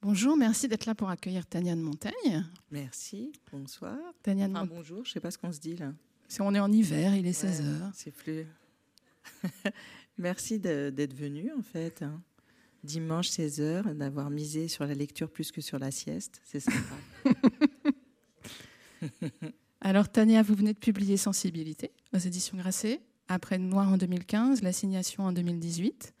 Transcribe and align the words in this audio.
Bonjour, 0.00 0.36
merci 0.36 0.68
d'être 0.68 0.86
là 0.86 0.94
pour 0.94 1.08
accueillir 1.10 1.44
Tania 1.46 1.74
de 1.74 1.80
Montaigne. 1.80 2.44
Merci, 2.70 3.32
bonsoir. 3.50 3.96
Tania 4.22 4.46
de 4.46 4.52
Enfin, 4.52 4.60
Montaigne. 4.62 4.76
bonjour, 4.78 5.04
je 5.04 5.10
ne 5.10 5.12
sais 5.14 5.20
pas 5.20 5.30
ce 5.30 5.38
qu'on 5.38 5.52
se 5.52 5.58
dit 5.58 5.76
là. 5.76 5.92
Si 6.28 6.40
on 6.40 6.54
est 6.54 6.60
en 6.60 6.70
hiver, 6.70 7.14
il 7.16 7.26
est 7.26 7.32
16h. 7.44 7.90
C'est 7.94 8.12
plus. 8.12 8.46
Merci 10.18 10.58
d'être 10.60 11.14
venu 11.14 11.50
en 11.56 11.62
fait. 11.62 12.02
hein. 12.02 12.22
Dimanche 12.84 13.28
16h, 13.28 13.92
d'avoir 13.96 14.30
misé 14.30 14.68
sur 14.68 14.86
la 14.86 14.94
lecture 14.94 15.30
plus 15.30 15.50
que 15.50 15.60
sur 15.60 15.78
la 15.80 15.90
sieste, 15.90 16.40
c'est 16.44 16.60
sympa. 16.60 16.78
Alors 19.80 20.08
Tania, 20.08 20.42
vous 20.42 20.54
venez 20.54 20.74
de 20.74 20.78
publier 20.78 21.16
Sensibilité 21.16 21.90
aux 22.14 22.18
éditions 22.18 22.56
Grasset, 22.56 23.00
après 23.26 23.58
Noir 23.58 23.88
en 23.92 23.96
2015, 23.96 24.62
L'assignation 24.62 25.24
en 25.24 25.32
2018. 25.32 26.14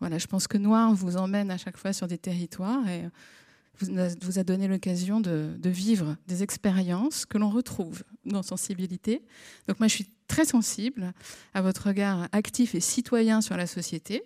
Voilà, 0.00 0.18
je 0.18 0.26
pense 0.26 0.48
que 0.48 0.58
Noir 0.58 0.94
vous 0.94 1.16
emmène 1.16 1.50
à 1.50 1.58
chaque 1.58 1.76
fois 1.76 1.92
sur 1.92 2.06
des 2.06 2.18
territoires 2.18 2.88
et 2.88 3.04
vous 3.78 4.38
a, 4.38 4.44
donné 4.44 4.68
l'occasion 4.68 5.20
de, 5.20 5.54
de 5.58 5.70
vivre 5.70 6.16
des 6.26 6.42
expériences 6.42 7.24
que 7.24 7.38
l'on 7.38 7.50
retrouve 7.50 8.02
dans 8.24 8.42
Sensibilité. 8.42 9.22
Donc 9.68 9.78
moi, 9.78 9.88
je 9.88 9.94
suis 9.94 10.10
très 10.26 10.44
sensible 10.44 11.12
à 11.54 11.62
votre 11.62 11.88
regard 11.88 12.28
actif 12.32 12.74
et 12.74 12.80
citoyen 12.80 13.40
sur 13.40 13.56
la 13.56 13.66
société. 13.66 14.22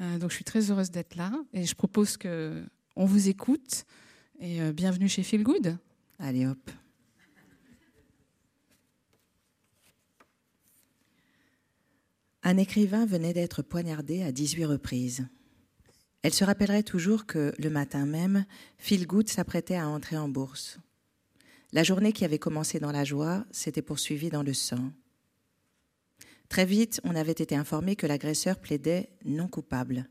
Euh, 0.00 0.18
donc 0.18 0.30
je 0.30 0.36
suis 0.36 0.44
très 0.44 0.70
heureuse 0.70 0.90
d'être 0.90 1.16
là 1.16 1.32
et 1.52 1.64
je 1.64 1.74
propose 1.74 2.16
que 2.16 2.62
on 2.96 3.06
vous 3.06 3.28
écoute 3.28 3.84
et 4.40 4.60
euh, 4.62 4.72
bienvenue 4.72 5.08
chez 5.08 5.22
Feel 5.22 5.42
Good. 5.42 5.76
Allez 6.18 6.46
hop. 6.46 6.70
Un 12.44 12.56
écrivain 12.56 13.06
venait 13.06 13.32
d'être 13.32 13.62
poignardé 13.62 14.22
à 14.22 14.32
18 14.32 14.64
reprises. 14.64 15.26
Elle 16.22 16.34
se 16.34 16.44
rappellerait 16.44 16.82
toujours 16.82 17.26
que, 17.26 17.54
le 17.58 17.70
matin 17.70 18.04
même, 18.04 18.44
Phil 18.78 19.06
Good 19.06 19.28
s'apprêtait 19.28 19.76
à 19.76 19.88
entrer 19.88 20.16
en 20.16 20.28
bourse. 20.28 20.78
La 21.72 21.84
journée 21.84 22.12
qui 22.12 22.24
avait 22.24 22.38
commencé 22.38 22.80
dans 22.80 22.92
la 22.92 23.04
joie 23.04 23.44
s'était 23.50 23.80
poursuivie 23.80 24.30
dans 24.30 24.42
le 24.42 24.54
sang. 24.54 24.92
Très 26.48 26.66
vite, 26.66 27.00
on 27.04 27.14
avait 27.14 27.32
été 27.32 27.56
informé 27.56 27.96
que 27.96 28.06
l'agresseur 28.06 28.58
plaidait 28.58 29.08
non 29.24 29.48
coupable. 29.48 30.08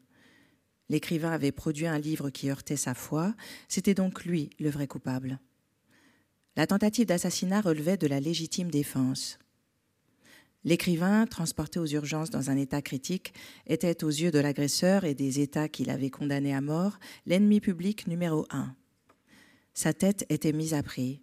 L'écrivain 0.90 1.32
avait 1.32 1.52
produit 1.52 1.86
un 1.86 2.00
livre 2.00 2.30
qui 2.30 2.50
heurtait 2.50 2.78
sa 2.78 2.94
foi, 2.94 3.36
c'était 3.68 3.94
donc 3.94 4.26
lui 4.26 4.50
le 4.60 4.70
vrai 4.70 4.88
coupable. 4.88 5.40
La 6.56 6.66
tentative 6.66 7.06
d'assassinat 7.06 7.62
relevait 7.62 7.98
de 7.98 8.08
la 8.08 8.20
légitime 8.20 8.72
défense. 8.72 9.38
L'écrivain, 10.64 11.26
transporté 11.26 11.80
aux 11.80 11.88
urgences 11.88 12.30
dans 12.30 12.50
un 12.50 12.58
état 12.58 12.82
critique, 12.82 13.34
était 13.66 14.04
aux 14.04 14.10
yeux 14.10 14.32
de 14.32 14.40
l'agresseur 14.40 15.06
et 15.06 15.16
des 15.16 15.40
États 15.40 15.68
qui 15.68 15.86
l'avaient 15.86 16.10
condamné 16.10 16.54
à 16.54 16.62
mort 16.62 17.00
l'ennemi 17.26 17.60
public 17.60 18.08
numéro 18.08 18.46
un. 18.52 18.76
Sa 19.74 19.94
tête 19.94 20.26
était 20.30 20.54
mise 20.54 20.74
à 20.74 20.84
prix. 20.84 21.22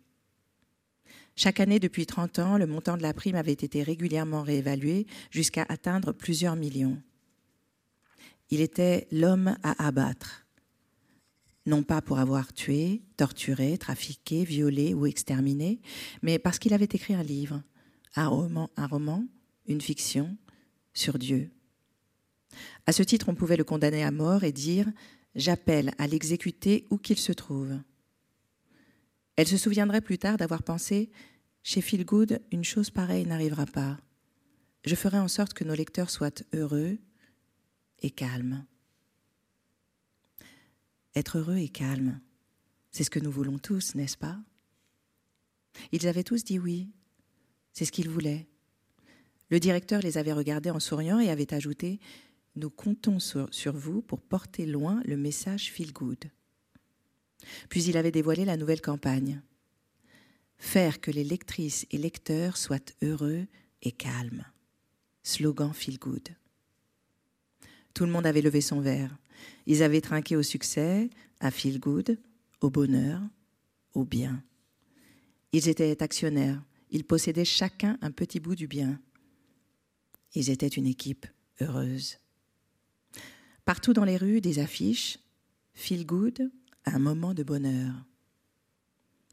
Chaque 1.37 1.61
année 1.61 1.79
depuis 1.79 2.07
30 2.07 2.41
ans, 2.41 2.59
le 2.59 2.67
montant 2.67 2.97
de 2.97 3.03
la 3.03 3.15
prime 3.15 3.37
avait 3.37 3.53
été 3.53 3.85
régulièrement 3.85 4.43
réévalué 4.43 5.07
jusqu'à 5.31 5.65
atteindre 5.69 6.13
plusieurs 6.13 6.57
millions. 6.57 7.01
Il 8.51 8.61
était 8.61 9.07
l'homme 9.13 9.57
à 9.63 9.87
abattre 9.87 10.49
non 11.69 11.83
pas 11.83 12.01
pour 12.01 12.19
avoir 12.19 12.53
tué, 12.53 13.03
torturé, 13.17 13.79
trafiqué, 13.79 14.43
violé 14.43 14.95
ou 14.95 15.07
exterminé, 15.07 15.81
mais 16.23 16.39
parce 16.39 16.59
qu'il 16.59 16.73
avait 16.75 16.89
écrit 16.91 17.15
un 17.15 17.23
livre, 17.23 17.63
un 18.15 18.29
roman, 18.29 18.71
un 18.77 18.87
roman, 18.87 19.25
une 19.67 19.81
fiction 19.81 20.37
sur 20.93 21.19
Dieu. 21.19 21.51
À 22.87 22.93
ce 22.93 23.03
titre, 23.03 23.29
on 23.29 23.35
pouvait 23.35 23.57
le 23.57 23.65
condamner 23.65 24.03
à 24.03 24.11
mort 24.11 24.45
et 24.45 24.53
dire 24.53 24.87
J'appelle 25.35 25.93
à 25.99 26.07
l'exécuter 26.07 26.87
où 26.91 26.99
qu'il 26.99 27.19
se 27.19 27.33
trouve. 27.33 27.79
Elle 29.37 29.47
se 29.47 29.57
souviendrait 29.57 30.01
plus 30.01 30.19
tard 30.19 30.37
d'avoir 30.37 30.63
pensé 30.63 31.11
Chez 31.63 31.81
Phil 31.81 32.05
Good, 32.05 32.41
une 32.51 32.65
chose 32.65 32.91
pareille 32.91 33.27
n'arrivera 33.27 33.67
pas. 33.67 33.99
Je 34.85 34.95
ferai 34.95 35.19
en 35.19 35.29
sorte 35.29 35.55
que 35.55 35.65
nos 35.65 35.75
lecteurs 35.75 36.11
soient 36.11 36.43
heureux 36.55 36.99
et 38.01 38.11
calmes. 38.11 38.65
Être 41.15 41.39
heureux 41.39 41.59
et 41.59 41.69
calme, 41.69 42.21
c'est 42.91 43.05
ce 43.05 43.11
que 43.11 43.21
nous 43.21 43.31
voulons 43.31 43.59
tous, 43.59 43.95
n'est-ce 43.95 44.17
pas? 44.17 44.39
Ils 45.93 46.09
avaient 46.09 46.25
tous 46.25 46.43
dit 46.43 46.59
oui. 46.59 46.91
C'est 47.79 47.85
ce 47.85 47.93
qu'ils 47.93 48.09
voulaient. 48.09 48.49
Le 49.51 49.61
directeur 49.61 50.01
les 50.03 50.19
avait 50.19 50.33
regardés 50.33 50.73
en 50.73 50.81
souriant 50.81 51.21
et 51.21 51.31
avait 51.31 51.55
ajouté 51.55 52.01
Nous 52.57 52.71
comptons 52.71 53.21
sur, 53.21 53.49
vous 53.73 54.03
pour 54.03 54.21
porter 54.21 54.67
loin 54.67 55.01
le 55.05 55.17
message 55.17 55.71
feel 55.71 55.93
good. 55.93 56.25
Puis 57.69 57.85
il 57.85 57.97
avait 57.97 58.11
dévoilé 58.11 58.45
la 58.45 58.57
nouvelle 58.57 58.81
campagne 58.81 59.43
Faire 60.59 61.01
que 61.01 61.13
les 61.13 61.23
lectrices 61.23 61.87
et 61.93 61.99
lecteurs 61.99 62.57
soient 62.57 62.85
heureux 63.01 63.47
et 63.83 63.93
calmes. 63.93 64.43
Slogan 65.23 65.73
feel 65.73 66.01
good. 66.01 66.31
Tout 67.95 68.07
le 68.07 68.11
monde 68.11 68.27
avait 68.27 68.43
levé 68.43 68.61
son 68.61 68.81
verre. 68.81 69.17
Ils 69.67 69.85
avaient 69.85 70.01
trinqué 70.01 70.35
au 70.35 70.43
succès, 70.43 71.11
à 71.39 71.53
feel 71.53 71.79
good, 71.79 72.19
au 72.61 72.71
bonheur, 72.71 73.21
au 73.95 74.05
bien. 74.05 74.43
Ils 75.53 75.69
étaient 75.69 76.03
actionnaires. 76.03 76.61
Ils 76.91 77.05
possédaient 77.05 77.45
chacun 77.45 77.99
un 78.01 78.11
petit 78.11 78.41
bout 78.41 78.55
du 78.55 78.67
bien. 78.67 79.01
Ils 80.35 80.51
étaient 80.51 80.67
une 80.67 80.87
équipe 80.87 81.27
heureuse. 81.61 82.19
Partout 83.65 83.93
dans 83.93 84.05
les 84.05 84.17
rues, 84.17 84.41
des 84.41 84.59
affiches. 84.59 85.19
Feel 85.75 86.07
good, 86.07 86.51
un 86.85 86.99
moment 86.99 87.35
de 87.35 87.43
bonheur. 87.43 87.95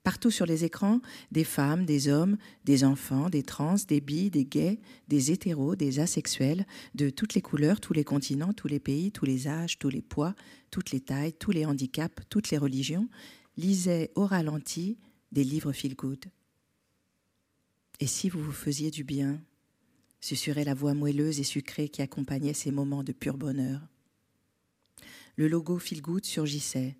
Partout 0.04 0.30
sur 0.30 0.46
les 0.46 0.64
écrans, 0.64 1.02
des 1.32 1.44
femmes, 1.44 1.84
des 1.84 2.10
hommes, 2.10 2.38
des 2.64 2.84
enfants, 2.84 3.28
des 3.28 3.42
trans, 3.42 3.76
des 3.88 4.02
bi, 4.02 4.30
des 4.30 4.46
gays, 4.46 4.80
des 5.08 5.32
hétéros, 5.32 5.76
des 5.76 6.00
asexuels, 6.00 6.68
de 6.94 7.10
toutes 7.10 7.34
les 7.34 7.42
couleurs, 7.42 7.82
tous 7.82 7.94
les 7.94 8.04
continents, 8.04 8.54
tous 8.54 8.68
les 8.68 8.80
pays, 8.80 9.12
tous 9.12 9.26
les 9.26 9.48
âges, 9.48 9.80
tous 9.80 9.90
les 9.90 10.04
poids, 10.04 10.36
toutes 10.70 10.92
les 10.92 11.00
tailles, 11.00 11.34
tous 11.34 11.50
les 11.50 11.66
handicaps, 11.66 12.22
toutes 12.30 12.52
les 12.52 12.60
religions, 12.60 13.10
lisaient 13.58 14.12
au 14.14 14.28
ralenti 14.28 15.00
des 15.32 15.44
livres 15.44 15.72
feel 15.72 15.96
good. 15.96 16.24
Et 18.00 18.08
si 18.08 18.30
vous 18.30 18.42
vous 18.42 18.52
faisiez 18.52 18.92
du 18.92 19.04
bien, 19.04 19.42
susurrait 20.20 20.64
la 20.64 20.74
voix 20.74 20.94
moelleuse 20.94 21.40
et 21.40 21.44
sucrée 21.44 21.90
qui 21.90 22.02
accompagnait 22.02 22.54
ces 22.54 22.72
moments 22.72 23.04
de 23.04 23.14
pur 23.14 23.38
bonheur. 23.38 23.82
Le 25.38 25.48
logo 25.48 25.78
feel 25.78 26.02
good 26.02 26.26
surgissait. 26.26 26.98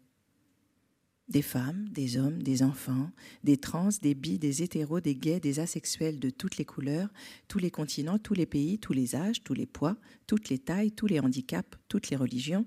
Des 1.28 1.42
femmes, 1.42 1.90
des 1.90 2.18
hommes, 2.18 2.44
des 2.44 2.62
enfants, 2.62 3.10
des 3.44 3.58
trans, 3.58 3.90
des 4.02 4.14
bi, 4.14 4.38
des 4.38 4.62
hétéros, 4.62 5.00
des 5.00 5.16
gays, 5.16 5.40
des 5.40 5.60
asexuels 5.60 6.20
de 6.20 6.30
toutes 6.30 6.58
les 6.58 6.66
couleurs, 6.66 7.10
tous 7.48 7.58
les 7.58 7.72
continents, 7.72 8.20
tous 8.20 8.36
les 8.36 8.46
pays, 8.46 8.78
tous 8.78 8.94
les 8.94 9.16
âges, 9.16 9.44
tous 9.44 9.56
les 9.56 9.66
poids, 9.66 9.98
toutes 10.28 10.50
les 10.50 10.60
tailles, 10.60 10.92
tous 10.92 11.08
les 11.08 11.20
handicaps, 11.20 11.80
toutes 11.88 12.10
les 12.12 12.16
religions, 12.16 12.66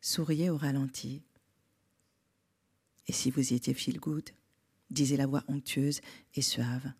souriaient 0.00 0.50
au 0.50 0.56
ralenti. 0.56 1.22
Et 3.06 3.12
si 3.12 3.30
vous 3.30 3.52
y 3.52 3.54
étiez 3.54 3.74
feel 3.74 4.00
good 4.00 4.30
disait 4.90 5.16
la 5.16 5.26
voix 5.26 5.44
onctueuse 5.46 6.00
et 6.34 6.42
suave. 6.42 6.92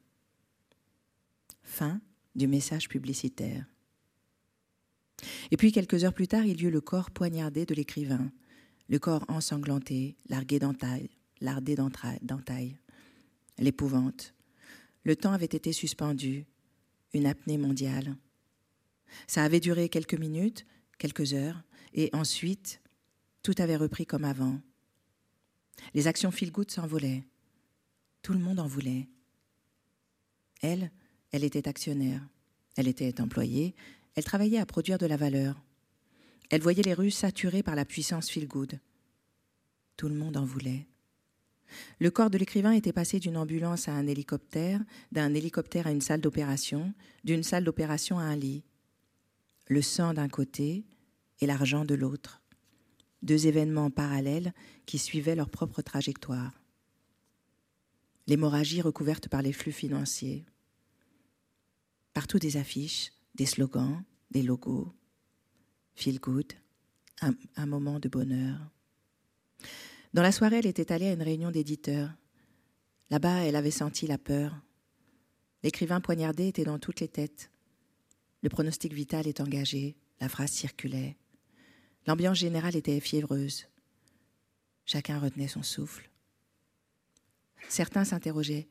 Fin 1.71 2.01
du 2.35 2.49
message 2.49 2.89
publicitaire. 2.89 3.65
Et 5.53 5.57
puis 5.57 5.71
quelques 5.71 6.03
heures 6.03 6.13
plus 6.13 6.27
tard, 6.27 6.45
il 6.45 6.61
y 6.61 6.65
eut 6.65 6.71
le 6.71 6.81
corps 6.81 7.13
poignardé 7.13 7.65
de 7.65 7.77
l'écrivain, 7.77 8.33
le 8.89 8.99
corps 8.99 9.25
ensanglanté, 9.29 10.17
largué 10.29 10.59
d'entailles, 10.59 11.11
lardé 11.41 11.77
d'entailles, 11.77 12.77
l'épouvante. 13.57 14.35
Le 15.05 15.15
temps 15.15 15.33
avait 15.33 15.45
été 15.45 15.73
suspendu, 15.73 16.45
une 17.15 17.27
apnée 17.27 17.57
mondiale. 17.57 18.17
Ça 19.29 19.45
avait 19.45 19.61
duré 19.61 19.89
quelques 19.89 20.19
minutes, 20.19 20.67
quelques 20.99 21.35
heures, 21.35 21.63
et 21.95 22.11
ensuite, 22.13 22.83
tout 23.45 23.55
avait 23.59 23.77
repris 23.77 24.07
comme 24.07 24.25
avant. 24.25 24.61
Les 25.95 26.09
actions 26.09 26.33
feel-good 26.33 26.73
s'envolaient. 26.73 27.23
Tout 28.23 28.33
le 28.33 28.41
monde 28.41 28.59
en 28.59 28.67
voulait. 28.67 29.09
Elle, 30.63 30.91
elle 31.33 31.45
était 31.45 31.69
actionnaire. 31.69 32.23
Elle 32.77 32.89
était 32.89 33.21
employée. 33.21 33.75
Elle 34.15 34.25
travaillait 34.25 34.59
à 34.59 34.67
produire 34.67 34.99
de 34.99 35.07
la 35.07 35.17
valeur. 35.17 35.61
Elle 36.51 36.63
voyait 36.63 36.83
les 36.83 36.95
rues 36.95 37.11
saturées 37.11 37.63
par 37.63 37.77
la 37.77 37.85
puissance 37.85 38.29
feel-good. 38.29 38.79
Tout 39.97 40.09
le 40.09 40.17
monde 40.17 40.37
en 40.37 40.45
voulait. 40.45 40.87
Le 42.01 42.11
corps 42.11 42.31
de 42.31 42.39
l'écrivain 42.39 42.73
était 42.73 42.93
passé 42.93 43.21
d'une 43.21 43.37
ambulance 43.37 43.89
à 43.89 43.93
un 43.93 44.07
hélicoptère, 44.09 44.81
d'un 45.13 45.35
hélicoptère 45.35 45.87
à 45.87 45.93
une 45.93 46.01
salle 46.01 46.21
d'opération, 46.21 46.93
d'une 47.23 47.45
salle 47.45 47.65
d'opération 47.65 48.19
à 48.19 48.25
un 48.25 48.35
lit. 48.35 48.65
Le 49.69 49.83
sang 49.83 50.15
d'un 50.15 50.29
côté 50.29 50.85
et 51.41 51.47
l'argent 51.47 51.85
de 51.85 51.95
l'autre. 51.95 52.43
Deux 53.23 53.47
événements 53.47 53.91
parallèles 53.91 54.53
qui 54.87 54.99
suivaient 54.99 55.37
leur 55.37 55.49
propre 55.49 55.83
trajectoire. 55.83 56.53
L'hémorragie 58.27 58.81
recouverte 58.81 59.29
par 59.29 59.43
les 59.43 59.53
flux 59.53 59.73
financiers. 59.73 60.45
Partout 62.13 62.39
des 62.39 62.57
affiches, 62.57 63.13
des 63.35 63.47
slogans, 63.47 64.03
des 64.31 64.43
logos. 64.43 64.93
Feel 65.95 66.19
good, 66.19 66.53
un, 67.21 67.67
moment 67.67 68.01
de 68.01 68.09
bonheur. 68.09 68.59
Dans 70.15 70.23
la 70.23 70.33
soirée, 70.33 70.59
elle 70.59 70.67
était 70.67 70.93
allée 70.93 71.09
à 71.09 71.13
une 71.13 71.23
réunion 71.23 71.51
d'éditeurs. 71.51 72.11
Là-bas, 73.11 73.45
elle 73.45 73.57
avait 73.57 73.71
senti 73.71 74.07
la 74.07 74.19
peur. 74.19 74.61
L'écrivain 75.63 76.01
poignardé 76.01 76.49
était 76.49 76.65
dans 76.65 76.79
toutes 76.79 77.01
les 77.01 77.09
têtes. 77.09 77.51
Le 78.43 78.49
pronostic 78.49 78.93
vital 78.93 79.27
est 79.27 79.41
engagé, 79.41 79.97
la 80.21 80.29
phrase 80.29 80.51
circulait. 80.51 81.17
L'ambiance 82.07 82.39
générale 82.39 82.77
était 82.77 83.01
fiévreuse. 83.01 83.67
Chacun 84.87 85.19
retenait 85.19 85.49
son 85.49 85.63
souffle. 85.63 86.11
Certains 87.69 88.05
s'interrogeaient 88.05 88.69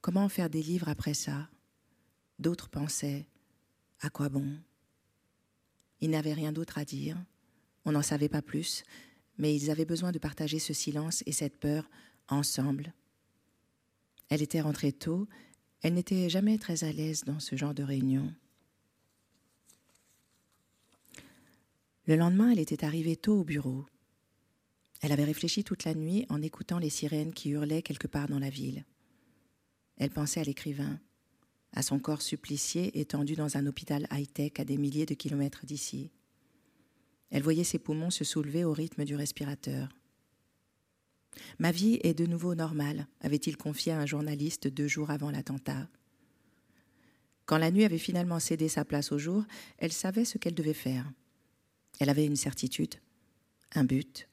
comment 0.00 0.28
faire 0.28 0.48
des 0.48 0.62
livres 0.62 0.88
après 0.88 1.14
ça? 1.14 1.48
D'autres 2.38 2.68
pensaient 2.68 3.26
à 4.00 4.10
quoi 4.10 4.28
bon? 4.28 4.58
Ils 6.00 6.10
n'avaient 6.10 6.34
rien 6.34 6.52
d'autre 6.52 6.78
à 6.78 6.84
dire, 6.84 7.16
on 7.84 7.92
n'en 7.92 8.02
savait 8.02 8.28
pas 8.28 8.42
plus, 8.42 8.84
mais 9.38 9.54
ils 9.54 9.70
avaient 9.70 9.84
besoin 9.84 10.12
de 10.12 10.18
partager 10.18 10.58
ce 10.58 10.74
silence 10.74 11.22
et 11.26 11.32
cette 11.32 11.58
peur 11.58 11.88
ensemble. 12.28 12.92
Elle 14.28 14.42
était 14.42 14.60
rentrée 14.60 14.92
tôt, 14.92 15.28
elle 15.82 15.94
n'était 15.94 16.28
jamais 16.28 16.58
très 16.58 16.84
à 16.84 16.92
l'aise 16.92 17.24
dans 17.24 17.40
ce 17.40 17.56
genre 17.56 17.74
de 17.74 17.82
réunion. 17.82 18.34
Le 22.06 22.16
lendemain, 22.16 22.50
elle 22.50 22.60
était 22.60 22.84
arrivée 22.84 23.16
tôt 23.16 23.40
au 23.40 23.44
bureau. 23.44 23.84
Elle 25.00 25.12
avait 25.12 25.24
réfléchi 25.24 25.64
toute 25.64 25.84
la 25.84 25.94
nuit 25.94 26.24
en 26.28 26.40
écoutant 26.40 26.78
les 26.78 26.90
sirènes 26.90 27.32
qui 27.32 27.50
hurlaient 27.50 27.82
quelque 27.82 28.06
part 28.06 28.28
dans 28.28 28.38
la 28.38 28.50
ville. 28.50 28.84
Elle 29.98 30.10
pensait 30.10 30.40
à 30.40 30.44
l'écrivain, 30.44 31.00
à 31.76 31.82
son 31.82 31.98
corps 31.98 32.22
supplicié 32.22 32.98
étendu 32.98 33.36
dans 33.36 33.58
un 33.58 33.66
hôpital 33.66 34.08
high-tech 34.10 34.52
à 34.58 34.64
des 34.64 34.78
milliers 34.78 35.06
de 35.06 35.14
kilomètres 35.14 35.66
d'ici. 35.66 36.10
Elle 37.30 37.42
voyait 37.42 37.64
ses 37.64 37.78
poumons 37.78 38.10
se 38.10 38.24
soulever 38.24 38.64
au 38.64 38.72
rythme 38.72 39.04
du 39.04 39.14
respirateur. 39.14 39.90
Ma 41.58 41.70
vie 41.70 42.00
est 42.02 42.14
de 42.14 42.24
nouveau 42.24 42.54
normale, 42.54 43.06
avait-il 43.20 43.58
confié 43.58 43.92
à 43.92 44.00
un 44.00 44.06
journaliste 44.06 44.68
deux 44.68 44.88
jours 44.88 45.10
avant 45.10 45.30
l'attentat. 45.30 45.86
Quand 47.44 47.58
la 47.58 47.70
nuit 47.70 47.84
avait 47.84 47.98
finalement 47.98 48.40
cédé 48.40 48.68
sa 48.68 48.86
place 48.86 49.12
au 49.12 49.18
jour, 49.18 49.44
elle 49.76 49.92
savait 49.92 50.24
ce 50.24 50.38
qu'elle 50.38 50.54
devait 50.54 50.72
faire. 50.72 51.12
Elle 52.00 52.08
avait 52.08 52.24
une 52.24 52.36
certitude, 52.36 52.94
un 53.74 53.84
but. 53.84 54.28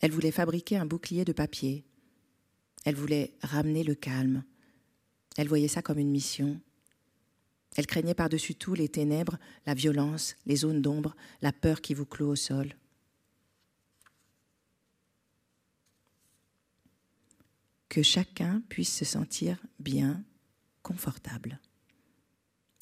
Elle 0.00 0.10
voulait 0.10 0.32
fabriquer 0.32 0.78
un 0.78 0.86
bouclier 0.86 1.24
de 1.24 1.32
papier. 1.32 1.84
Elle 2.84 2.96
voulait 2.96 3.34
ramener 3.40 3.84
le 3.84 3.94
calme. 3.94 4.42
Elle 5.40 5.48
voyait 5.48 5.68
ça 5.68 5.80
comme 5.80 5.98
une 5.98 6.10
mission. 6.10 6.60
Elle 7.74 7.86
craignait 7.86 8.12
par-dessus 8.12 8.56
tout 8.56 8.74
les 8.74 8.90
ténèbres, 8.90 9.38
la 9.64 9.72
violence, 9.72 10.36
les 10.44 10.56
zones 10.56 10.82
d'ombre, 10.82 11.16
la 11.40 11.50
peur 11.50 11.80
qui 11.80 11.94
vous 11.94 12.04
clôt 12.04 12.28
au 12.28 12.36
sol. 12.36 12.76
Que 17.88 18.02
chacun 18.02 18.62
puisse 18.68 18.94
se 18.94 19.06
sentir 19.06 19.56
bien, 19.78 20.22
confortable. 20.82 21.58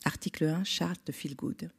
Article 0.05 0.47
1, 0.47 0.65
charte 0.65 1.07
de 1.07 1.13
Feelgood. 1.13 1.71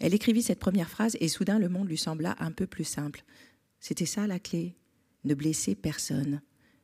Elle 0.00 0.12
écrivit 0.12 0.42
cette 0.42 0.58
première 0.58 0.90
phrase 0.90 1.16
et 1.20 1.28
soudain 1.28 1.60
le 1.60 1.68
monde 1.68 1.86
lui 1.86 1.98
sembla 1.98 2.34
un 2.40 2.50
peu 2.50 2.66
plus 2.66 2.82
simple. 2.82 3.22
C'était 3.78 4.06
ça 4.06 4.26
la 4.26 4.40
clé, 4.40 4.74
ne 5.22 5.34
blesser 5.34 5.76
personne, 5.76 6.42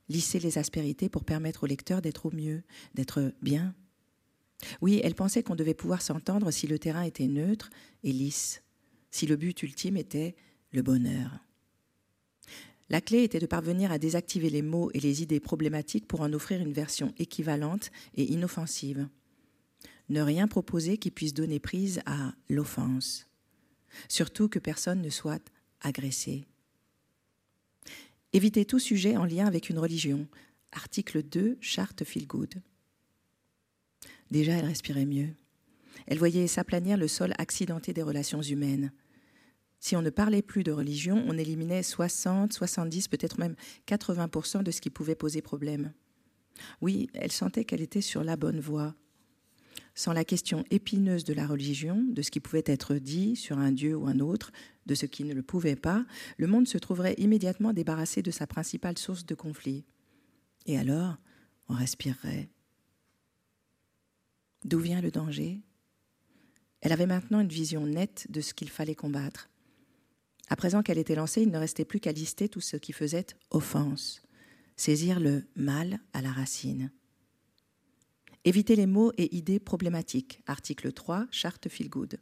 lisser 0.09 0.39
les 0.39 0.59
aspérités 0.59 1.09
pour 1.09 1.25
permettre 1.25 1.65
au 1.65 1.67
lecteur 1.67 2.03
d'être 2.03 2.27
au 2.27 2.31
mieux, 2.31 2.63
d'être 2.95 3.33
bien. 3.43 3.75
Oui, 4.81 5.01
elle 5.03 5.15
pensait 5.15 5.43
qu'on 5.43 5.57
devait 5.57 5.75
pouvoir 5.75 6.03
s'entendre 6.03 6.51
si 6.51 6.67
le 6.67 6.79
terrain 6.79 7.03
était 7.03 7.27
neutre 7.27 7.71
et 8.03 8.13
lisse, 8.13 8.63
si 9.11 9.27
le 9.27 9.37
but 9.37 9.63
ultime 9.63 9.97
était 9.97 10.35
le 10.73 10.83
bonheur. 10.83 11.31
La 12.91 13.01
clé 13.01 13.25
était 13.25 13.39
de 13.39 13.47
parvenir 13.47 13.91
à 13.91 13.99
désactiver 13.99 14.51
les 14.51 14.63
mots 14.63 14.91
et 14.93 15.01
les 15.01 15.23
idées 15.23 15.41
problématiques 15.41 16.07
pour 16.07 16.21
en 16.21 16.33
offrir 16.33 16.61
une 16.61 16.73
version 16.73 17.13
équivalente 17.19 17.91
et 18.15 18.31
inoffensive 18.31 19.09
ne 20.09 20.21
rien 20.21 20.49
proposer 20.49 20.99
qui 20.99 21.11
puisse 21.11 21.35
donner 21.35 21.59
prise 21.59 22.01
à 22.07 22.35
l'offense, 22.49 23.27
surtout 24.09 24.49
que 24.49 24.59
personne 24.59 25.01
ne 25.01 25.11
soit 25.11 25.43
agressé. 25.81 26.47
Éviter 28.35 28.65
tout 28.65 28.81
sujet 28.81 29.17
en 29.17 29.25
lien 29.25 29.47
avec 29.47 29.71
une 29.71 29.79
religion. 29.79 30.27
Article 30.73 31.23
2, 31.23 31.57
charte 31.61 32.03
Feel. 32.03 32.27
Déjà, 34.33 34.55
elle 34.55 34.65
respirait 34.65 35.07
mieux. 35.07 35.29
Elle 36.09 36.19
voyait 36.19 36.49
s'aplanir 36.49 36.97
le 36.97 37.07
sol 37.07 37.33
accidenté 37.39 37.93
des 37.93 38.03
relations 38.03 38.43
humaines. 38.43 38.91
Si 39.79 39.95
on 39.95 40.03
ne 40.03 40.11
parlait 40.11 40.43
plus 40.43 40.65
de 40.65 40.73
religion, 40.73 41.25
on 41.29 41.39
éliminait 41.39 41.85
60, 41.85 42.53
70, 42.53 43.07
peut-être 43.07 43.39
même 43.39 43.55
80% 43.87 44.65
de 44.65 44.73
ce 44.73 44.81
qui 44.81 44.91
pouvait 44.91 45.15
poser 45.15 45.41
problème. 45.41 45.93
Oui, 46.81 47.09
elle 47.15 47.31
sentait 47.31 47.65
qu'elle 47.65 47.83
était 47.83 48.01
sur 48.01 48.25
la 48.25 48.37
bonne 48.37 48.59
voie, 48.59 48.97
sans 49.95 50.13
la 50.13 50.25
question 50.25 50.65
épineuse 50.71 51.25
de 51.25 51.35
la 51.35 51.47
religion, 51.47 52.05
de 52.09 52.23
ce 52.23 52.31
qui 52.31 52.41
pouvait 52.41 52.65
être 52.67 52.95
dit 52.95 53.37
sur 53.37 53.59
un 53.59 53.73
Dieu 53.73 53.97
ou 53.97 54.07
un 54.07 54.19
autre, 54.21 54.51
de 54.87 54.95
ce 54.95 55.07
qui 55.07 55.25
ne 55.25 55.35
le 55.35 55.43
pouvait 55.43 55.77
pas, 55.77 56.05
le 56.37 56.47
monde 56.47 56.67
se 56.67 56.79
trouverait 56.79 57.15
immédiatement 57.19 57.73
débarrassé 57.73 58.23
de 58.23 58.31
sa 58.31 58.47
principale 58.47 58.99
source 58.99 59.25
de 59.25 59.35
conflit. 59.35 59.85
Et 60.67 60.79
alors, 60.79 61.17
on 61.69 61.75
respirerait. 61.75 62.49
D'où 64.65 64.81
vient 64.81 65.01
le 65.01 65.11
danger? 65.11 65.61
Elle 66.81 66.93
avait 66.93 67.07
maintenant 67.07 67.41
une 67.41 67.49
vision 67.49 67.87
nette 67.87 68.27
de 68.31 68.41
ce 68.41 68.53
qu'il 68.53 68.71
fallait 68.71 68.95
combattre. 68.95 69.49
À 70.49 70.57
présent 70.57 70.83
qu'elle 70.83 70.99
était 70.99 71.15
lancée, 71.15 71.43
il 71.43 71.51
ne 71.51 71.59
restait 71.59 71.85
plus 71.85 72.01
qu'à 72.01 72.13
lister 72.13 72.49
tout 72.49 72.61
ce 72.61 72.77
qui 72.77 72.93
faisait 72.93 73.27
offense, 73.51 74.23
saisir 74.77 75.21
le 75.21 75.45
mal 75.57 76.01
à 76.13 76.21
la 76.21 76.33
racine. 76.33 76.91
Éviter 78.47 78.77
les 78.77 78.85
mots 78.85 79.11
et 79.17 79.35
idées 79.35 79.59
problématiques. 79.59 80.43
Article 80.47 80.93
3, 80.93 81.27
charte 81.31 81.71
Feel 81.71 81.89
Good. 81.89 82.21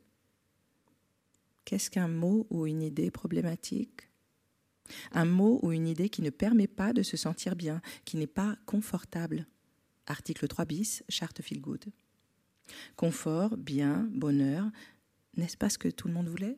Qu'est-ce 1.65 1.91
qu'un 1.91 2.07
mot 2.07 2.47
ou 2.49 2.65
une 2.65 2.83
idée 2.83 3.11
problématique? 3.11 4.09
Un 5.11 5.25
mot 5.25 5.59
ou 5.63 5.73
une 5.73 5.89
idée 5.89 6.09
qui 6.09 6.23
ne 6.23 6.31
permet 6.31 6.69
pas 6.69 6.93
de 6.93 7.03
se 7.03 7.17
sentir 7.17 7.57
bien, 7.57 7.83
qui 8.05 8.17
n'est 8.17 8.29
pas 8.29 8.57
confortable. 8.67 9.49
Article 10.07 10.47
3 10.47 10.65
bis, 10.65 11.03
charte 11.09 11.43
Feel 11.43 11.61
Good. 11.61 11.87
Confort, 12.95 13.57
bien, 13.57 14.09
bonheur, 14.13 14.71
n'est-ce 15.37 15.57
pas 15.57 15.71
ce 15.71 15.79
que 15.79 15.89
tout 15.89 16.07
le 16.07 16.15
monde 16.15 16.29
voulait? 16.29 16.57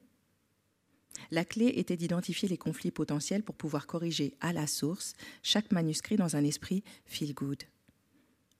La 1.31 1.47
clé 1.47 1.73
était 1.77 1.97
d'identifier 1.97 2.51
les 2.51 2.59
conflits 2.59 2.91
potentiels 2.91 3.43
pour 3.43 3.55
pouvoir 3.55 3.87
corriger 3.87 4.35
à 4.41 4.53
la 4.53 4.67
source 4.67 5.15
chaque 5.43 5.73
manuscrit 5.73 6.17
dans 6.17 6.37
un 6.37 6.45
esprit 6.45 6.85
feel 7.07 7.33
good 7.33 7.65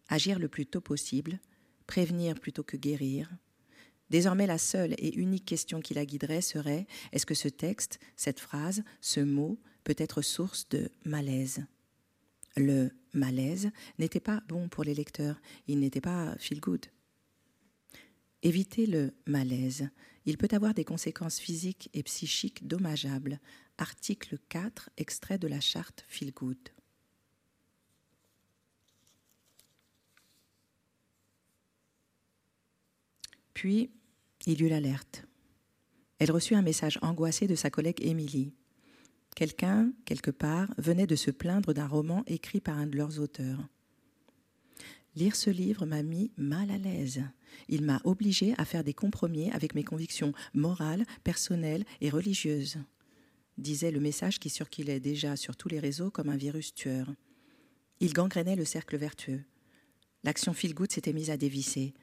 agir 0.09 0.39
le 0.39 0.49
plus 0.49 0.67
tôt 0.67 0.81
possible, 0.81 1.39
prévenir 1.87 2.39
plutôt 2.39 2.63
que 2.63 2.77
guérir. 2.77 3.31
Désormais, 4.11 4.47
la 4.47 4.59
seule 4.59 4.95
et 4.99 5.15
unique 5.17 5.47
question 5.47 5.81
qui 5.81 5.95
la 5.95 6.07
guiderait 6.07 6.43
serait 6.43 6.87
est-ce 7.13 7.27
que 7.27 7.35
ce 7.35 7.49
texte, 7.49 7.99
cette 8.17 8.41
phrase, 8.41 8.83
ce 9.01 9.21
mot 9.21 9.59
peut 9.83 9.97
être 9.99 10.23
source 10.23 10.69
de 10.69 10.91
malaise? 11.05 11.65
Le 12.57 12.91
malaise 13.13 13.71
n'était 13.99 14.21
pas 14.21 14.43
bon 14.49 14.69
pour 14.69 14.85
les 14.85 14.95
lecteurs, 14.95 15.41
il 15.67 15.81
n'était 15.81 16.01
pas 16.01 16.37
feel 16.39 16.61
good. 16.61 16.87
Éviter 18.43 18.87
le 18.87 19.15
malaise. 19.27 19.89
Il 20.27 20.37
peut 20.37 20.49
avoir 20.53 20.75
des 20.75 20.85
conséquences 20.85 21.39
physiques 21.39 21.89
et 21.95 22.03
psychiques 22.03 22.67
dommageables. 22.67 23.41
Article 23.79 24.39
4, 24.51 24.91
extrait 24.99 25.39
de 25.39 25.49
la 25.49 25.61
charte 25.61 26.05
Feel 26.09 26.33
Good. 26.33 26.59
Puis, 33.55 33.91
il 34.47 34.63
eut 34.63 34.69
l'alerte. 34.69 35.25
Elle 36.19 36.31
reçut 36.31 36.55
un 36.55 36.63
message 36.63 36.99
angoissé 37.03 37.47
de 37.47 37.55
sa 37.55 37.71
collègue 37.71 38.05
Émilie. 38.05 38.53
Quelqu'un, 39.35 39.93
quelque 40.05 40.31
part, 40.31 40.73
venait 40.79 41.07
de 41.07 41.17
se 41.17 41.31
plaindre 41.31 41.73
d'un 41.73 41.89
roman 41.89 42.23
écrit 42.27 42.61
par 42.61 42.79
un 42.79 42.87
de 42.87 42.97
leurs 42.97 43.19
auteurs. 43.19 43.69
Lire 45.17 45.37
ce 45.37 45.51
livre 45.51 45.87
m'a 45.87 46.03
mis 46.03 46.33
mal 46.37 46.71
à 46.71 46.79
l'aise. 46.79 47.23
Il 47.69 47.83
m'a 47.83 48.01
obligé 48.05 48.55
à 48.59 48.65
faire 48.65 48.85
des 48.85 48.95
compromis 48.95 49.51
avec 49.53 49.75
mes 49.75 49.85
convictions 49.85 50.33
morales, 50.55 51.05
personnelles 51.23 51.85
et 52.01 52.11
religieuses, 52.11 52.79
disait 53.59 53.93
le 53.93 54.01
message 54.01 54.41
qui 54.41 54.51
circulait 54.51 55.01
déjà 55.01 55.37
sur 55.37 55.57
tous 55.57 55.69
les 55.69 55.79
réseaux 55.79 56.11
comme 56.11 56.29
un 56.29 56.37
virus 56.37 56.75
tueur. 56.75 57.13
Il 58.01 58.13
gangrénait 58.13 58.57
le 58.57 58.65
cercle 58.65 58.97
vertueux. 58.97 59.45
L'action 60.25 60.53
feel-good 60.53 60.91
s'était 60.91 61.13
mise 61.13 61.31
à 61.31 61.37
dévisser. 61.37 61.95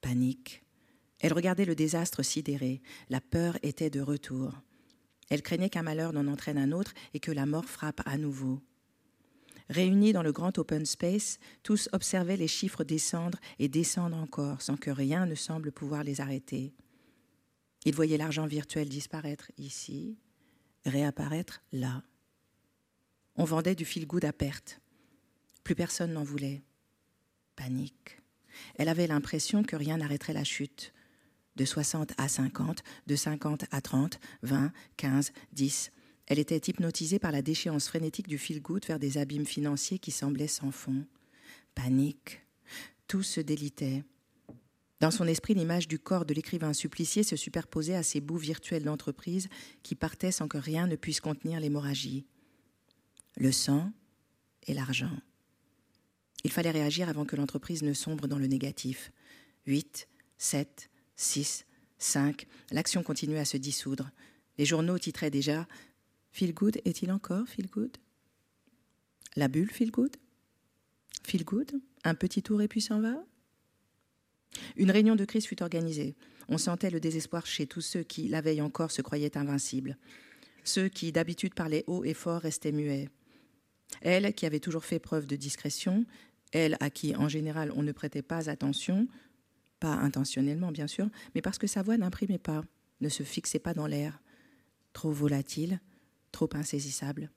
Panique, 0.00 0.63
elle 1.24 1.32
regardait 1.32 1.64
le 1.64 1.74
désastre 1.74 2.22
sidéré. 2.22 2.82
La 3.08 3.18
peur 3.18 3.56
était 3.62 3.88
de 3.88 4.02
retour. 4.02 4.60
Elle 5.30 5.40
craignait 5.40 5.70
qu'un 5.70 5.82
malheur 5.82 6.12
n'en 6.12 6.26
entraîne 6.26 6.58
un 6.58 6.70
autre 6.70 6.92
et 7.14 7.18
que 7.18 7.32
la 7.32 7.46
mort 7.46 7.64
frappe 7.64 8.02
à 8.04 8.18
nouveau. 8.18 8.60
Réunis 9.70 10.12
dans 10.12 10.22
le 10.22 10.32
grand 10.32 10.58
open 10.58 10.84
space, 10.84 11.38
tous 11.62 11.88
observaient 11.92 12.36
les 12.36 12.46
chiffres 12.46 12.84
descendre 12.84 13.38
et 13.58 13.68
descendre 13.70 14.18
encore 14.18 14.60
sans 14.60 14.76
que 14.76 14.90
rien 14.90 15.24
ne 15.24 15.34
semble 15.34 15.72
pouvoir 15.72 16.04
les 16.04 16.20
arrêter. 16.20 16.74
Ils 17.86 17.94
voyaient 17.94 18.18
l'argent 18.18 18.46
virtuel 18.46 18.90
disparaître 18.90 19.50
ici, 19.56 20.18
réapparaître 20.84 21.62
là. 21.72 22.02
On 23.36 23.44
vendait 23.44 23.74
du 23.74 23.86
feel-good 23.86 24.26
à 24.26 24.34
perte. 24.34 24.82
Plus 25.62 25.74
personne 25.74 26.12
n'en 26.12 26.22
voulait. 26.22 26.62
Panique. 27.56 28.20
Elle 28.74 28.90
avait 28.90 29.06
l'impression 29.06 29.62
que 29.62 29.74
rien 29.74 29.96
n'arrêterait 29.96 30.34
la 30.34 30.44
chute. 30.44 30.93
De 31.56 31.64
60 31.64 32.12
à 32.18 32.28
50, 32.28 32.82
de 33.06 33.16
50 33.16 33.64
à 33.70 33.80
30, 33.80 34.18
20, 34.42 34.72
15, 34.96 35.32
10. 35.52 35.92
Elle 36.26 36.38
était 36.38 36.70
hypnotisée 36.70 37.18
par 37.18 37.32
la 37.32 37.42
déchéance 37.42 37.88
frénétique 37.88 38.28
du 38.28 38.38
feel-good 38.38 38.84
vers 38.86 38.98
des 38.98 39.18
abîmes 39.18 39.46
financiers 39.46 39.98
qui 39.98 40.10
semblaient 40.10 40.48
sans 40.48 40.70
fond. 40.70 41.04
Panique. 41.74 42.40
Tout 43.06 43.22
se 43.22 43.40
délitait. 43.40 44.04
Dans 45.00 45.10
son 45.10 45.26
esprit, 45.26 45.54
l'image 45.54 45.86
du 45.86 45.98
corps 45.98 46.24
de 46.24 46.32
l'écrivain 46.32 46.72
supplicié 46.72 47.22
se 47.22 47.36
superposait 47.36 47.94
à 47.94 48.02
ces 48.02 48.20
bouts 48.20 48.38
virtuels 48.38 48.84
d'entreprise 48.84 49.48
qui 49.82 49.94
partaient 49.94 50.32
sans 50.32 50.48
que 50.48 50.56
rien 50.56 50.86
ne 50.86 50.96
puisse 50.96 51.20
contenir 51.20 51.60
l'hémorragie. 51.60 52.24
Le 53.36 53.52
sang 53.52 53.92
et 54.66 54.72
l'argent. 54.72 55.10
Il 56.44 56.52
fallait 56.52 56.70
réagir 56.70 57.08
avant 57.08 57.24
que 57.24 57.36
l'entreprise 57.36 57.82
ne 57.82 57.92
sombre 57.92 58.28
dans 58.28 58.38
le 58.38 58.46
négatif. 58.46 59.12
8, 59.66 60.08
7, 60.38 60.90
6, 61.16 61.66
5. 61.98 62.46
L'action 62.70 63.02
continuait 63.02 63.38
à 63.38 63.44
se 63.44 63.56
dissoudre. 63.56 64.10
Les 64.58 64.64
journaux 64.64 64.98
titraient 64.98 65.30
déjà 65.30 65.66
Feel 66.32 66.54
est-il 66.84 67.12
encore 67.12 67.46
feel 67.46 67.68
La 69.36 69.48
bulle 69.48 69.70
Feel 69.70 69.90
good? 71.44 71.72
Un 72.04 72.14
petit 72.14 72.42
tour 72.42 72.60
et 72.60 72.68
puis 72.68 72.80
s'en 72.80 73.00
va? 73.00 73.24
Une 74.76 74.90
réunion 74.90 75.16
de 75.16 75.24
crise 75.24 75.46
fut 75.46 75.62
organisée. 75.62 76.14
On 76.48 76.58
sentait 76.58 76.90
le 76.90 77.00
désespoir 77.00 77.46
chez 77.46 77.66
tous 77.66 77.80
ceux 77.80 78.02
qui, 78.02 78.28
la 78.28 78.40
veille 78.40 78.60
encore, 78.60 78.90
se 78.90 79.02
croyaient 79.02 79.36
invincibles. 79.36 79.96
Ceux 80.64 80.88
qui, 80.88 81.12
d'habitude, 81.12 81.54
parlaient 81.54 81.84
haut 81.86 82.04
et 82.04 82.14
fort, 82.14 82.42
restaient 82.42 82.72
muets. 82.72 83.08
Elle, 84.00 84.34
qui 84.34 84.46
avait 84.46 84.60
toujours 84.60 84.84
fait 84.84 84.98
preuve 84.98 85.26
de 85.26 85.36
discrétion, 85.36 86.04
elle 86.52 86.76
à 86.80 86.90
qui 86.90 87.14
en 87.16 87.28
général 87.28 87.72
on 87.74 87.82
ne 87.82 87.92
prêtait 87.92 88.22
pas 88.22 88.48
attention, 88.48 89.08
pas 89.84 89.96
intentionnellement 89.96 90.72
bien 90.72 90.86
sûr, 90.86 91.10
mais 91.34 91.42
parce 91.42 91.58
que 91.58 91.66
sa 91.66 91.82
voix 91.82 91.98
n'imprimait 91.98 92.38
pas, 92.38 92.64
ne 93.02 93.10
se 93.10 93.22
fixait 93.22 93.58
pas 93.58 93.74
dans 93.74 93.86
l'air, 93.86 94.18
trop 94.94 95.12
volatile, 95.12 95.78
trop 96.32 96.48
insaisissable. 96.54 97.30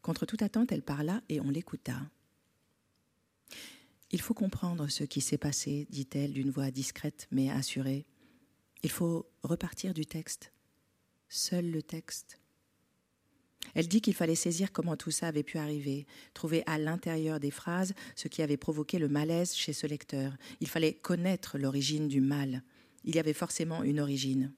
Contre 0.00 0.24
toute 0.24 0.40
attente, 0.40 0.72
elle 0.72 0.82
parla 0.82 1.20
et 1.28 1.42
on 1.42 1.50
l'écouta. 1.50 2.00
Il 4.10 4.22
faut 4.22 4.32
comprendre 4.32 4.88
ce 4.88 5.04
qui 5.04 5.20
s'est 5.20 5.36
passé, 5.36 5.86
dit-elle 5.90 6.32
d'une 6.32 6.50
voix 6.50 6.70
discrète 6.70 7.28
mais 7.30 7.50
assurée. 7.50 8.06
Il 8.82 8.90
faut 8.90 9.30
repartir 9.42 9.92
du 9.92 10.06
texte. 10.06 10.54
Seul 11.28 11.70
le 11.70 11.82
texte. 11.82 12.40
Elle 13.74 13.88
dit 13.88 14.00
qu'il 14.00 14.14
fallait 14.14 14.34
saisir 14.34 14.72
comment 14.72 14.96
tout 14.96 15.10
ça 15.10 15.28
avait 15.28 15.42
pu 15.42 15.58
arriver, 15.58 16.06
trouver 16.34 16.62
à 16.66 16.78
l'intérieur 16.78 17.40
des 17.40 17.50
phrases 17.50 17.94
ce 18.16 18.28
qui 18.28 18.42
avait 18.42 18.56
provoqué 18.56 18.98
le 18.98 19.08
malaise 19.08 19.54
chez 19.54 19.72
ce 19.72 19.86
lecteur. 19.86 20.36
Il 20.60 20.68
fallait 20.68 20.94
connaître 20.94 21.58
l'origine 21.58 22.08
du 22.08 22.20
mal. 22.20 22.62
Il 23.04 23.16
y 23.16 23.18
avait 23.18 23.32
forcément 23.32 23.82
une 23.82 24.00
origine. 24.00 24.52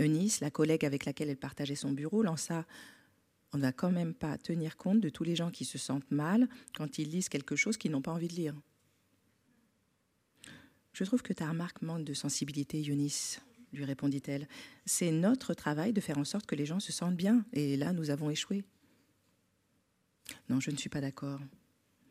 Eunice, 0.00 0.40
la 0.40 0.50
collègue 0.50 0.84
avec 0.84 1.04
laquelle 1.04 1.28
elle 1.28 1.36
partageait 1.36 1.74
son 1.74 1.92
bureau, 1.92 2.22
lança 2.22 2.64
On 3.52 3.58
ne 3.58 3.62
va 3.62 3.72
quand 3.72 3.90
même 3.90 4.14
pas 4.14 4.38
tenir 4.38 4.76
compte 4.76 5.00
de 5.00 5.08
tous 5.08 5.24
les 5.24 5.36
gens 5.36 5.50
qui 5.50 5.64
se 5.64 5.78
sentent 5.78 6.10
mal 6.10 6.48
quand 6.76 6.98
ils 6.98 7.10
lisent 7.10 7.28
quelque 7.28 7.56
chose 7.56 7.76
qu'ils 7.76 7.90
n'ont 7.90 8.02
pas 8.02 8.12
envie 8.12 8.28
de 8.28 8.34
lire. 8.34 8.54
Je 10.92 11.04
trouve 11.04 11.22
que 11.22 11.32
ta 11.32 11.48
remarque 11.48 11.82
manque 11.82 12.04
de 12.04 12.14
sensibilité, 12.14 12.82
Eunice 12.88 13.40
lui 13.72 13.84
répondit-elle. 13.84 14.48
C'est 14.86 15.10
notre 15.10 15.54
travail 15.54 15.92
de 15.92 16.00
faire 16.00 16.18
en 16.18 16.24
sorte 16.24 16.46
que 16.46 16.54
les 16.54 16.66
gens 16.66 16.80
se 16.80 16.92
sentent 16.92 17.16
bien, 17.16 17.44
et 17.52 17.76
là 17.76 17.92
nous 17.92 18.10
avons 18.10 18.30
échoué. 18.30 18.64
Non, 20.48 20.60
je 20.60 20.70
ne 20.70 20.76
suis 20.76 20.90
pas 20.90 21.00
d'accord, 21.00 21.40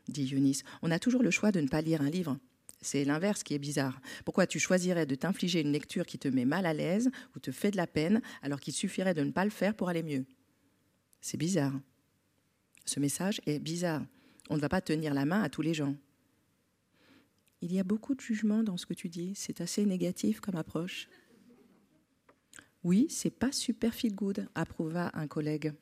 dit 0.07 0.33
Eunice. 0.33 0.63
On 0.81 0.91
a 0.91 0.99
toujours 0.99 1.23
le 1.23 1.31
choix 1.31 1.51
de 1.51 1.61
ne 1.61 1.67
pas 1.67 1.81
lire 1.81 2.01
un 2.01 2.09
livre. 2.09 2.37
C'est 2.81 3.03
l'inverse 3.05 3.43
qui 3.43 3.53
est 3.53 3.59
bizarre. 3.59 3.99
Pourquoi 4.23 4.45
tu 4.45 4.59
choisirais 4.59 5.05
de 5.05 5.15
t'infliger 5.15 5.61
une 5.61 5.71
lecture 5.71 6.05
qui 6.05 6.19
te 6.19 6.27
met 6.27 6.45
mal 6.45 6.65
à 6.65 6.73
l'aise 6.73 7.09
ou 7.35 7.39
te 7.39 7.51
fait 7.51 7.71
de 7.71 7.77
la 7.77 7.87
peine 7.87 8.21
alors 8.43 8.59
qu'il 8.59 8.73
suffirait 8.73 9.15
de 9.15 9.23
ne 9.23 9.31
pas 9.31 9.45
le 9.45 9.51
faire 9.51 9.75
pour 9.75 9.89
aller 9.89 10.03
mieux? 10.03 10.25
C'est 11.21 11.37
bizarre. 11.37 11.73
Ce 12.85 12.99
message 12.99 13.41
est 13.45 13.59
bizarre. 13.59 14.05
On 14.49 14.55
ne 14.55 14.61
va 14.61 14.69
pas 14.69 14.81
tenir 14.81 15.13
la 15.13 15.25
main 15.25 15.41
à 15.41 15.49
tous 15.49 15.61
les 15.61 15.73
gens. 15.73 15.95
Il 17.61 17.73
y 17.73 17.79
a 17.79 17.83
beaucoup 17.83 18.13
de 18.13 18.21
jugement 18.21 18.63
dans 18.63 18.77
ce 18.77 18.85
que 18.85 18.93
tu 18.93 19.09
dis. 19.09 19.33
C'est 19.35 19.61
assez 19.61 19.83
négatif 19.83 20.39
comme 20.39 20.55
approche. 20.55 21.09
Oui, 22.87 23.07
c'est 23.09 23.37
pas 23.37 23.51
super 23.51 23.93
feel 23.93 24.15
good, 24.15 24.47
approuva 24.55 25.11
un 25.13 25.27
collègue. 25.27 25.73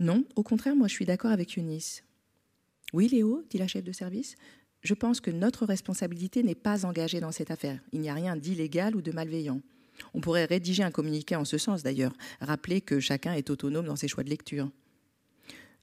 Non, 0.00 0.24
au 0.34 0.42
contraire, 0.42 0.74
moi 0.74 0.88
je 0.88 0.94
suis 0.94 1.04
d'accord 1.04 1.30
avec 1.30 1.56
Eunice. 1.56 2.02
Oui, 2.92 3.06
Léo, 3.06 3.44
dit 3.50 3.58
la 3.58 3.68
chef 3.68 3.84
de 3.84 3.92
service, 3.92 4.34
je 4.80 4.94
pense 4.94 5.20
que 5.20 5.30
notre 5.30 5.64
responsabilité 5.64 6.42
n'est 6.42 6.56
pas 6.56 6.84
engagée 6.84 7.20
dans 7.20 7.30
cette 7.30 7.52
affaire. 7.52 7.78
Il 7.92 8.00
n'y 8.00 8.08
a 8.08 8.14
rien 8.14 8.34
d'illégal 8.34 8.96
ou 8.96 9.00
de 9.00 9.12
malveillant. 9.12 9.60
On 10.12 10.20
pourrait 10.20 10.46
rédiger 10.46 10.82
un 10.82 10.90
communiqué 10.90 11.36
en 11.36 11.44
ce 11.44 11.56
sens 11.56 11.84
d'ailleurs, 11.84 12.14
rappeler 12.40 12.80
que 12.80 12.98
chacun 12.98 13.34
est 13.34 13.48
autonome 13.48 13.86
dans 13.86 13.94
ses 13.94 14.08
choix 14.08 14.24
de 14.24 14.30
lecture. 14.30 14.72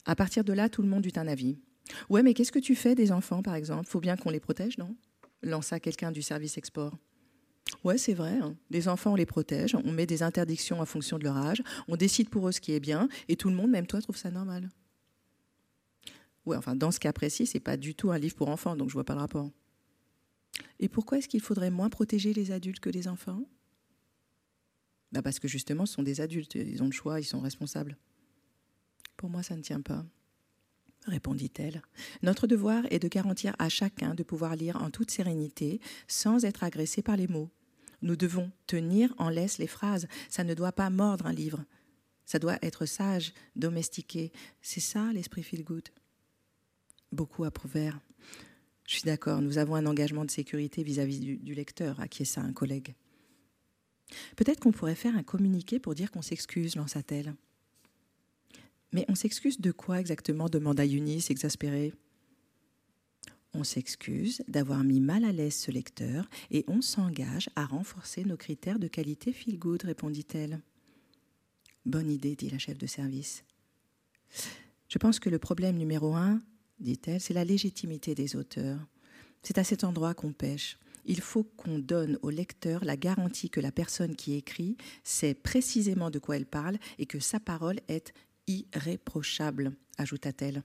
À 0.03 0.17
partir 0.17 0.43
de 0.43 0.51
là, 0.51 0.67
tout 0.67 0.81
le 0.81 0.89
monde 0.89 1.05
eut 1.05 1.13
un 1.17 1.29
avis. 1.29 1.55
Ouais, 2.09 2.23
mais 2.23 2.33
qu'est-ce 2.33 2.51
que 2.51 2.59
tu 2.59 2.75
fais 2.75 2.93
des 2.93 3.13
enfants, 3.13 3.41
par 3.41 3.55
exemple? 3.55 3.87
Faut 3.87 4.01
bien 4.01 4.17
qu'on 4.17 4.31
les 4.31 4.41
protège, 4.41 4.77
non? 4.77 4.97
Lança 5.41 5.79
quelqu'un 5.79 6.11
du 6.11 6.21
service 6.21 6.57
export. 6.57 6.97
Ouais, 7.83 7.97
c'est 7.97 8.13
vrai. 8.13 8.37
Hein. 8.41 8.55
Les 8.69 8.87
enfants, 8.87 9.13
on 9.13 9.15
les 9.15 9.25
protège, 9.25 9.75
on 9.75 9.91
met 9.91 10.05
des 10.05 10.23
interdictions 10.23 10.79
en 10.79 10.85
fonction 10.85 11.17
de 11.17 11.23
leur 11.23 11.37
âge, 11.37 11.61
on 11.87 11.95
décide 11.95 12.29
pour 12.29 12.47
eux 12.47 12.51
ce 12.51 12.61
qui 12.61 12.73
est 12.73 12.79
bien, 12.79 13.07
et 13.27 13.35
tout 13.35 13.49
le 13.49 13.55
monde, 13.55 13.71
même 13.71 13.87
toi, 13.87 14.01
trouve 14.01 14.17
ça 14.17 14.31
normal. 14.31 14.69
Ouais, 16.45 16.57
enfin, 16.57 16.75
dans 16.75 16.91
ce 16.91 16.99
cas 16.99 17.13
précis, 17.13 17.45
c'est 17.45 17.59
pas 17.59 17.77
du 17.77 17.95
tout 17.95 18.11
un 18.11 18.17
livre 18.17 18.35
pour 18.35 18.49
enfants, 18.49 18.75
donc 18.75 18.89
je 18.89 18.93
vois 18.93 19.03
pas 19.03 19.13
le 19.13 19.19
rapport. 19.19 19.51
Et 20.79 20.89
pourquoi 20.89 21.17
est-ce 21.17 21.27
qu'il 21.27 21.41
faudrait 21.41 21.71
moins 21.71 21.89
protéger 21.89 22.33
les 22.33 22.51
adultes 22.51 22.79
que 22.79 22.89
les 22.89 23.07
enfants? 23.07 23.43
Bah 25.11 25.21
Parce 25.21 25.39
que 25.39 25.47
justement, 25.47 25.85
ce 25.85 25.93
sont 25.93 26.03
des 26.03 26.21
adultes, 26.21 26.55
ils 26.55 26.81
ont 26.81 26.87
le 26.87 26.91
choix, 26.91 27.19
ils 27.19 27.25
sont 27.25 27.39
responsables. 27.39 27.97
Pour 29.17 29.29
moi, 29.29 29.43
ça 29.43 29.55
ne 29.55 29.61
tient 29.61 29.81
pas 29.81 30.05
répondit-elle. 31.07 31.81
Notre 32.21 32.47
devoir 32.47 32.83
est 32.91 32.99
de 32.99 33.07
garantir 33.07 33.55
à 33.59 33.69
chacun 33.69 34.13
de 34.13 34.23
pouvoir 34.23 34.55
lire 34.55 34.81
en 34.81 34.89
toute 34.89 35.11
sérénité, 35.11 35.79
sans 36.07 36.45
être 36.45 36.63
agressé 36.63 37.01
par 37.01 37.17
les 37.17 37.27
mots. 37.27 37.49
Nous 38.01 38.15
devons 38.15 38.51
tenir 38.67 39.13
en 39.17 39.29
laisse 39.29 39.57
les 39.57 39.67
phrases. 39.67 40.07
Ça 40.29 40.43
ne 40.43 40.53
doit 40.53 40.71
pas 40.71 40.89
mordre 40.89 41.25
un 41.25 41.33
livre. 41.33 41.63
Ça 42.25 42.39
doit 42.39 42.57
être 42.61 42.85
sage, 42.85 43.33
domestiqué. 43.55 44.31
C'est 44.61 44.79
ça 44.79 45.11
l'esprit 45.13 45.43
feel 45.43 45.63
good. 45.63 45.89
Beaucoup 47.11 47.43
approuvèrent. 47.43 47.99
Je 48.87 48.95
suis 48.95 49.03
d'accord, 49.03 49.41
nous 49.41 49.57
avons 49.57 49.75
un 49.75 49.85
engagement 49.85 50.25
de 50.25 50.31
sécurité 50.31 50.83
vis-à-vis 50.83 51.19
du, 51.19 51.37
du, 51.37 51.53
lecteur, 51.53 51.99
acquiesça 51.99 52.41
un 52.41 52.53
collègue. 52.53 52.95
Peut-être 54.35 54.59
qu'on 54.59 54.71
pourrait 54.71 54.95
faire 54.95 55.15
un 55.15 55.23
communiqué 55.23 55.79
pour 55.79 55.95
dire 55.95 56.11
qu'on 56.11 56.21
s'excuse, 56.21 56.75
lança-t-elle. 56.75 57.33
Mais 58.91 59.05
on 59.07 59.15
s'excuse 59.15 59.61
de 59.61 59.71
quoi 59.71 59.99
exactement? 59.99 60.49
demanda 60.49 60.85
Eunice, 60.85 61.31
exaspérée. 61.31 61.93
On 63.53 63.63
s'excuse 63.63 64.41
d'avoir 64.47 64.83
mis 64.83 65.01
mal 65.01 65.25
à 65.25 65.31
l'aise 65.31 65.55
ce 65.55 65.71
lecteur 65.71 66.29
et 66.51 66.63
on 66.67 66.81
s'engage 66.81 67.49
à 67.55 67.65
renforcer 67.65 68.23
nos 68.23 68.37
critères 68.37 68.79
de 68.79 68.87
qualité 68.87 69.33
feel 69.33 69.59
good, 69.59 69.83
répondit-elle. 69.83 70.61
Bonne 71.85 72.09
idée, 72.09 72.35
dit 72.35 72.49
la 72.49 72.59
chef 72.59 72.77
de 72.77 72.87
service. 72.87 73.43
Je 74.87 74.97
pense 74.97 75.19
que 75.19 75.29
le 75.29 75.39
problème 75.39 75.77
numéro 75.77 76.15
un, 76.15 76.41
dit-elle, 76.79 77.19
c'est 77.19 77.33
la 77.33 77.43
légitimité 77.43 78.15
des 78.15 78.35
auteurs. 78.35 78.79
C'est 79.43 79.57
à 79.57 79.63
cet 79.63 79.83
endroit 79.83 80.13
qu'on 80.13 80.31
pêche. 80.31 80.77
Il 81.05 81.19
faut 81.19 81.43
qu'on 81.43 81.79
donne 81.79 82.19
au 82.21 82.29
lecteur 82.29 82.85
la 82.85 82.95
garantie 82.95 83.49
que 83.49 83.59
la 83.59 83.71
personne 83.71 84.15
qui 84.15 84.35
écrit 84.35 84.77
sait 85.03 85.33
précisément 85.33 86.11
de 86.11 86.19
quoi 86.19 86.37
elle 86.37 86.45
parle 86.45 86.77
et 86.99 87.05
que 87.05 87.19
sa 87.19 87.39
parole 87.39 87.79
est 87.87 88.13
irréprochable, 88.47 89.73
ajouta-t-elle. 89.97 90.63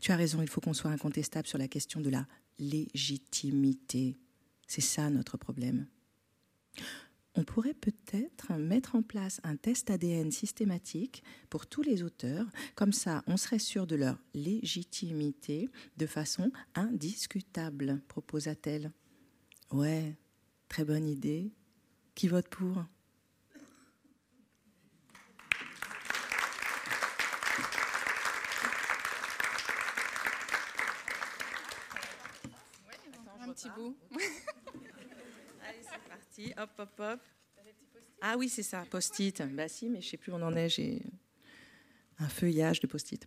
Tu 0.00 0.12
as 0.12 0.16
raison, 0.16 0.42
il 0.42 0.48
faut 0.48 0.60
qu'on 0.60 0.74
soit 0.74 0.90
incontestable 0.90 1.46
sur 1.46 1.58
la 1.58 1.68
question 1.68 2.00
de 2.00 2.10
la 2.10 2.26
légitimité. 2.58 4.16
C'est 4.66 4.80
ça 4.80 5.10
notre 5.10 5.36
problème. 5.36 5.86
On 7.38 7.44
pourrait 7.44 7.74
peut-être 7.74 8.54
mettre 8.54 8.94
en 8.94 9.02
place 9.02 9.40
un 9.44 9.56
test 9.56 9.90
ADN 9.90 10.30
systématique 10.30 11.22
pour 11.50 11.66
tous 11.66 11.82
les 11.82 12.02
auteurs, 12.02 12.46
comme 12.74 12.94
ça 12.94 13.22
on 13.26 13.36
serait 13.36 13.58
sûr 13.58 13.86
de 13.86 13.94
leur 13.94 14.18
légitimité 14.32 15.68
de 15.98 16.06
façon 16.06 16.50
indiscutable, 16.74 18.00
proposa-t-elle. 18.08 18.90
Ouais, 19.70 20.16
très 20.68 20.84
bonne 20.84 21.06
idée. 21.06 21.52
Qui 22.14 22.28
vote 22.28 22.48
pour? 22.48 22.86
Allez, 35.68 35.82
c'est 35.82 36.08
parti. 36.08 36.52
Hop, 36.56 36.70
hop, 36.78 37.00
hop. 37.00 37.20
Ah 38.22 38.36
oui, 38.38 38.48
c'est 38.48 38.62
ça, 38.62 38.84
post-it. 38.90 39.42
Bah 39.54 39.68
si, 39.68 39.88
mais 39.88 40.00
je 40.00 40.08
sais 40.08 40.16
plus 40.16 40.32
où 40.32 40.36
on 40.36 40.42
en 40.42 40.56
est. 40.56 40.68
J'ai... 40.68 41.02
un 42.18 42.28
feuillage 42.28 42.80
de 42.80 42.86
post-it. 42.86 43.26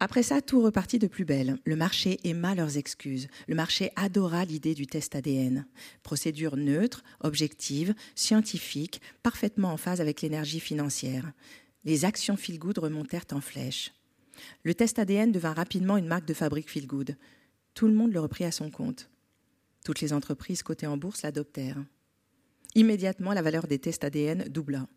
Après 0.00 0.22
ça, 0.22 0.42
tout 0.42 0.60
repartit 0.60 0.98
de 0.98 1.06
plus 1.06 1.24
belle. 1.24 1.58
Le 1.64 1.76
marché 1.76 2.18
aima 2.24 2.54
leurs 2.54 2.76
excuses. 2.76 3.28
Le 3.48 3.54
marché 3.54 3.90
adora 3.96 4.44
l'idée 4.44 4.74
du 4.74 4.86
test 4.86 5.14
ADN. 5.14 5.66
Procédure 6.02 6.56
neutre, 6.56 7.02
objective, 7.20 7.94
scientifique, 8.14 9.00
parfaitement 9.22 9.72
en 9.72 9.76
phase 9.76 10.00
avec 10.00 10.20
l'énergie 10.20 10.60
financière. 10.60 11.32
Les 11.84 12.04
actions 12.04 12.36
Feel 12.36 12.58
Good 12.58 12.78
remontèrent 12.78 13.26
en 13.32 13.40
flèche. 13.40 13.92
Le 14.62 14.74
test 14.74 14.98
ADN 14.98 15.32
devint 15.32 15.54
rapidement 15.54 15.96
une 15.96 16.06
marque 16.06 16.26
de 16.26 16.34
fabrique 16.34 16.70
Feel 16.70 16.86
Good. 16.86 17.16
Tout 17.74 17.86
le 17.86 17.94
monde 17.94 18.12
le 18.12 18.20
reprit 18.20 18.44
à 18.44 18.52
son 18.52 18.70
compte. 18.70 19.08
Toutes 19.84 20.00
les 20.00 20.12
entreprises 20.12 20.62
cotées 20.62 20.86
en 20.86 20.96
bourse 20.96 21.22
l'adoptèrent. 21.22 21.84
Immédiatement, 22.74 23.34
la 23.34 23.42
valeur 23.42 23.66
des 23.66 23.78
tests 23.78 24.02
ADN 24.02 24.48
doubla. 24.48 24.88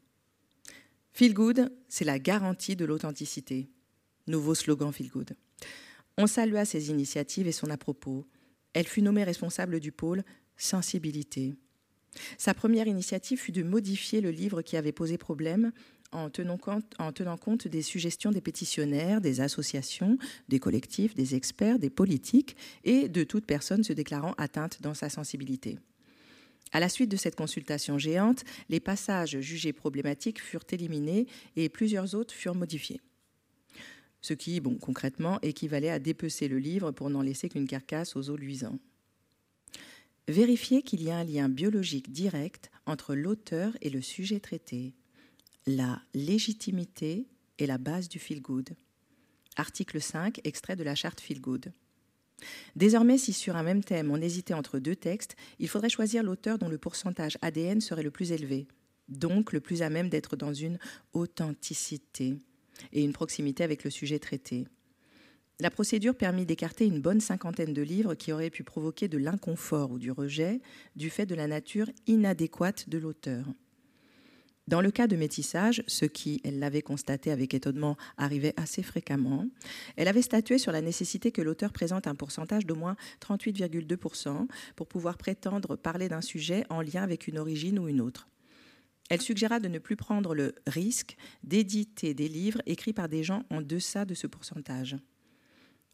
Feel 1.12 1.34
Good, 1.34 1.72
c'est 1.90 2.06
la 2.06 2.20
garantie 2.20 2.76
de 2.76 2.86
l'authenticité. 2.86 3.70
Nouveau 4.28 4.56
slogan 4.56 4.92
Feel 4.92 5.10
Good. 5.10 5.36
On 6.18 6.26
salua 6.26 6.66
ses 6.66 6.90
initiatives 6.90 7.48
et 7.48 7.52
son 7.52 7.70
à-propos. 7.70 8.26
Elle 8.74 8.88
fut 8.88 9.02
nommée 9.02 9.24
responsable 9.24 9.80
du 9.80 9.92
pôle 9.92 10.24
Sensibilité. 10.56 11.56
Sa 12.38 12.54
première 12.54 12.88
initiative 12.88 13.40
fut 13.40 13.52
de 13.52 13.64
modifier 13.64 14.22
le 14.22 14.32
livre 14.32 14.62
qui 14.62 14.78
avait 14.78 14.92
posé 14.92 15.18
problème 15.18 15.72
en 16.12 16.30
tenant, 16.30 16.58
compte, 16.58 17.68
des 17.68 17.82
suggestions 17.82 18.32
des 18.32 18.42
pétitionnaires, 18.42 19.22
des 19.22 19.42
associations, 19.42 20.18
des 20.50 20.60
collectifs, 20.60 21.16
des 21.16 21.36
experts, 21.36 21.80
des 21.80 21.90
politiques 21.90 22.56
et 22.84 23.10
de 23.10 23.24
toute 23.24 23.46
personne 23.46 23.84
se 23.84 23.94
déclarant 23.94 24.34
atteinte 24.38 24.82
dans 24.82 24.94
sa 24.94 25.10
sensibilité. 25.10 25.78
À 26.74 26.80
la 26.80 26.90
suite 26.90 27.10
de 27.10 27.18
cette 27.18 27.36
consultation 27.36 27.98
géante, 27.98 28.44
les 28.70 28.80
passages 28.80 29.40
jugés 29.40 29.74
problématiques 29.74 30.42
furent 30.42 30.66
éliminés 30.70 31.28
et 31.56 31.70
plusieurs 31.70 32.14
autres 32.16 32.34
furent 32.34 32.56
modifiés. 32.56 33.00
Ce 34.22 34.34
qui, 34.34 34.60
bon, 34.60 34.76
concrètement, 34.76 35.40
équivalait 35.42 35.90
à 35.90 36.00
dépecer 36.00 36.48
le 36.48 36.60
livre 36.60 36.92
pour 36.92 37.10
n'en 37.10 37.22
laisser 37.22 37.50
qu'une 37.50 37.68
carcasse 37.68 38.16
aux 38.16 38.30
os 38.30 38.38
luisants. 38.38 38.80
Vérifier 40.28 40.82
qu'il 40.82 41.02
y 41.04 41.10
a 41.10 41.18
un 41.18 41.24
lien 41.24 41.48
biologique 41.48 42.12
direct 42.12 42.70
entre 42.86 43.16
l'auteur 43.16 43.78
et 43.82 43.90
le 43.90 44.02
sujet 44.02 44.42
traité. 44.42 44.94
La 45.70 46.02
légitimité 46.14 47.28
est 47.60 47.66
la 47.66 47.78
base 47.78 48.08
du 48.08 48.20
feel 48.20 48.42
good. 48.42 48.70
Article 49.58 50.00
5, 50.00 50.40
extrait 50.46 50.78
de 50.78 50.84
la 50.84 50.96
charte 50.96 51.20
feel 51.20 51.42
good. 51.42 51.74
Désormais, 52.78 53.18
si 53.18 53.34
sur 53.34 53.58
un 53.58 53.64
même 53.64 53.84
thème 53.84 54.10
on 54.10 54.22
hésitait 54.22 54.54
entre 54.54 54.80
deux 54.80 54.96
textes, 54.96 55.36
il 55.60 55.68
faudrait 55.68 55.90
choisir 55.90 56.24
l'auteur 56.24 56.58
dont 56.58 56.70
le 56.70 56.78
pourcentage 56.78 57.38
ADN 57.42 57.82
serait 57.82 58.04
le 58.04 58.12
plus 58.12 58.32
élevé, 58.32 58.66
donc 59.10 59.52
le 59.52 59.60
plus 59.60 59.82
à 59.82 59.90
même 59.90 60.08
d'être 60.08 60.38
dans 60.38 60.54
une 60.54 60.80
authenticité 61.12 62.38
et 62.94 63.04
une 63.04 63.12
proximité 63.12 63.66
avec 63.66 63.84
le 63.84 63.90
sujet 63.90 64.20
traité. 64.20 64.70
La 65.60 65.70
procédure 65.70 66.16
permit 66.16 66.46
d'écarter 66.46 66.86
une 66.86 67.02
bonne 67.02 67.20
cinquantaine 67.20 67.74
de 67.74 67.82
livres 67.82 68.16
qui 68.16 68.32
auraient 68.32 68.50
pu 68.50 68.64
provoquer 68.64 69.10
de 69.10 69.18
l'inconfort 69.18 69.92
ou 69.92 70.00
du 70.00 70.12
rejet 70.12 70.62
du 70.96 71.10
fait 71.10 71.26
de 71.26 71.36
la 71.36 71.48
nature 71.48 71.90
inadéquate 72.06 72.88
de 72.88 73.00
l'auteur. 73.00 73.44
Dans 74.68 74.82
le 74.82 74.92
cas 74.92 75.08
de 75.08 75.16
métissage, 75.16 75.82
ce 75.88 76.04
qui, 76.04 76.42
elle 76.44 76.60
l'avait 76.60 76.82
constaté 76.82 77.32
avec 77.32 77.54
étonnement, 77.54 77.96
arrivait 78.18 78.54
assez 78.58 78.84
fréquemment, 78.84 79.46
elle 79.96 80.10
avait 80.10 80.22
statué 80.22 80.58
sur 80.58 80.74
la 80.74 80.82
nécessité 80.82 81.32
que 81.32 81.42
l'auteur 81.42 81.72
présente 81.72 82.06
un 82.06 82.16
pourcentage 82.16 82.66
d'au 82.66 82.76
moins 82.76 82.98
38,2% 83.22 84.48
pour 84.76 84.88
pouvoir 84.88 85.18
prétendre 85.18 85.78
parler 85.78 86.10
d'un 86.10 86.22
sujet 86.22 86.66
en 86.70 86.82
lien 86.82 87.02
avec 87.02 87.28
une 87.28 87.38
origine 87.38 87.80
ou 87.80 87.88
une 87.88 88.02
autre. 88.02 88.28
Elle 89.10 89.22
suggéra 89.22 89.62
de 89.62 89.70
ne 89.70 89.80
plus 89.80 89.96
prendre 89.96 90.36
le 90.36 90.54
risque 90.68 91.16
d'éditer 91.44 92.14
des 92.14 92.28
livres 92.28 92.62
écrits 92.66 92.92
par 92.92 93.08
des 93.08 93.24
gens 93.24 93.44
en 93.50 93.62
deçà 93.62 94.04
de 94.04 94.14
ce 94.14 94.28
pourcentage. 94.28 94.98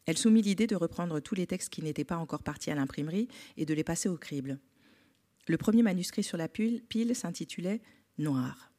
Elle 0.07 0.17
soumit 0.17 0.41
l'idée 0.41 0.65
de 0.65 0.75
reprendre 0.75 1.19
tous 1.19 1.35
les 1.35 1.45
textes 1.45 1.69
qui 1.69 1.83
n'étaient 1.83 2.03
pas 2.03 2.17
encore 2.17 2.41
partis 2.41 2.71
à 2.71 2.75
l'imprimerie 2.75 3.27
et 3.55 3.67
de 3.67 3.73
les 3.75 3.83
passer 3.83 4.09
au 4.09 4.17
crible. 4.17 4.59
Le 5.47 5.57
premier 5.57 5.83
manuscrit 5.83 6.23
sur 6.23 6.37
la 6.37 6.47
pile 6.47 7.15
s'intitulait 7.15 7.81
Noir. 8.17 8.71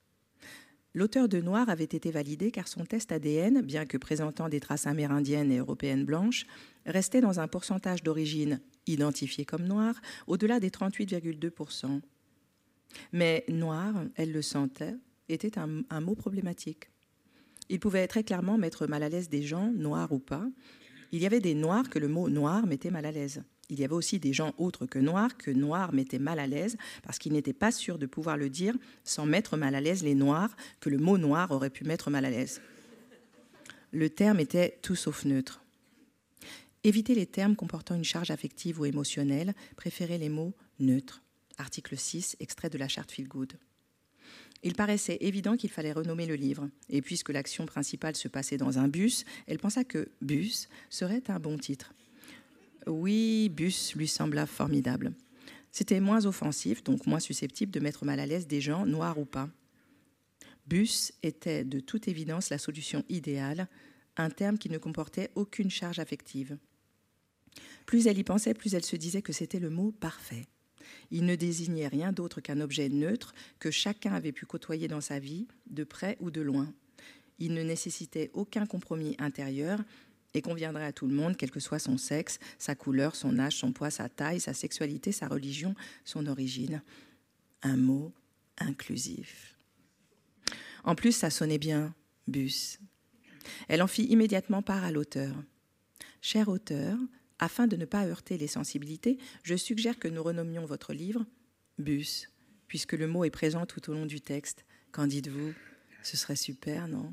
L'auteur 0.97 1.29
de 1.29 1.41
Noir 1.41 1.69
avait 1.69 1.83
été 1.85 2.13
validé 2.13 2.53
car 2.53 2.69
son 2.69 2.85
test 2.85 3.11
ADN, 3.11 3.63
bien 3.63 3.85
que 3.85 3.97
présentant 3.97 4.49
des 4.49 4.61
traces 4.61 4.87
amérindiennes 4.87 5.51
et 5.51 5.59
européennes 5.59 6.05
blanches, 6.05 6.47
restait 6.87 7.21
dans 7.21 7.41
un 7.41 7.49
pourcentage 7.49 8.05
d'origine 8.05 8.61
identifié 8.87 9.45
comme 9.45 9.65
noir 9.65 10.01
au-delà 10.29 10.61
des 10.61 10.71
38,2%. 10.71 12.01
Mais 13.13 13.45
noir, 13.49 13.93
elle 14.15 14.31
le 14.31 14.43
sentait, 14.43 14.95
était 15.29 15.59
un, 15.59 15.83
un, 15.91 16.01
mot 16.01 16.15
problématique. 16.15 16.91
Il 17.69 17.81
pouvait 17.81 18.07
très 18.07 18.23
clairement 18.23 18.57
mettre 18.57 18.87
mal 18.87 19.03
à 19.03 19.09
l'aise 19.09 19.29
des 19.29 19.43
gens, 19.43 19.73
noirs 19.73 20.13
ou 20.13 20.21
pas. 20.21 20.47
Il 21.11 21.21
y 21.21 21.27
avait 21.27 21.41
des 21.41 21.55
noirs 21.55 21.91
que 21.91 21.99
le 21.99 22.09
mot 22.09 22.29
noir 22.29 22.67
mettait 22.67 22.91
mal 22.91 23.07
à 23.07 23.11
l'aise 23.11 23.43
il 23.71 23.81
y 23.81 23.85
avait 23.85 23.95
aussi 23.95 24.19
des 24.19 24.33
gens 24.33 24.55
autres 24.59 24.87
que 24.87 24.99
noirs 24.99 25.37
que 25.37 25.51
noir 25.51 25.93
mettait 25.93 26.19
mal 26.19 26.39
à 26.39 26.47
l'aise 26.47 26.77
parce 27.03 27.19
qu'ils 27.19 27.33
n'étaient 27.33 27.53
pas 27.53 27.73
sûrs 27.73 27.99
de 27.99 28.07
pouvoir 28.07 28.37
le 28.37 28.51
dire 28.51 28.75
sans 29.05 29.27
mettre 29.27 29.57
mal 29.57 29.75
à 29.75 29.81
l'aise 29.81 30.03
les 30.03 30.15
noirs 30.15 30.55
que 30.81 30.91
le 30.91 30.99
mot 30.99 31.19
noir 31.19 31.51
aurait 31.51 31.71
pu 31.71 31.85
mettre 31.85 32.11
mal 32.11 32.25
à 32.25 32.31
l'aise. 32.31 32.61
Le 33.93 34.11
terme 34.11 34.41
était 34.41 34.79
tout 34.83 34.97
sauf 34.97 35.25
neutre. 35.25 35.63
Éviter 36.83 37.15
les 37.15 37.27
termes 37.27 37.57
comportant 37.57 37.95
une 37.95 38.05
charge 38.05 38.31
affective 38.31 38.81
ou 38.81 38.85
émotionnelle, 38.85 39.55
préférer 39.77 40.19
les 40.19 40.29
mots 40.29 40.53
neutres. 40.81 41.23
Article 41.57 41.97
6, 41.97 42.37
extrait 42.41 42.69
de 42.69 42.77
la 42.77 42.89
charte 42.89 43.11
Feel 43.11 43.29
Good. 43.29 43.55
Il 44.63 44.75
paraissait 44.75 45.19
évident 45.21 45.57
qu'il 45.57 45.71
fallait 45.71 45.93
renommer 45.93 46.27
le 46.27 46.35
livre, 46.35 46.69
et 46.89 47.03
puisque 47.03 47.31
l'action 47.31 47.67
principale 47.67 48.17
se 48.17 48.29
passait 48.29 48.57
dans 48.57 48.79
un 48.79 48.89
bus, 48.89 49.25
elle 49.47 49.59
pensa 49.59 49.85
que 49.85 50.09
bus 50.21 50.69
serait 50.91 51.23
un 51.29 51.39
bon 51.39 51.59
titre. 51.59 51.93
Oui, 52.87 53.49
bus 53.49 53.95
lui 53.95 54.09
sembla 54.09 54.47
formidable. 54.47 55.13
C'était 55.71 56.01
moins 56.01 56.27
offensif, 56.27 56.85
donc 56.85 57.07
moins 57.07 57.21
susceptible 57.21 57.73
de 57.73 57.81
mettre 57.81 58.05
mal 58.05 58.21
à 58.21 58.27
l'aise 58.27 58.47
des 58.47 58.61
gens, 58.61 58.87
noirs 58.87 59.19
ou 59.19 59.25
pas. 59.25 59.49
Bus 60.67 61.13
était 61.23 61.65
de 61.65 61.81
toute 61.81 62.09
évidence 62.09 62.51
la 62.51 62.59
solution 62.59 63.05
idéale, 63.09 63.69
un 64.17 64.31
terme 64.31 64.59
qui 64.59 64.71
ne 64.71 64.79
comportait 64.79 65.31
aucune 65.35 65.71
charge 65.71 65.99
affective. 65.99 66.57
Plus 67.87 68.07
elle 68.07 68.19
y 68.19 68.25
pensait, 68.25 68.55
plus 68.55 68.75
elle 68.75 68.85
se 68.85 68.97
disait 68.97 69.23
que 69.23 69.33
c'était 69.33 69.59
le 69.59 69.71
mot 69.71 69.93
parfait. 69.93 70.47
Il 71.11 71.27
ne 71.27 71.35
désignait 71.35 71.89
rien 71.89 72.13
d'autre 72.13 72.41
qu'un 72.41 72.61
objet 72.61 72.89
neutre 72.89 73.35
que 73.59 73.71
chacun 73.71 74.13
avait 74.13 74.33
pu 74.33 74.47
côtoyer 74.47 74.89
dans 74.89 75.01
sa 75.01 75.19
vie, 75.19 75.47
de 75.67 75.85
près 75.85 76.17
ou 76.21 76.31
de 76.31 76.41
loin. 76.41 76.73
Il 77.39 77.53
ne 77.53 77.63
nécessitait 77.63 78.31
aucun 78.33 78.65
compromis 78.65 79.17
intérieur, 79.19 79.83
et 80.35 80.43
conviendrait 80.43 80.85
à 80.85 80.93
tout 80.93 81.07
le 81.07 81.15
monde, 81.15 81.37
quel 81.37 81.51
que 81.51 81.61
soit 81.61 81.79
son 81.79 81.97
sexe, 81.97 82.39
sa 82.59 82.75
couleur, 82.75 83.15
son 83.15 83.39
âge, 83.39 83.57
son 83.57 83.73
poids, 83.73 83.91
sa 83.91 84.09
taille, 84.09 84.41
sa 84.41 84.53
sexualité, 84.53 85.13
sa 85.13 85.29
religion, 85.29 85.75
son 86.05 86.27
origine. 86.27 86.83
Un 87.63 87.77
mot 87.77 88.13
inclusif. 88.59 89.57
En 90.83 90.95
plus, 90.95 91.13
ça 91.13 91.31
sonnait 91.31 91.59
bien, 91.59 91.95
bus. 92.27 92.79
Elle 93.69 93.83
en 93.83 93.87
fit 93.87 94.05
immédiatement 94.05 94.63
part 94.63 94.85
à 94.85 94.91
l'auteur. 94.91 95.35
Cher 96.21 96.49
auteur, 96.49 96.99
afin 97.39 97.67
de 97.67 97.77
ne 97.77 97.85
pas 97.85 98.07
heurter 98.07 98.37
les 98.37 98.47
sensibilités, 98.47 99.19
je 99.43 99.55
suggère 99.55 99.99
que 99.99 100.09
nous 100.09 100.23
renommions 100.23 100.67
votre 100.67 100.93
livre 100.93 101.25
Bus, 101.79 102.31
puisque 102.69 102.93
le 102.93 103.07
mot 103.07 103.25
est 103.25 103.31
présent 103.31 103.67
tout 103.67 103.91
au 103.91 103.95
long 103.95 104.07
du 104.07 104.21
texte. 104.21 104.65
Qu'en 104.93 105.07
dites-vous? 105.07 105.53
Ce 106.03 106.17
serait 106.17 106.37
super, 106.37 106.87
non? 106.87 107.13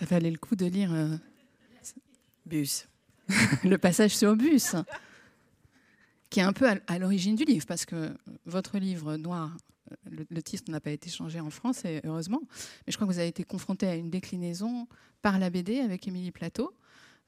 Ça 0.00 0.06
valait 0.06 0.30
le 0.30 0.38
coup 0.38 0.56
de 0.56 0.64
lire 0.64 0.94
euh, 0.94 1.14
Bus. 2.46 2.88
le 3.64 3.76
passage 3.76 4.16
sur 4.16 4.34
Bus, 4.34 4.74
qui 6.30 6.40
est 6.40 6.42
un 6.42 6.54
peu 6.54 6.66
à, 6.86 6.98
l'origine 6.98 7.36
du 7.36 7.44
livre, 7.44 7.66
parce 7.66 7.84
que 7.84 8.16
votre 8.46 8.78
livre 8.78 9.18
Noir, 9.18 9.54
le, 10.10 10.24
le 10.30 10.42
titre 10.42 10.72
n'a 10.72 10.80
pas 10.80 10.90
été 10.90 11.10
changé 11.10 11.38
en 11.38 11.50
France, 11.50 11.84
et 11.84 12.00
heureusement, 12.04 12.40
mais 12.50 12.92
je 12.92 12.96
crois 12.96 13.06
que 13.06 13.12
vous 13.12 13.18
avez 13.18 13.28
été 13.28 13.44
confronté 13.44 13.86
à 13.86 13.94
une 13.94 14.08
déclinaison 14.08 14.88
par 15.20 15.38
la 15.38 15.50
BD 15.50 15.80
avec 15.80 16.08
Émilie 16.08 16.32
Plateau. 16.32 16.74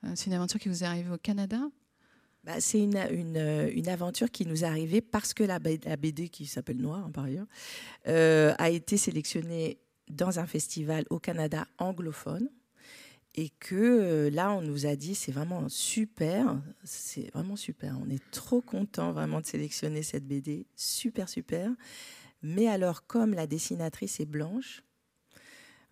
Euh, 0.05 0.13
c'est 0.15 0.29
une 0.29 0.33
aventure 0.33 0.59
qui 0.59 0.71
vous 0.71 0.83
est 0.83 0.87
arrivée 0.87 1.13
au 1.13 1.19
Canada? 1.19 1.61
Bah, 2.43 2.59
c'est 2.59 2.81
une, 2.81 2.97
une, 3.11 3.71
une, 3.75 3.89
aventure 3.89 4.31
qui 4.31 4.47
nous 4.47 4.65
est 4.65 4.67
arrivée 4.67 5.03
parce 5.03 5.35
que 5.35 5.45
la, 5.45 5.59
la 5.85 5.97
BD, 5.99 6.31
qui 6.31 6.47
s'appelle 6.47 6.79
Noir 6.79 7.05
hein, 7.05 7.11
par 7.13 7.25
ailleurs, 7.25 7.47
euh, 8.09 8.55
a 8.57 8.71
été 8.71 8.97
sélectionnée 8.97 9.79
dans 10.11 10.39
un 10.39 10.47
festival 10.47 11.05
au 11.11 11.19
Canada 11.19 11.67
anglophone 11.77 12.49
et 13.35 13.49
que 13.49 13.75
euh, 13.75 14.31
là, 14.31 14.53
on 14.53 14.61
nous 14.61 14.87
a 14.87 14.97
dit 14.97 15.15
c'est 15.15 15.33
vraiment 15.33 15.69
super, 15.69 16.61
c'est 16.85 17.31
vraiment 17.33 17.57
super. 17.57 17.99
On 18.05 18.11
est 18.11 18.23
trop 18.31 18.61
content 18.61 19.13
vraiment 19.13 19.41
de 19.41 19.47
sélectionner 19.47 20.03
cette 20.03 20.27
BD, 20.27 20.67
super 20.77 21.29
super. 21.29 21.71
Mais 22.43 22.69
alors, 22.69 23.07
comme 23.07 23.35
la 23.35 23.47
dessinatrice 23.47 24.21
est 24.21 24.27
blanche, 24.27 24.83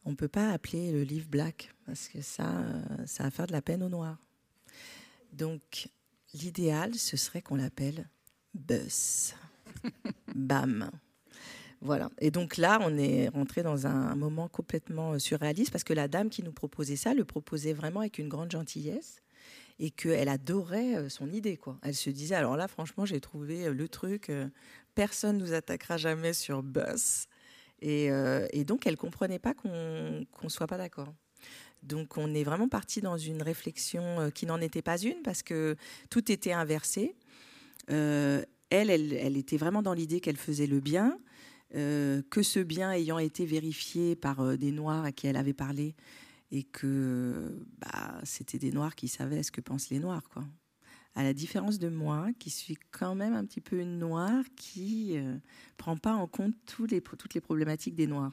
on 0.04 0.14
peut 0.14 0.28
pas 0.28 0.50
appeler 0.50 0.92
le 0.92 1.02
livre 1.02 1.28
black 1.28 1.72
parce 1.86 2.08
que 2.08 2.20
ça, 2.20 2.58
euh, 2.58 3.06
ça 3.06 3.24
va 3.24 3.30
faire 3.30 3.46
de 3.46 3.52
la 3.52 3.62
peine 3.62 3.82
au 3.82 3.88
noir. 3.88 4.18
Donc, 5.32 5.88
l'idéal, 6.34 6.94
ce 6.94 7.16
serait 7.16 7.42
qu'on 7.42 7.56
l'appelle 7.56 8.08
Buzz. 8.54 9.34
Bam. 10.34 10.90
Voilà. 11.82 12.10
Et 12.18 12.30
donc 12.30 12.56
là, 12.56 12.78
on 12.82 12.98
est 12.98 13.28
rentré 13.28 13.62
dans 13.62 13.86
un 13.86 14.14
moment 14.14 14.48
complètement 14.48 15.18
surréaliste 15.18 15.70
parce 15.70 15.84
que 15.84 15.94
la 15.94 16.08
dame 16.08 16.28
qui 16.28 16.42
nous 16.42 16.52
proposait 16.52 16.96
ça 16.96 17.14
le 17.14 17.24
proposait 17.24 17.72
vraiment 17.72 18.00
avec 18.00 18.18
une 18.18 18.28
grande 18.28 18.50
gentillesse 18.50 19.22
et 19.78 19.90
qu'elle 19.90 20.28
adorait 20.28 21.08
son 21.08 21.32
idée. 21.32 21.58
Elle 21.82 21.94
se 21.94 22.10
disait, 22.10 22.34
alors 22.34 22.58
là, 22.58 22.68
franchement, 22.68 23.06
j'ai 23.06 23.20
trouvé 23.20 23.70
le 23.70 23.88
truc, 23.88 24.30
personne 24.94 25.38
ne 25.38 25.42
nous 25.42 25.52
attaquera 25.54 25.96
jamais 25.96 26.34
sur 26.34 26.62
Bus. 26.62 27.28
Et, 27.80 28.10
donc, 28.66 28.86
elle 28.86 28.92
ne 28.92 28.98
comprenait 28.98 29.38
pas 29.38 29.54
qu'on 29.54 30.26
ne 30.42 30.48
soit 30.48 30.66
pas 30.66 30.76
d'accord. 30.76 31.14
Donc 31.82 32.18
on 32.18 32.34
est 32.34 32.44
vraiment 32.44 32.68
parti 32.68 33.00
dans 33.00 33.16
une 33.16 33.42
réflexion 33.42 34.02
euh, 34.20 34.30
qui 34.30 34.46
n'en 34.46 34.60
était 34.60 34.82
pas 34.82 34.98
une 34.98 35.22
parce 35.22 35.42
que 35.42 35.76
tout 36.10 36.30
était 36.30 36.52
inversé. 36.52 37.16
Euh, 37.90 38.44
elle, 38.68 38.90
elle, 38.90 39.36
était 39.36 39.56
vraiment 39.56 39.82
dans 39.82 39.94
l'idée 39.94 40.20
qu'elle 40.20 40.36
faisait 40.36 40.66
le 40.66 40.80
bien, 40.80 41.18
euh, 41.74 42.22
que 42.30 42.42
ce 42.42 42.60
bien 42.60 42.92
ayant 42.92 43.18
été 43.18 43.46
vérifié 43.46 44.16
par 44.16 44.56
des 44.58 44.72
Noirs 44.72 45.04
à 45.04 45.12
qui 45.12 45.26
elle 45.26 45.36
avait 45.36 45.52
parlé 45.52 45.94
et 46.50 46.64
que 46.64 47.64
bah, 47.78 48.20
c'était 48.24 48.58
des 48.58 48.72
Noirs 48.72 48.94
qui 48.94 49.08
savaient 49.08 49.42
ce 49.42 49.52
que 49.52 49.60
pensent 49.60 49.90
les 49.90 50.00
Noirs. 50.00 50.28
Quoi. 50.28 50.44
À 51.14 51.22
la 51.22 51.32
différence 51.32 51.78
de 51.78 51.88
moi, 51.88 52.28
qui 52.38 52.50
suis 52.50 52.78
quand 52.90 53.14
même 53.14 53.34
un 53.34 53.44
petit 53.44 53.60
peu 53.60 53.80
une 53.80 53.98
Noire 53.98 54.44
qui 54.56 55.14
ne 55.14 55.38
prend 55.76 55.96
pas 55.96 56.14
en 56.14 56.26
compte 56.26 56.54
toutes 56.66 56.92
les 56.92 57.00
problématiques 57.40 57.94
des 57.94 58.06
Noirs. 58.06 58.32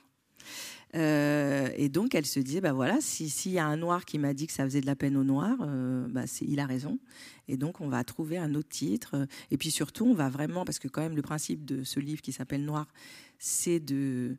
Euh, 0.95 1.69
et 1.75 1.89
donc, 1.89 2.15
elle 2.15 2.25
se 2.25 2.39
disait, 2.39 2.61
bah 2.61 2.73
voilà, 2.73 2.99
s'il 3.01 3.51
y 3.51 3.59
a 3.59 3.65
un 3.65 3.77
noir 3.77 4.05
qui 4.05 4.19
m'a 4.19 4.33
dit 4.33 4.47
que 4.47 4.53
ça 4.53 4.63
faisait 4.63 4.81
de 4.81 4.85
la 4.85 4.95
peine 4.95 5.17
aux 5.17 5.23
noirs, 5.23 5.57
euh, 5.61 6.07
bah 6.09 6.23
il 6.41 6.59
a 6.59 6.65
raison. 6.65 6.99
Et 7.47 7.57
donc, 7.57 7.81
on 7.81 7.89
va 7.89 8.03
trouver 8.03 8.37
un 8.37 8.55
autre 8.55 8.69
titre. 8.69 9.27
Et 9.51 9.57
puis 9.57 9.71
surtout, 9.71 10.05
on 10.05 10.13
va 10.13 10.29
vraiment, 10.29 10.65
parce 10.65 10.79
que 10.79 10.87
quand 10.87 11.01
même, 11.01 11.15
le 11.15 11.21
principe 11.21 11.65
de 11.65 11.83
ce 11.83 11.99
livre 11.99 12.21
qui 12.21 12.31
s'appelle 12.31 12.63
Noir, 12.63 12.87
c'est 13.37 13.79
de, 13.79 14.37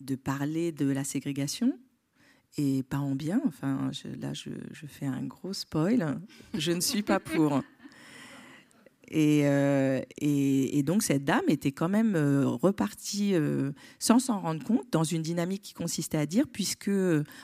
de 0.00 0.14
parler 0.14 0.72
de 0.72 0.86
la 0.86 1.04
ségrégation 1.04 1.78
et 2.56 2.82
pas 2.82 2.98
en 2.98 3.14
bien. 3.14 3.40
Enfin, 3.46 3.90
là, 4.20 4.32
je, 4.32 4.50
je, 4.72 4.86
fais 4.86 5.06
un 5.06 5.22
gros 5.22 5.52
spoil. 5.52 6.20
Je 6.54 6.72
ne 6.72 6.80
suis 6.80 7.02
pas 7.02 7.20
pour. 7.20 7.62
Euh, 9.12 10.02
et, 10.18 10.82
donc 10.82 11.02
cette 11.02 11.24
dame 11.24 11.44
était 11.48 11.72
quand 11.72 11.88
même 11.88 12.14
euh, 12.14 12.46
repartie 12.46 13.34
euh, 13.34 13.72
sans 13.98 14.18
s'en 14.18 14.40
rendre 14.40 14.64
compte 14.64 14.86
dans 14.92 15.04
une 15.04 15.22
dynamique 15.22 15.62
qui 15.62 15.74
consistait 15.74 16.18
à 16.18 16.26
dire, 16.26 16.46
puisque 16.50 16.90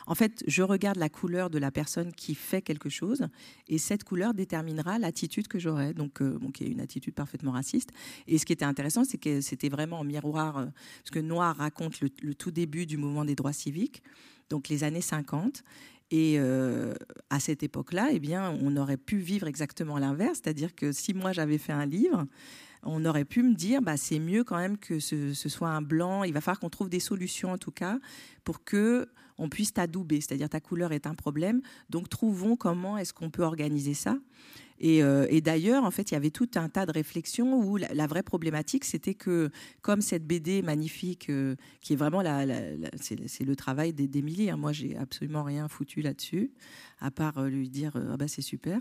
en 0.07 0.15
fait 0.15 0.43
je 0.47 0.63
regarde 0.63 0.97
la 0.97 1.09
couleur 1.09 1.51
de 1.51 1.59
la 1.59 1.71
personne 1.71 2.13
qui 2.13 2.35
fait 2.35 2.63
quelque 2.63 2.89
chose, 2.89 3.27
et 3.69 3.79
cette 3.79 4.05
couleur 4.05 4.33
déterminera 4.35 4.99
l'attitude 4.99 5.49
que 5.49 5.59
j'aurai. 5.59 5.93
Donc 5.93 6.23
qui 6.53 6.65
est 6.65 6.69
une 6.69 6.81
attitude 6.81 7.15
parfaitement 7.15 7.53
raciste. 7.53 7.91
Et 8.27 8.39
ce 8.39 8.47
qui 8.47 8.53
était 8.53 8.65
intéressant, 8.65 9.05
c'est 9.05 9.19
que 9.19 9.41
c'était 9.41 9.69
vraiment 9.69 10.01
en 10.01 10.05
miroir, 10.05 10.55
parce 10.55 11.11
que 11.13 11.19
Noir 11.19 11.57
raconte 11.57 12.01
le 12.01 12.35
tout 12.35 12.51
début 12.51 12.87
du 12.87 12.97
mouvement 12.97 13.25
des 13.25 13.35
droits 13.35 13.53
civiques 13.53 14.03
donc 14.49 14.69
les 14.69 14.85
années 14.85 15.01
50. 15.01 15.65
Et 16.11 16.37
euh, 16.39 16.95
à 17.31 17.41
cette 17.41 17.63
époque-là, 17.63 18.09
eh 18.13 18.21
bien, 18.21 18.57
on 18.63 18.77
aurait 18.77 18.97
pu 18.97 19.19
vivre 19.19 19.47
exactement 19.49 19.99
l'inverse, 19.99 20.41
c'est-à-dire 20.43 20.75
que 20.75 20.93
si 20.93 21.15
moi 21.15 21.33
j'avais 21.33 21.59
fait 21.59 21.73
un 21.73 21.87
livre, 21.87 22.27
on 22.83 23.05
aurait 23.05 23.25
pu 23.25 23.43
me 23.43 23.55
dire, 23.55 23.83
bah, 23.83 23.97
c'est 23.97 24.21
mieux 24.21 24.45
quand 24.45 24.57
même 24.57 24.79
que 24.79 25.01
ce, 25.01 25.33
soit 25.35 25.69
un 25.69 25.83
blanc. 25.83 26.23
Il 26.23 26.33
va 26.33 26.41
falloir 26.41 26.61
qu'on 26.61 26.71
trouve 26.71 26.89
des 26.89 27.01
solutions 27.01 27.51
en 27.51 27.59
tout 27.59 27.73
cas 27.73 27.99
pour 28.45 28.65
que 28.65 29.09
on 29.39 29.51
puisse 29.51 29.75
t'adouber, 29.75 30.21
c'est-à-dire 30.21 30.49
ta 30.49 30.61
couleur 30.61 30.93
est 30.93 31.07
un 31.07 31.15
problème. 31.15 31.61
Donc 31.91 32.09
trouvons 32.09 32.57
comment 32.57 32.97
est-ce 32.97 33.13
qu'on 33.13 33.31
peut 33.31 33.43
organiser 33.43 33.93
ça. 33.93 34.17
Euh, 34.85 35.27
et, 35.31 35.41
d'ailleurs, 35.41 35.85
en 35.85 35.91
fait, 35.91 36.11
il 36.11 36.15
y 36.15 36.17
avait 36.17 36.31
tout 36.31 36.49
un 36.57 36.69
tas 36.69 36.87
de 36.87 36.93
réflexions 36.93 37.59
où 37.61 37.77
la, 37.77 38.07
vraie 38.07 38.23
problématique, 38.23 38.85
c'était 38.85 39.15
que, 39.15 39.51
comme 39.83 40.01
cette 40.01 40.27
BD 40.27 40.63
magnifique, 40.63 41.31
euh, 41.31 41.57
qui 41.81 41.95
est 41.95 41.97
vraiment 41.97 42.23
la, 42.23 42.45
c'est 42.97 43.45
le 43.45 43.57
travail 43.57 43.93
d'Émilie, 43.93 44.51
hein, 44.51 44.57
moi, 44.57 44.73
j'ai 44.73 44.97
absolument 44.97 45.43
rien 45.43 45.69
foutu 45.69 46.03
là-dessus, 46.03 46.53
à 47.01 47.11
part 47.11 47.39
euh, 47.39 47.49
lui 47.49 47.69
dire 47.69 47.93
ah 48.13 48.17
bah 48.17 48.29
c'est 48.29 48.43
super. 48.43 48.81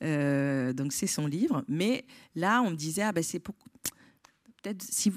donc 0.00 0.92
c'est 0.92 1.06
son 1.06 1.26
livre, 1.26 1.64
mais 1.68 2.04
là, 2.34 2.62
on 2.62 2.70
me 2.70 2.76
disait 2.76 3.02
ah 3.02 3.12
bah 3.12 3.22
c'est 3.22 3.40
peut-être 3.40 4.82
si 4.82 5.10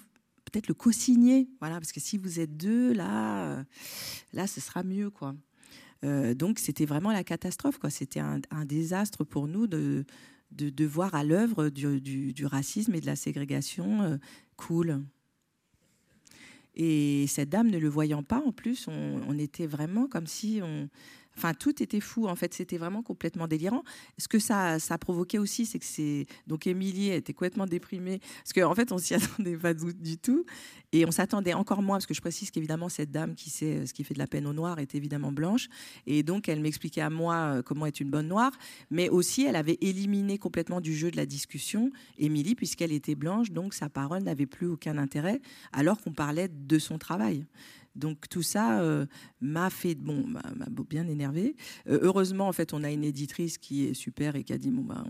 peut-être 0.45 0.67
le 0.67 0.73
co-signer, 0.73 1.47
voilà, 1.59 1.75
parce 1.75 1.91
que 1.91 1.99
si 1.99 2.17
vous 2.17 2.39
êtes 2.39 2.57
deux, 2.57 2.91
là, 2.93 3.63
là, 4.33 4.47
ce 4.47 4.59
sera 4.59 4.81
mieux, 4.81 5.11
quoi. 5.11 5.35
Euh, 6.05 6.33
donc 6.33 6.59
c'était 6.59 6.85
vraiment 6.85 7.11
la 7.11 7.23
catastrophe. 7.23 7.77
Quoi. 7.77 7.89
C'était 7.89 8.19
un, 8.19 8.39
désastre 8.65 9.23
pour 9.23 9.47
nous 9.47 9.67
de, 9.67 10.05
de, 10.51 10.85
voir 10.85 11.15
à 11.15 11.23
l'œuvre 11.23 11.69
du, 11.69 12.45
racisme 12.45 12.95
et 12.95 13.01
de 13.01 13.05
la 13.05 13.15
ségrégation 13.15 14.01
euh, 14.03 14.17
cool. 14.55 15.03
Et 16.75 17.25
cette 17.27 17.49
dame 17.49 17.69
ne 17.69 17.77
le 17.77 17.89
voyant 17.89 18.23
pas, 18.23 18.41
en 18.45 18.51
plus, 18.51 18.87
on, 18.87 19.21
on 19.27 19.37
était 19.37 19.67
vraiment 19.67 20.07
comme 20.07 20.27
si 20.27 20.61
on, 20.63 20.87
Enfin, 21.39 21.53
tout 21.53 21.81
était 21.81 22.01
fou. 22.01 22.27
En 22.27 22.35
fait, 22.35 22.53
c'était 22.53 22.77
vraiment 22.77 23.01
complètement 23.01 23.47
délirant. 23.47 23.83
Ce 24.17 24.27
que 24.27 24.39
ça, 24.39 24.77
ça 24.77 24.95
a 24.95 24.97
provoqué 24.97 25.39
aussi, 25.39 25.65
c'est 25.65 25.79
que 25.79 25.85
c'est 25.85 26.25
donc 26.47 26.67
Émilie 26.67 27.11
était 27.11 27.31
complètement 27.31 27.65
déprimée 27.65 28.19
parce 28.43 28.51
qu'en 28.51 28.69
en 28.69 28.75
fait, 28.75 28.91
on 28.91 28.97
s'y 28.97 29.13
attendait 29.15 29.55
pas 29.55 29.73
du 29.73 30.17
tout, 30.17 30.45
et 30.91 31.05
on 31.05 31.11
s'attendait 31.11 31.53
encore 31.53 31.81
moins 31.81 31.95
parce 31.95 32.07
que 32.07 32.13
je 32.13 32.19
précise 32.19 32.51
qu'évidemment 32.51 32.89
cette 32.89 33.09
dame 33.11 33.35
qui 33.35 33.49
sait 33.49 33.77
euh, 33.77 33.85
ce 33.85 33.93
qui 33.93 34.03
fait 34.03 34.13
de 34.13 34.19
la 34.19 34.27
peine 34.27 34.47
au 34.47 34.53
noir 34.53 34.79
est 34.79 34.95
évidemment 34.95 35.31
blanche, 35.31 35.69
et 36.05 36.23
donc 36.23 36.49
elle 36.49 36.59
m'expliquait 36.59 36.99
à 36.99 37.09
moi 37.09 37.35
euh, 37.35 37.61
comment 37.61 37.85
être 37.85 38.01
une 38.01 38.09
bonne 38.09 38.27
noire, 38.27 38.51
mais 38.91 39.07
aussi 39.07 39.45
elle 39.45 39.55
avait 39.55 39.77
éliminé 39.79 40.37
complètement 40.37 40.81
du 40.81 40.93
jeu 40.93 41.09
de 41.09 41.15
la 41.15 41.25
discussion 41.25 41.89
Émilie 42.17 42.55
puisqu'elle 42.55 42.91
était 42.91 43.15
blanche, 43.15 43.51
donc 43.51 43.73
sa 43.73 43.87
parole 43.87 44.23
n'avait 44.23 44.45
plus 44.45 44.67
aucun 44.67 44.97
intérêt, 44.97 45.39
alors 45.71 46.01
qu'on 46.01 46.11
parlait 46.11 46.49
de 46.49 46.79
son 46.79 46.97
travail. 46.97 47.45
Donc 47.99 48.27
tout 48.29 48.41
ça 48.41 48.81
euh, 48.81 49.05
m'a 49.41 49.69
fait 49.69 49.95
bon, 49.95 50.25
m'a 50.25 50.41
bien 50.89 51.07
énervé. 51.07 51.55
Euh, 51.87 51.99
heureusement, 52.01 52.47
en 52.47 52.53
fait, 52.53 52.73
on 52.73 52.83
a 52.83 52.91
une 52.91 53.03
éditrice 53.03 53.57
qui 53.57 53.85
est 53.85 53.93
super 53.93 54.35
et 54.35 54.43
qui 54.43 54.53
a 54.53 54.57
dit 54.57 54.71
bon 54.71 54.83
ben, 54.83 55.05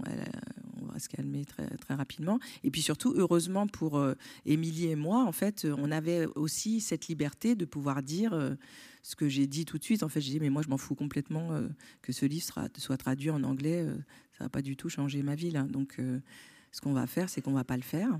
on 0.81 0.85
va 0.85 0.99
se 0.99 1.07
calmer 1.07 1.45
très 1.45 1.67
très 1.77 1.93
rapidement. 1.93 2.39
Et 2.63 2.71
puis 2.71 2.81
surtout, 2.81 3.13
heureusement 3.15 3.67
pour 3.67 3.97
euh, 3.97 4.15
Émilie 4.45 4.87
et 4.87 4.95
moi, 4.95 5.23
en 5.23 5.31
fait, 5.31 5.65
on 5.77 5.91
avait 5.91 6.25
aussi 6.35 6.81
cette 6.81 7.07
liberté 7.07 7.55
de 7.55 7.65
pouvoir 7.65 8.03
dire 8.03 8.57
ce 9.03 9.15
que 9.15 9.29
j'ai 9.29 9.47
dit 9.47 9.65
tout 9.65 9.77
de 9.77 9.83
suite. 9.83 10.03
En 10.03 10.09
fait, 10.09 10.21
j'ai 10.21 10.33
dit 10.33 10.39
mais 10.39 10.49
moi 10.49 10.61
je 10.63 10.69
m'en 10.69 10.77
fous 10.77 10.95
complètement 10.95 11.49
que 12.01 12.11
ce 12.11 12.25
livre 12.25 12.45
soit 12.77 12.97
traduit 12.97 13.29
en 13.29 13.43
anglais. 13.43 13.85
ça 14.37 14.45
va 14.45 14.49
pas 14.49 14.61
du 14.61 14.75
tout 14.75 14.89
changer 14.89 15.21
ma 15.21 15.35
vie 15.35 15.51
là. 15.51 15.63
Donc 15.63 15.97
ce 16.71 16.81
qu'on 16.81 16.93
va 16.93 17.07
faire, 17.07 17.29
c'est 17.29 17.41
qu'on 17.41 17.53
va 17.53 17.63
pas 17.63 17.77
le 17.77 17.83
faire. 17.83 18.19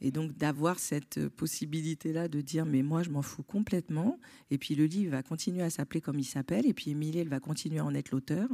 Et 0.00 0.10
donc 0.10 0.36
d'avoir 0.36 0.78
cette 0.78 1.28
possibilité-là 1.28 2.28
de 2.28 2.40
dire 2.40 2.64
mais 2.64 2.82
moi 2.82 3.02
je 3.02 3.10
m'en 3.10 3.22
fous 3.22 3.42
complètement. 3.42 4.18
Et 4.50 4.58
puis 4.58 4.74
le 4.74 4.84
livre 4.84 5.12
va 5.12 5.22
continuer 5.22 5.62
à 5.62 5.70
s'appeler 5.70 6.00
comme 6.00 6.18
il 6.18 6.24
s'appelle. 6.24 6.66
Et 6.66 6.74
puis 6.74 6.90
Émilie 6.90 7.18
elle 7.18 7.28
va 7.28 7.40
continuer 7.40 7.78
à 7.78 7.84
en 7.84 7.94
être 7.94 8.10
l'auteur. 8.12 8.48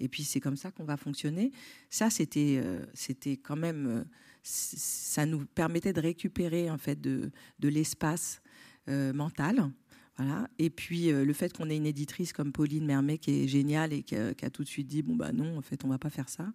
Et 0.00 0.08
puis 0.08 0.24
c'est 0.24 0.40
comme 0.40 0.56
ça 0.56 0.70
qu'on 0.70 0.84
va 0.84 0.96
fonctionner. 0.96 1.52
Ça 1.90 2.10
c'était 2.10 2.60
euh, 2.62 2.84
c'était 2.92 3.36
quand 3.36 3.56
même 3.56 3.86
euh, 3.86 4.04
ça 4.42 5.26
nous 5.26 5.44
permettait 5.46 5.92
de 5.92 6.00
récupérer 6.00 6.70
en 6.70 6.78
fait 6.78 7.00
de, 7.00 7.30
de 7.58 7.68
l'espace 7.68 8.42
euh, 8.88 9.12
mental. 9.12 9.70
Voilà. 10.16 10.48
Et 10.58 10.70
puis 10.70 11.10
le 11.10 11.32
fait 11.32 11.56
qu'on 11.56 11.70
ait 11.70 11.76
une 11.76 11.86
éditrice 11.86 12.34
comme 12.34 12.52
Pauline 12.52 12.84
Mermet 12.84 13.16
qui 13.16 13.44
est 13.44 13.48
géniale 13.48 13.92
et 13.92 14.02
qui 14.02 14.16
qui 14.36 14.44
a, 14.44 14.50
tout 14.50 14.64
de 14.64 14.68
suite 14.68 14.86
dit 14.86 15.02
bon 15.02 15.16
bah 15.16 15.32
non 15.32 15.56
en 15.56 15.62
fait 15.62 15.82
on 15.84 15.88
va 15.88 15.98
pas 15.98 16.10
faire 16.10 16.28
ça 16.28 16.52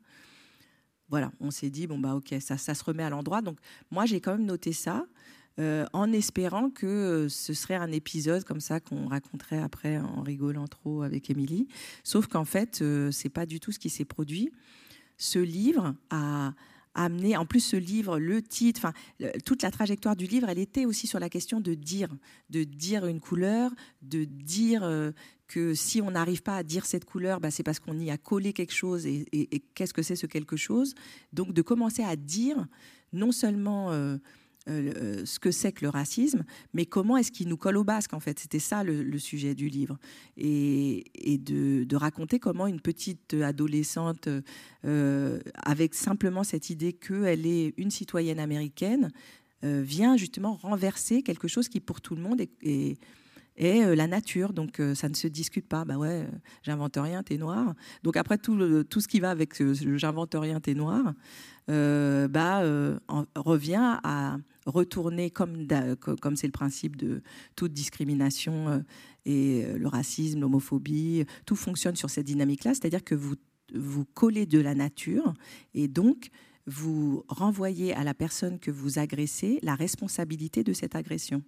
voilà, 1.09 1.31
on 1.39 1.51
s'est 1.51 1.69
dit, 1.69 1.87
bon, 1.87 1.99
bah, 1.99 2.15
ok, 2.15 2.35
ça, 2.39 2.57
ça 2.57 2.73
se 2.73 2.83
remet 2.83 3.03
à 3.03 3.09
l'endroit. 3.09 3.41
Donc, 3.41 3.57
moi, 3.91 4.05
j'ai 4.05 4.21
quand 4.21 4.31
même 4.31 4.45
noté 4.45 4.73
ça. 4.73 5.05
Euh, 5.57 5.85
en 5.93 6.11
espérant 6.11 6.69
que 6.69 6.85
euh, 6.85 7.29
ce 7.29 7.53
serait 7.53 7.75
un 7.75 7.89
épisode 7.93 8.43
comme 8.43 8.59
ça 8.59 8.81
qu'on 8.81 9.07
raconterait 9.07 9.61
après 9.61 9.97
en 9.97 10.21
rigolant 10.21 10.67
trop 10.67 11.01
avec 11.01 11.29
Émilie. 11.29 11.69
Sauf 12.03 12.27
qu'en 12.27 12.43
fait, 12.43 12.81
euh, 12.81 13.09
c'est 13.11 13.29
pas 13.29 13.45
du 13.45 13.61
tout 13.61 13.71
ce 13.71 13.79
qui 13.79 13.89
s'est 13.89 14.03
produit. 14.03 14.51
Ce 15.17 15.39
livre 15.39 15.95
a 16.09 16.53
amené, 16.95 17.38
en 17.38 17.45
plus 17.45 17.60
ce 17.60 17.75
livre, 17.75 18.17
le 18.19 18.41
titre, 18.41 18.79
enfin 18.79 18.93
toute 19.45 19.62
la 19.62 19.71
trajectoire 19.71 20.15
du 20.15 20.25
livre, 20.25 20.49
elle 20.49 20.60
était 20.60 20.86
aussi 20.86 21.08
sur 21.08 21.19
la 21.19 21.29
question 21.29 21.60
de 21.60 21.73
dire, 21.73 22.10
de 22.49 22.63
dire 22.63 23.05
une 23.05 23.19
couleur, 23.19 23.71
de 24.01 24.23
dire 24.23 25.13
que 25.47 25.73
si 25.73 26.01
on 26.01 26.12
n'arrive 26.12 26.41
pas 26.41 26.58
à 26.58 26.63
dire 26.63 26.86
cette 26.86 27.05
couleur, 27.05 27.39
bah, 27.39 27.51
c'est 27.51 27.63
parce 27.63 27.79
qu'on 27.79 27.99
y 27.99 28.10
a 28.10 28.17
collé 28.17 28.53
quelque 28.53 28.73
chose 28.73 29.05
et, 29.05 29.25
qu'est-ce 29.73 29.93
que 29.93 30.01
c'est 30.01 30.15
ce 30.15 30.25
quelque 30.25 30.58
chose. 30.58 30.95
Donc 31.34 31.53
de 31.53 31.62
commencer 31.62 32.03
à 32.03 32.15
dire 32.15 32.67
non 33.13 33.31
seulement 33.31 33.91
euh, 33.91 34.17
euh, 34.67 34.93
euh, 34.95 35.25
ce 35.25 35.39
que 35.39 35.51
c'est 35.51 35.71
que 35.71 35.86
le 35.86 35.89
racisme, 35.89 36.43
mais 36.73 36.86
comment 36.86 37.17
est-ce 37.17 37.32
qu'il 37.32 37.47
nous 37.47 37.58
colle 37.58 37.78
au 37.78 37.84
basque 37.84 38.13
en 38.13 38.19
fait? 38.19 38.39
C'était 38.39 38.60
ça 38.60 38.84
le, 38.84 39.17
sujet 39.19 39.56
du 39.56 39.67
livre. 39.67 39.97
Et, 40.38 41.04
de, 41.39 41.95
raconter 41.95 42.39
comment 42.39 42.67
une 42.67 42.82
petite 42.82 43.34
adolescente, 43.34 44.28
avec 44.84 45.93
simplement 45.93 46.43
cette 46.43 46.69
idée 46.69 46.93
qu'elle 46.93 47.45
est 47.45 47.73
une 47.78 47.91
citoyenne 47.91 48.39
américaine, 48.39 49.12
vient 49.63 50.17
justement 50.17 50.54
renverser 50.54 51.23
quelque 51.23 51.47
chose 51.47 51.69
qui 51.69 51.80
pour 51.80 52.01
tout 52.01 52.15
le 52.15 52.21
monde 52.21 52.41
est 52.41 52.97
euh, 53.62 53.95
la 53.95 54.08
nature. 54.08 54.54
Donc 54.54 54.80
euh, 54.80 54.95
ça 54.95 55.10
ne 55.10 55.15
se 55.15 55.28
discute 55.28 55.67
pas. 55.67 55.86
Bah 55.86 55.97
ouais, 55.97 56.23
euh, 56.23 56.38
j'invente 56.63 56.97
rien, 56.97 57.23
t'es 57.23 57.38
noir. 57.38 57.73
Donc 58.04 58.17
après 58.17 58.38
tout, 58.38 58.84
tout 58.84 59.01
ce 59.01 59.08
qui 59.08 59.19
va 59.19 59.32
avec 59.32 59.54
j'invente 59.95 60.36
rien, 60.38 60.60
t'es 60.60 60.73
noir, 60.73 61.13
bah, 61.67 62.62
revient 63.36 63.99
à, 64.04 64.38
retourner 64.65 65.30
comme 65.30 65.67
comme 66.21 66.36
c'est 66.36 66.47
le 66.47 66.51
principe 66.51 66.95
de 66.95 67.21
toute 67.56 67.73
discrimination 67.73 68.84
et 69.25 69.65
le 69.75 69.88
racisme, 69.88 70.41
l'homophobie, 70.41 71.25
tout 71.45 71.56
fonctionne 71.56 71.95
sur 71.95 72.10
cette 72.10 72.25
dynamique-là, 72.25 72.73
c'est-à-dire 72.73 73.04
que 73.04 73.15
vous 73.15 73.36
vous 73.73 74.06
collez 74.06 74.45
de 74.45 74.60
la 74.60 74.75
nature 74.75 75.34
et 75.73 75.88
donc 75.88 76.30
vous 76.67 77.23
renvoyez 77.28 77.93
à 77.93 78.04
la 78.04 78.13
personne 78.13 78.60
que 78.60 78.71
vous 78.71 78.99
agressez 78.99 79.60
la 79.62 79.75
responsabilité 79.75 80.63
de 80.63 80.73
cette 80.73 80.95
agression. 80.95 81.43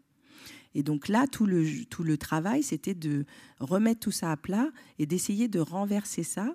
Et 0.76 0.84
donc 0.84 1.08
là, 1.08 1.26
tout 1.28 1.46
le, 1.46 1.86
tout 1.86 2.04
le 2.04 2.18
travail, 2.18 2.62
c'était 2.62 2.94
de 2.94 3.26
remettre 3.60 4.00
tout 4.02 4.12
ça 4.12 4.32
à 4.32 4.38
plat 4.38 4.70
et 5.00 5.06
d'essayer 5.06 5.48
de 5.48 5.60
renverser 5.60 6.24
ça 6.24 6.54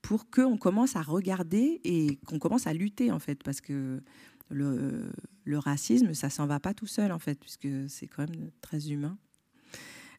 pour 0.00 0.30
qu'on 0.30 0.56
commence 0.58 0.96
à 0.96 1.02
regarder 1.02 1.80
et 1.82 2.18
qu'on 2.26 2.38
commence 2.38 2.66
à 2.66 2.74
lutter, 2.74 3.10
en 3.10 3.18
fait, 3.18 3.42
parce 3.42 3.60
que 3.60 4.02
le, 4.50 5.10
racisme, 5.58 6.14
ça 6.14 6.30
s'en 6.30 6.46
va 6.46 6.60
pas 6.60 6.74
tout 6.74 6.86
seul, 6.86 7.12
en 7.12 7.18
fait, 7.18 7.38
puisque 7.38 7.68
c'est 7.88 8.06
quand 8.06 8.28
même 8.28 8.50
très 8.60 8.90
humain. 8.90 9.16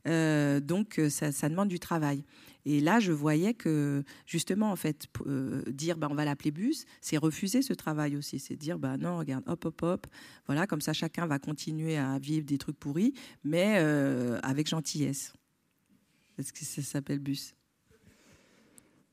Euh, 0.07 0.59
donc, 0.59 1.01
ça, 1.09 1.31
ça, 1.31 1.49
demande 1.49 1.69
du 1.69 1.79
travail. 1.79 2.23
Et 2.65 2.79
là, 2.79 2.99
je 2.99 3.11
voyais 3.11 3.53
que 3.53 4.03
justement, 4.25 4.71
en 4.71 4.75
fait, 4.75 5.05
euh, 5.27 5.61
dire 5.67 5.97
bah, 5.97 6.07
on 6.09 6.15
va 6.15 6.25
l'appeler 6.25 6.51
bus, 6.51 6.85
c'est 6.99 7.17
refuser 7.17 7.61
ce 7.61 7.73
travail 7.73 8.17
aussi. 8.17 8.39
C'est 8.39 8.55
dire 8.55 8.79
bah 8.79 8.97
non, 8.97 9.19
regarde, 9.19 9.43
hop, 9.47 9.65
hop, 9.65 9.81
hop, 9.83 10.07
voilà, 10.47 10.65
comme 10.65 10.81
ça, 10.81 10.91
chacun 10.91 11.27
va 11.27 11.37
continuer 11.37 11.97
à 11.97 12.17
vivre 12.17 12.45
des 12.45 12.57
trucs 12.57 12.77
pourris, 12.79 13.13
mais 13.43 13.75
euh, 13.77 14.39
avec 14.41 14.67
gentillesse. 14.67 15.33
Parce 16.35 16.51
que 16.51 16.65
ça 16.65 16.81
s'appelle 16.81 17.19
bus. 17.19 17.53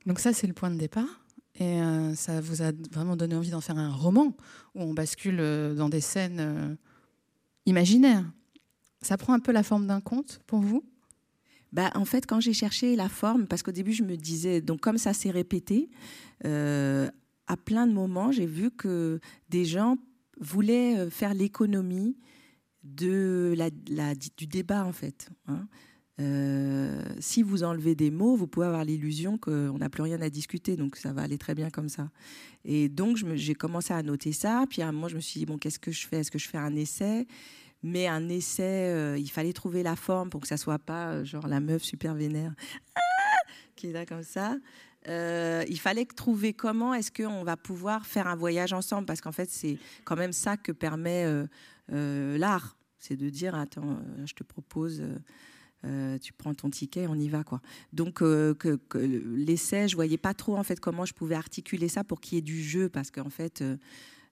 Donc 0.06 0.18
ça, 0.18 0.32
c'est 0.32 0.46
le 0.46 0.54
point 0.54 0.70
de 0.70 0.78
départ. 0.78 1.21
Et 1.56 1.80
euh, 1.82 2.14
ça 2.14 2.40
vous 2.40 2.62
a 2.62 2.72
vraiment 2.90 3.16
donné 3.16 3.34
envie 3.34 3.50
d'en 3.50 3.60
faire 3.60 3.78
un 3.78 3.92
roman 3.92 4.36
où 4.74 4.82
on 4.82 4.94
bascule 4.94 5.38
dans 5.76 5.88
des 5.88 6.00
scènes 6.00 6.78
imaginaires. 7.66 8.24
Ça 9.02 9.16
prend 9.16 9.34
un 9.34 9.40
peu 9.40 9.52
la 9.52 9.62
forme 9.62 9.86
d'un 9.86 10.00
conte 10.00 10.40
pour 10.46 10.60
vous? 10.60 10.82
Bah, 11.72 11.90
en 11.94 12.04
fait, 12.04 12.26
quand 12.26 12.40
j'ai 12.40 12.52
cherché 12.52 12.96
la 12.96 13.08
forme, 13.08 13.46
parce 13.46 13.62
qu'au 13.62 13.72
début, 13.72 13.92
je 13.92 14.02
me 14.02 14.16
disais, 14.16 14.60
donc 14.60 14.80
comme 14.80 14.98
ça 14.98 15.14
s'est 15.14 15.30
répété, 15.30 15.90
euh, 16.44 17.10
à 17.46 17.56
plein 17.56 17.86
de 17.86 17.92
moments, 17.92 18.30
j'ai 18.30 18.46
vu 18.46 18.70
que 18.70 19.20
des 19.48 19.64
gens 19.64 19.96
voulaient 20.38 20.98
euh, 20.98 21.10
faire 21.10 21.32
l'économie 21.32 22.16
de 22.84 23.54
la, 23.56 24.14
du 24.14 24.46
débat, 24.46 24.84
en 24.84 24.92
fait. 24.92 25.30
Hein. 25.48 25.66
Euh, 26.20 27.02
si 27.20 27.42
vous 27.42 27.62
enlevez 27.62 27.94
des 27.94 28.10
mots, 28.10 28.36
vous 28.36 28.46
pouvez 28.46 28.66
avoir 28.66 28.84
l'illusion 28.84 29.38
qu'on 29.38 29.78
n'a 29.78 29.88
plus 29.88 30.02
rien 30.02 30.20
à 30.20 30.28
discuter, 30.28 30.76
donc 30.76 30.96
ça 30.96 31.12
va 31.12 31.22
aller 31.22 31.38
très 31.38 31.54
bien 31.54 31.70
comme 31.70 31.88
ça. 31.88 32.10
Et 32.64 32.88
donc, 32.88 33.16
j'ai 33.34 33.54
commencé 33.54 33.94
à 33.94 34.02
noter 34.02 34.32
ça, 34.32 34.64
puis 34.68 34.82
à 34.82 34.88
un 34.88 34.92
moment, 34.92 35.08
je 35.08 35.16
me 35.16 35.20
suis 35.20 35.40
dit, 35.40 35.46
bon, 35.46 35.58
qu'est-ce 35.58 35.78
que 35.78 35.90
je 35.90 36.06
fais? 36.06 36.18
Est-ce 36.18 36.30
que 36.30 36.38
je 36.38 36.48
fais 36.48 36.58
un 36.58 36.76
essai? 36.76 37.26
Mais 37.82 38.06
un 38.06 38.28
essai, 38.28 38.90
euh, 38.92 39.18
il 39.18 39.30
fallait 39.30 39.52
trouver 39.52 39.82
la 39.82 39.96
forme 39.96 40.30
pour 40.30 40.40
que 40.40 40.46
ça 40.46 40.56
soit 40.56 40.78
pas 40.78 41.08
euh, 41.08 41.24
genre 41.24 41.48
la 41.48 41.58
meuf 41.58 41.82
super 41.82 42.14
vénère 42.14 42.54
qui 43.74 43.88
est 43.88 43.92
là 43.92 44.06
comme 44.06 44.22
ça. 44.22 44.56
Il 45.08 45.80
fallait 45.80 46.04
trouver 46.04 46.52
comment 46.52 46.94
est-ce 46.94 47.10
qu'on 47.10 47.42
va 47.42 47.56
pouvoir 47.56 48.06
faire 48.06 48.28
un 48.28 48.36
voyage 48.36 48.72
ensemble 48.72 49.04
parce 49.04 49.20
qu'en 49.20 49.32
fait 49.32 49.50
c'est 49.50 49.76
quand 50.04 50.14
même 50.14 50.32
ça 50.32 50.56
que 50.56 50.70
permet 50.70 51.26
l'art, 51.88 52.76
c'est 53.00 53.16
de 53.16 53.28
dire 53.28 53.56
attends, 53.56 53.98
je 54.24 54.32
te 54.32 54.44
propose. 54.44 55.02
Tu 56.20 56.32
prends 56.32 56.54
ton 56.54 56.70
ticket, 56.70 57.06
on 57.06 57.14
y 57.14 57.28
va 57.28 57.44
quoi. 57.44 57.60
Donc 57.92 58.14
que, 58.14 58.52
que 58.54 58.98
l'essai, 58.98 59.88
je 59.88 59.96
voyais 59.96 60.18
pas 60.18 60.34
trop 60.34 60.56
en 60.56 60.62
fait 60.62 60.78
comment 60.80 61.04
je 61.04 61.12
pouvais 61.12 61.34
articuler 61.34 61.88
ça 61.88 62.04
pour 62.04 62.20
qu'il 62.20 62.36
y 62.36 62.38
ait 62.38 62.42
du 62.42 62.62
jeu 62.62 62.88
parce 62.88 63.10
qu'en 63.10 63.30
fait 63.30 63.62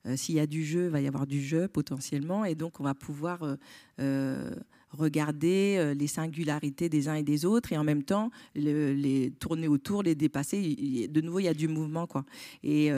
euh, 0.06 0.16
s'il 0.16 0.36
y 0.36 0.40
a 0.40 0.46
du 0.46 0.64
jeu, 0.64 0.84
il 0.84 0.90
va 0.90 1.00
y 1.00 1.06
avoir 1.06 1.26
du 1.26 1.42
jeu 1.42 1.68
potentiellement, 1.68 2.44
et 2.44 2.54
donc 2.54 2.80
on 2.80 2.84
va 2.84 2.94
pouvoir 2.94 3.42
euh, 3.42 3.56
euh, 4.00 4.50
regarder 4.90 5.94
les 5.94 6.06
singularités 6.06 6.88
des 6.88 7.08
uns 7.08 7.14
et 7.14 7.22
des 7.22 7.44
autres, 7.44 7.72
et 7.72 7.76
en 7.76 7.84
même 7.84 8.02
temps 8.02 8.30
les 8.54 9.32
tourner 9.38 9.68
autour, 9.68 10.02
les 10.02 10.14
dépasser. 10.14 11.08
De 11.08 11.20
nouveau, 11.20 11.38
il 11.40 11.44
y 11.44 11.48
a 11.48 11.54
du 11.54 11.68
mouvement, 11.68 12.06
quoi. 12.06 12.24
Et 12.64 12.90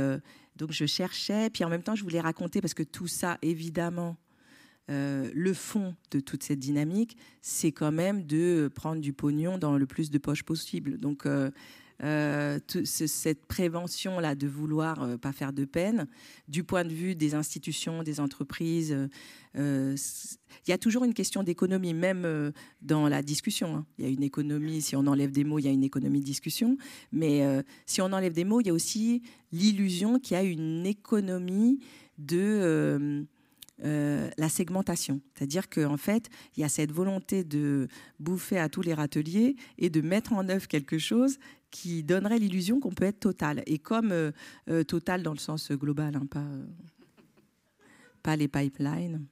donc 0.56 0.72
je 0.72 0.86
cherchais, 0.86 1.50
puis 1.50 1.64
en 1.64 1.68
même 1.68 1.82
temps, 1.82 1.94
je 1.94 2.02
voulais 2.02 2.20
raconter 2.20 2.62
parce 2.62 2.72
que 2.72 2.82
tout 2.82 3.08
ça, 3.08 3.36
évidemment. 3.42 4.16
Le 4.88 5.52
fond 5.54 5.94
de 6.10 6.20
toute 6.20 6.42
cette 6.42 6.58
dynamique, 6.58 7.16
c'est 7.40 7.72
quand 7.72 7.92
même 7.92 8.24
de 8.24 8.70
prendre 8.74 9.00
du 9.00 9.12
pognon 9.12 9.58
dans 9.58 9.78
le 9.78 9.86
plus 9.86 10.10
de 10.10 10.18
poches 10.18 10.42
possible. 10.42 10.98
Donc, 10.98 11.26
euh, 12.02 12.58
cette 12.84 13.46
prévention-là 13.46 14.34
de 14.34 14.48
vouloir 14.48 15.02
euh, 15.02 15.16
pas 15.16 15.30
faire 15.30 15.52
de 15.52 15.64
peine, 15.64 16.08
du 16.48 16.64
point 16.64 16.84
de 16.84 16.92
vue 16.92 17.14
des 17.14 17.36
institutions, 17.36 18.02
des 18.02 18.18
entreprises, 18.18 18.96
euh, 19.56 19.96
il 20.66 20.70
y 20.70 20.72
a 20.72 20.78
toujours 20.78 21.04
une 21.04 21.14
question 21.14 21.44
d'économie, 21.44 21.94
même 21.94 22.52
dans 22.80 23.08
la 23.08 23.22
discussion. 23.22 23.76
Hein. 23.76 23.86
Il 23.98 24.04
y 24.04 24.08
a 24.08 24.10
une 24.10 24.22
économie, 24.22 24.82
si 24.82 24.96
on 24.96 25.06
enlève 25.06 25.30
des 25.30 25.44
mots, 25.44 25.58
il 25.60 25.64
y 25.64 25.68
a 25.68 25.72
une 25.72 25.84
économie 25.84 26.20
de 26.20 26.24
discussion, 26.24 26.76
mais 27.12 27.62
si 27.86 28.00
on 28.00 28.06
enlève 28.06 28.32
des 28.32 28.44
mots, 28.44 28.60
il 28.60 28.66
y 28.66 28.70
a 28.70 28.72
aussi 28.72 29.22
l'illusion 29.52 30.18
qu'il 30.18 30.36
y 30.36 30.40
a 30.40 30.42
une 30.42 30.86
économie 30.86 31.80
de... 32.18 33.26
la 33.78 34.48
segmentation. 34.48 35.20
C'est-à-dire 35.34 35.68
qu'en 35.68 35.96
fait, 35.96 36.28
il 36.56 36.60
y 36.60 36.64
a 36.64 36.68
cette 36.68 36.92
volonté 36.92 37.42
de 37.42 37.88
bouffer 38.20 38.58
à 38.58 38.68
tous 38.68 38.82
les 38.82 38.94
râteliers 38.94 39.56
et 39.78 39.90
de 39.90 40.00
mettre 40.00 40.32
en 40.32 40.48
œuvre 40.48 40.68
quelque 40.68 40.98
chose 40.98 41.38
qui 41.72 42.04
donnerait 42.04 42.38
l'illusion 42.38 42.78
qu'on 42.78 42.92
peut 42.92 43.06
être 43.06 43.18
total. 43.18 43.64
Et 43.66 43.78
comme 43.78 44.12
euh, 44.12 44.30
euh, 44.70 44.84
total 44.84 45.24
dans 45.24 45.32
le 45.32 45.38
sens 45.38 45.72
global, 45.72 46.14
hein, 46.14 46.26
pas, 46.30 46.38
euh, 46.38 46.66
pas 48.22 48.36
les 48.36 48.46
pipelines. 48.46 49.26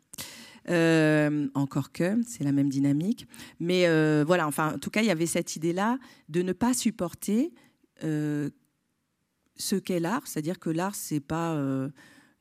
encore 1.55 1.93
que, 1.93 2.21
c'est 2.27 2.43
la 2.43 2.53
même 2.53 2.71
dynamique. 2.71 3.29
Mais 3.61 3.87
voilà, 4.25 4.49
enfin, 4.49 4.75
en 4.75 4.79
tout 4.79 4.91
cas, 4.91 5.03
il 5.03 5.07
y 5.07 5.11
avait 5.11 5.27
cette 5.27 5.55
idée-là 5.55 5.99
de 6.29 6.43
ne 6.43 6.53
pas 6.53 6.75
supporter 6.75 7.53
ce 8.01 9.77
qu'est 9.77 10.01
l'art, 10.01 10.27
c'est-à-dire 10.27 10.59
que 10.59 10.71
l'art, 10.71 10.95
c'est 10.95 11.21
pas 11.21 11.55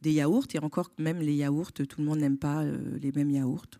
des 0.01 0.13
yaourts, 0.13 0.47
et 0.53 0.59
encore 0.59 0.91
même 0.97 1.19
les 1.19 1.35
yaourts, 1.35 1.73
tout 1.73 1.85
le 1.97 2.03
monde 2.03 2.19
n'aime 2.19 2.37
pas 2.37 2.63
les 2.63 3.11
mêmes 3.11 3.31
yaourts. 3.31 3.79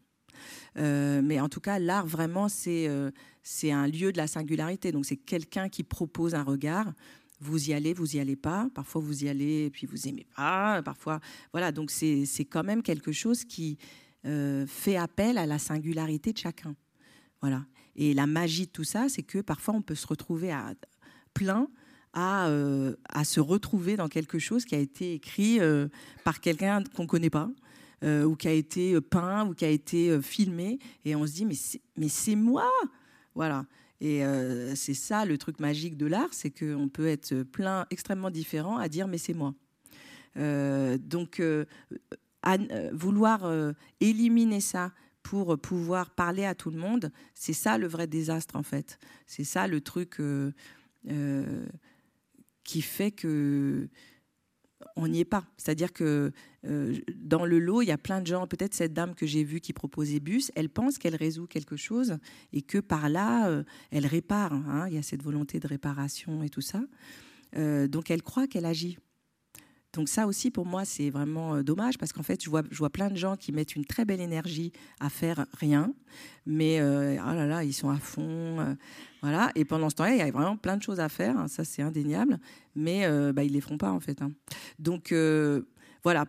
mais 0.75 1.39
en 1.39 1.49
tout 1.49 1.62
cas, 1.62 1.79
l'art, 1.79 2.05
vraiment, 2.05 2.49
c'est 2.49 2.89
c'est 3.49 3.71
un 3.71 3.88
lieu 3.88 4.12
de 4.12 4.17
la 4.17 4.27
singularité. 4.27 4.91
Donc 4.91 5.05
c'est 5.05 5.17
quelqu'un 5.17 5.69
qui 5.69 5.84
propose 5.84 6.36
un 6.36 6.43
regard. 6.43 6.93
Vous 7.39 7.69
y 7.69 7.73
allez, 7.73 7.93
vous 7.93 8.15
y 8.15 8.19
allez 8.19 8.36
pas. 8.36 8.69
Parfois 8.75 9.01
vous 9.01 9.23
y 9.23 9.29
allez 9.29 9.65
et 9.65 9.69
puis 9.69 9.88
vous 9.88 10.08
aimez 10.08 10.27
pas. 10.36 10.84
Parfois, 10.84 11.19
voilà. 11.51 11.71
Donc 11.71 11.89
c'est 11.89 12.25
quand 12.49 12.63
même 12.63 12.84
quelque 12.84 13.12
chose 13.12 13.43
qui 13.45 13.77
euh, 14.25 14.67
fait 14.67 14.97
appel 14.97 15.38
à 15.38 15.45
la 15.45 15.58
singularité 15.58 16.32
de 16.32 16.38
chacun. 16.38 16.75
Voilà. 17.41 17.65
Et 17.95 18.13
la 18.13 18.27
magie 18.27 18.67
de 18.67 18.71
tout 18.71 18.84
ça, 18.84 19.10
c'est 19.10 19.23
que 19.23 19.39
parfois 19.39 19.73
on 19.73 19.82
peut 19.82 19.95
se 19.95 20.08
retrouver 20.08 20.51
à 20.51 20.73
plein 21.34 21.69
à, 22.13 22.48
euh, 22.48 22.95
à 23.08 23.24
se 23.24 23.39
retrouver 23.39 23.95
dans 23.95 24.08
quelque 24.08 24.39
chose 24.39 24.65
qui 24.65 24.76
a 24.76 24.80
été 24.80 25.13
écrit 25.13 25.60
euh, 25.60 25.88
par 26.24 26.41
quelqu'un 26.41 26.84
qu'on 26.95 27.04
ne 27.04 27.08
connaît 27.08 27.30
pas. 27.30 27.50
ou 28.04 28.36
qui 28.36 28.48
a 28.48 28.54
été 28.54 29.00
peint, 29.02 29.45
ou 29.45 29.54
qui 29.54 29.65
a 29.65 29.69
été 29.69 30.22
filmé, 30.22 30.80
et 31.04 31.15
on 31.15 31.28
se 31.28 31.34
dit 31.34 31.45
mais 31.98 32.08
c'est 32.08 32.36
moi, 32.36 32.69
voilà. 33.36 33.65
Et 34.02 34.24
euh, 34.24 34.76
c'est 34.76 34.93
ça 34.93 35.26
le 35.26 35.38
truc 35.38 35.60
magique 35.60 35.98
de 35.98 36.06
l'art, 36.06 36.30
c'est 36.32 36.52
qu'on 36.52 36.88
peut 36.88 37.08
être 37.08 37.43
plein, 37.43 37.86
extrêmement 37.89 38.32
différent 38.32 38.78
à 38.78 38.88
dire 38.88 39.08
mais 39.08 39.17
c'est 39.17 39.34
moi. 39.34 39.54
Euh, 40.38 40.98
donc 40.98 41.39
euh, 41.39 41.65
vouloir 42.93 43.52
éliminer 44.00 44.62
ça 44.62 44.91
pour 45.22 45.60
pouvoir 45.60 46.12
parler 46.12 46.45
à 46.45 46.56
tout 46.56 46.72
le 46.72 46.78
monde, 46.78 47.12
c'est 47.34 47.54
ça 47.54 47.78
le 47.78 47.88
vrai 47.88 48.08
désastre 48.08 48.56
en 48.56 48.63
fait. 48.63 49.00
C'est 49.28 49.43
ça 49.43 49.67
le 49.67 49.82
truc 49.82 50.22
qui 52.69 52.84
fait 52.84 53.10
que 53.10 53.89
on 54.95 55.08
n'y 55.08 55.21
est 55.21 55.25
pas. 55.25 55.43
C'est-à-dire 55.58 55.91
que 55.91 56.32
euh, 56.67 56.95
dans 57.15 57.43
le 57.45 57.58
lot, 57.58 57.82
il 57.82 57.88
y 57.88 57.91
a 57.91 57.97
plein 57.97 58.21
de 58.21 58.27
gens, 58.27 58.45
peut-être 58.45 58.75
cette 58.75 58.93
dame 58.93 59.15
que 59.15 59.25
j'ai 59.25 59.43
vue 59.43 59.60
qui 59.60 59.73
proposait 59.73 60.19
bus, 60.19 60.51
elle 60.55 60.69
pense 60.69 60.99
qu'elle 60.99 61.15
résout 61.15 61.47
quelque 61.47 61.75
chose 61.75 62.17
et 62.53 62.62
que 62.62 62.77
par 62.77 63.10
là, 63.10 63.49
euh, 63.49 63.63
elle 63.89 64.05
répare. 64.05 64.53
Hein. 64.53 64.88
il 64.88 64.93
y 64.93 64.97
a 64.99 65.01
cette 65.01 65.23
volonté 65.23 65.60
de 65.60 65.67
réparation 65.67 66.43
et 66.43 66.49
tout 66.49 66.62
ça. 66.62 66.84
Euh, 67.58 67.88
donc 67.88 68.12
elle 68.12 68.21
croit 68.21 68.45
qu'elle 68.45 68.65
agit. 68.65 68.99
Donc 69.93 70.08
ça 70.08 70.28
aussi, 70.28 70.52
pour 70.52 70.65
moi, 70.65 70.86
c'est 70.86 71.10
vraiment 71.10 71.56
euh, 71.56 71.63
dommage 71.63 71.97
parce 71.97 72.13
qu'en 72.13 72.21
fait, 72.21 72.43
je 72.43 72.49
vois, 72.49 72.62
je 72.69 72.78
vois 72.78 72.91
plein 72.91 73.10
de 73.10 73.15
gens 73.15 73.36
qui 73.36 73.52
mettent 73.52 73.75
une 73.75 73.86
très 73.86 74.06
belle 74.06 74.21
énergie 74.21 74.71
à 74.99 75.10
faire 75.10 75.45
rien, 75.58 75.93
mais 76.45 76.80
euh, 76.80 77.17
oh 77.19 77.34
là 77.34 77.47
là, 77.47 77.63
ils 77.63 77.73
sont 77.73 77.89
à 77.89 77.97
fond, 77.97 78.60
euh, 78.60 78.75
voilà. 79.21 79.52
Et 79.56 79.65
pendant 79.65 79.89
ce 79.89 79.95
temps-là, 79.95 80.13
il 80.13 80.19
y 80.19 80.21
a 80.21 80.30
vraiment 80.30 80.58
plein 80.58 80.78
de 80.78 80.84
choses 80.84 80.99
à 80.99 81.10
faire, 81.10 81.38
hein, 81.38 81.47
ça 81.47 81.63
c'est 81.63 81.82
indéniable, 81.82 82.39
mais 82.75 83.08
bah, 83.34 83.43
ils 83.43 83.52
les 83.52 83.62
font 83.62 83.78
pas 83.78 83.91
en 83.91 83.99
fait. 83.99 84.21
Hein. 84.21 84.32
Donc 84.78 85.13
voilà, 86.04 86.25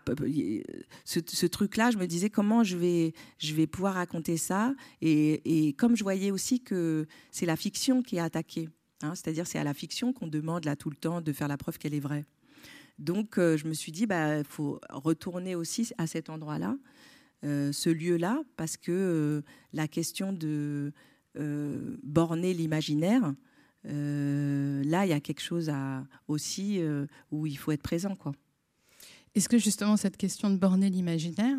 ce, 1.05 1.47
truc-là, 1.47 1.91
je 1.91 1.99
me 1.99 2.07
disais 2.07 2.31
comment 2.31 2.65
je 2.65 2.77
vais, 2.77 3.13
je 3.39 3.55
vais 3.55 3.67
pouvoir 3.67 3.95
raconter 3.95 4.39
ça, 4.39 4.75
et, 5.03 5.69
et 5.69 5.75
comme 5.75 5.97
je 5.97 6.03
voyais 6.03 6.31
aussi 6.31 6.61
que 6.61 7.07
c'est 7.31 7.47
la 7.47 7.57
fiction 7.57 8.03
qui 8.03 8.17
est 8.17 8.21
attaquée, 8.21 8.71
hein, 9.03 9.15
c'est-à-dire 9.15 9.47
c'est 9.47 9.59
à 9.59 9.65
la 9.65 9.75
fiction 9.75 10.15
qu'on 10.15 10.29
demande 10.29 10.65
là 10.65 10.77
tout 10.77 10.91
le 10.91 10.97
temps 10.97 11.21
de 11.21 11.33
faire 11.33 11.47
la 11.47 11.59
preuve 11.59 11.79
qu'elle 11.79 11.95
est 11.95 12.01
vraie. 12.01 12.25
Donc, 13.01 13.39
euh, 13.39 13.57
je 13.57 13.67
me 13.67 13.73
suis 13.73 13.91
dit, 13.91 14.03
il 14.03 14.07
bah, 14.07 14.45
faut 14.45 14.81
retourner 14.91 15.55
aussi 15.55 15.91
à 15.99 16.07
cet 16.07 16.31
endroit-là. 16.31 16.77
ce 17.43 17.91
lieu-là 17.91 18.43
parce 18.57 18.77
que 18.77 19.43
la 19.73 19.89
question 19.89 20.33
de 20.33 20.93
borner 21.35 22.53
l'imaginaire, 22.55 23.35
là, 23.85 25.07
il 25.07 25.09
y 25.09 25.13
a 25.13 25.21
quelque 25.21 25.41
chose 25.41 25.73
aussi 26.29 26.81
où 27.31 27.47
il 27.47 27.57
faut 27.57 27.73
être 27.73 27.83
présent. 27.83 28.17
Est-ce 29.35 29.49
que 29.49 29.59
justement 29.59 29.97
cette 29.97 30.17
question 30.17 30.51
de 30.51 30.57
borner 30.57 30.91
l'imaginaire, 30.91 31.57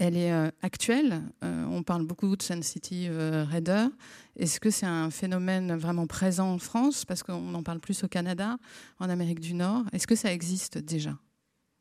elle 0.00 0.16
est 0.16 0.32
euh, 0.32 0.50
actuelle. 0.62 1.22
Euh, 1.44 1.66
on 1.66 1.82
parle 1.82 2.06
beaucoup 2.06 2.34
de 2.34 2.42
sensitive 2.42 3.12
euh, 3.12 3.44
reader. 3.44 3.88
Est-ce 4.34 4.58
que 4.58 4.70
c'est 4.70 4.86
un 4.86 5.10
phénomène 5.10 5.76
vraiment 5.76 6.06
présent 6.06 6.50
en 6.54 6.58
France? 6.58 7.04
Parce 7.04 7.22
qu'on 7.22 7.54
en 7.54 7.62
parle 7.62 7.80
plus 7.80 8.02
au 8.02 8.08
Canada, 8.08 8.56
en 8.98 9.10
Amérique 9.10 9.40
du 9.40 9.52
Nord. 9.52 9.84
Est-ce 9.92 10.06
que 10.06 10.16
ça 10.16 10.32
existe 10.32 10.78
déjà? 10.78 11.18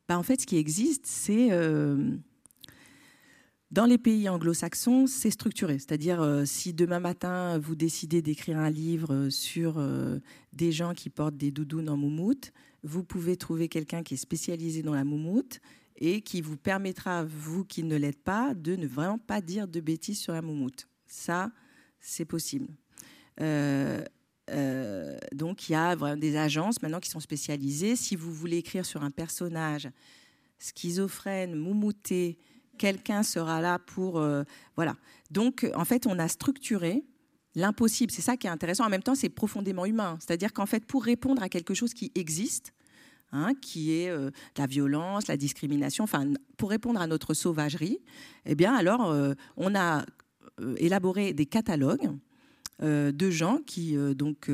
Bah, 0.10 0.20
En 0.20 0.24
fait, 0.24 0.42
ce 0.42 0.46
qui 0.46 0.58
existe, 0.58 1.06
c'est. 1.06 1.50
dans 3.72 3.86
les 3.86 3.98
pays 3.98 4.28
anglo-saxons, 4.28 5.08
c'est 5.08 5.32
structuré. 5.32 5.80
C'est-à-dire, 5.80 6.44
si 6.46 6.74
demain 6.74 7.00
matin, 7.00 7.58
vous 7.58 7.76
décidez 7.76 8.22
d'écrire 8.22 8.58
un 8.58 8.70
livre 8.70 9.30
sur 9.30 9.82
des 10.52 10.74
gens 10.74 10.94
qui 10.94 11.10
portent 11.10 11.38
des 11.38 11.52
doudounes 11.52 11.88
en 11.88 11.96
moumoute, 11.96 12.52
vous 12.84 13.04
pouvez 13.04 13.38
trouver 13.38 13.70
quelqu'un 13.70 14.04
qui 14.04 14.16
est 14.16 14.18
spécialisé 14.18 14.82
dans 14.82 14.94
la 14.94 15.06
moumoute 15.06 15.62
et 16.00 16.22
qui 16.22 16.42
vous 16.42 16.58
permettra, 16.58 17.26
vous 17.26 17.66
qui 17.66 17.84
ne 17.84 17.96
l'êtes 17.98 18.24
pas, 18.24 18.54
de 18.54 18.76
ne 18.76 18.88
vraiment 18.88 19.18
pas 19.20 19.42
dire 19.42 19.68
de 19.68 19.82
bêtises 19.82 20.20
sur 20.20 20.34
la 20.34 20.42
moumoute. 20.42 20.88
Ça, 21.08 21.52
c'est 22.00 22.26
possible. 22.26 22.68
Euh, 23.42 24.04
euh, 24.50 25.18
donc 25.34 25.70
il 25.70 25.74
y 25.74 25.76
a 25.76 25.96
vraiment 25.96 26.18
des 26.18 26.36
agences 26.38 26.82
maintenant 26.82 27.00
qui 27.00 27.10
sont 27.10 27.20
spécialisées. 27.20 27.96
Si 27.96 28.16
vous 28.16 28.34
voulez 28.34 28.58
écrire 28.58 28.86
sur 28.86 29.04
un 29.04 29.12
personnage 29.12 29.90
schizophrène, 30.58 31.56
moumouté, 31.56 32.40
quelqu'un 32.78 33.22
sera 33.22 33.62
là 33.62 33.78
pour... 33.80 34.20
Euh, 34.20 34.44
voilà. 34.76 34.96
Donc 35.32 35.70
en 35.76 35.86
fait, 35.86 36.08
on 36.08 36.18
a 36.18 36.30
structuré 36.30 37.04
l'impossible. 37.56 38.12
C'est 38.12 38.22
ça 38.22 38.38
qui 38.38 38.48
est 38.48 38.50
intéressant. 38.50 38.86
En 38.86 38.90
même 38.90 39.04
temps, 39.04 39.16
c'est 39.16 39.30
profondément 39.30 39.86
humain. 39.86 40.18
C'est-à-dire 40.22 40.54
qu'en 40.54 40.66
fait, 40.66 40.86
pour 40.86 41.04
répondre 41.04 41.44
à 41.44 41.50
quelque 41.50 41.74
chose 41.74 41.94
qui 41.94 42.12
existe, 42.16 42.74
Hein, 43.32 43.54
qui 43.62 43.94
est 43.94 44.10
euh, 44.10 44.32
la 44.58 44.66
violence, 44.66 45.28
la 45.28 45.38
discrimination, 45.38 46.04
enfin, 46.04 46.34
pour 46.58 46.72
répondre 46.72 47.00
à 47.00 47.06
notre 47.06 47.36
sauvagerie, 47.36 48.00
eh 48.48 48.56
bien, 48.56 48.74
alors, 48.74 49.12
euh, 49.12 49.36
on 49.56 49.76
a 49.76 50.04
euh, 50.62 50.76
élaboré 50.78 51.34
des 51.34 51.46
catalogues 51.46 52.10
de 52.82 53.30
gens 53.30 53.60
qui, 53.66 53.98
donc, 54.16 54.50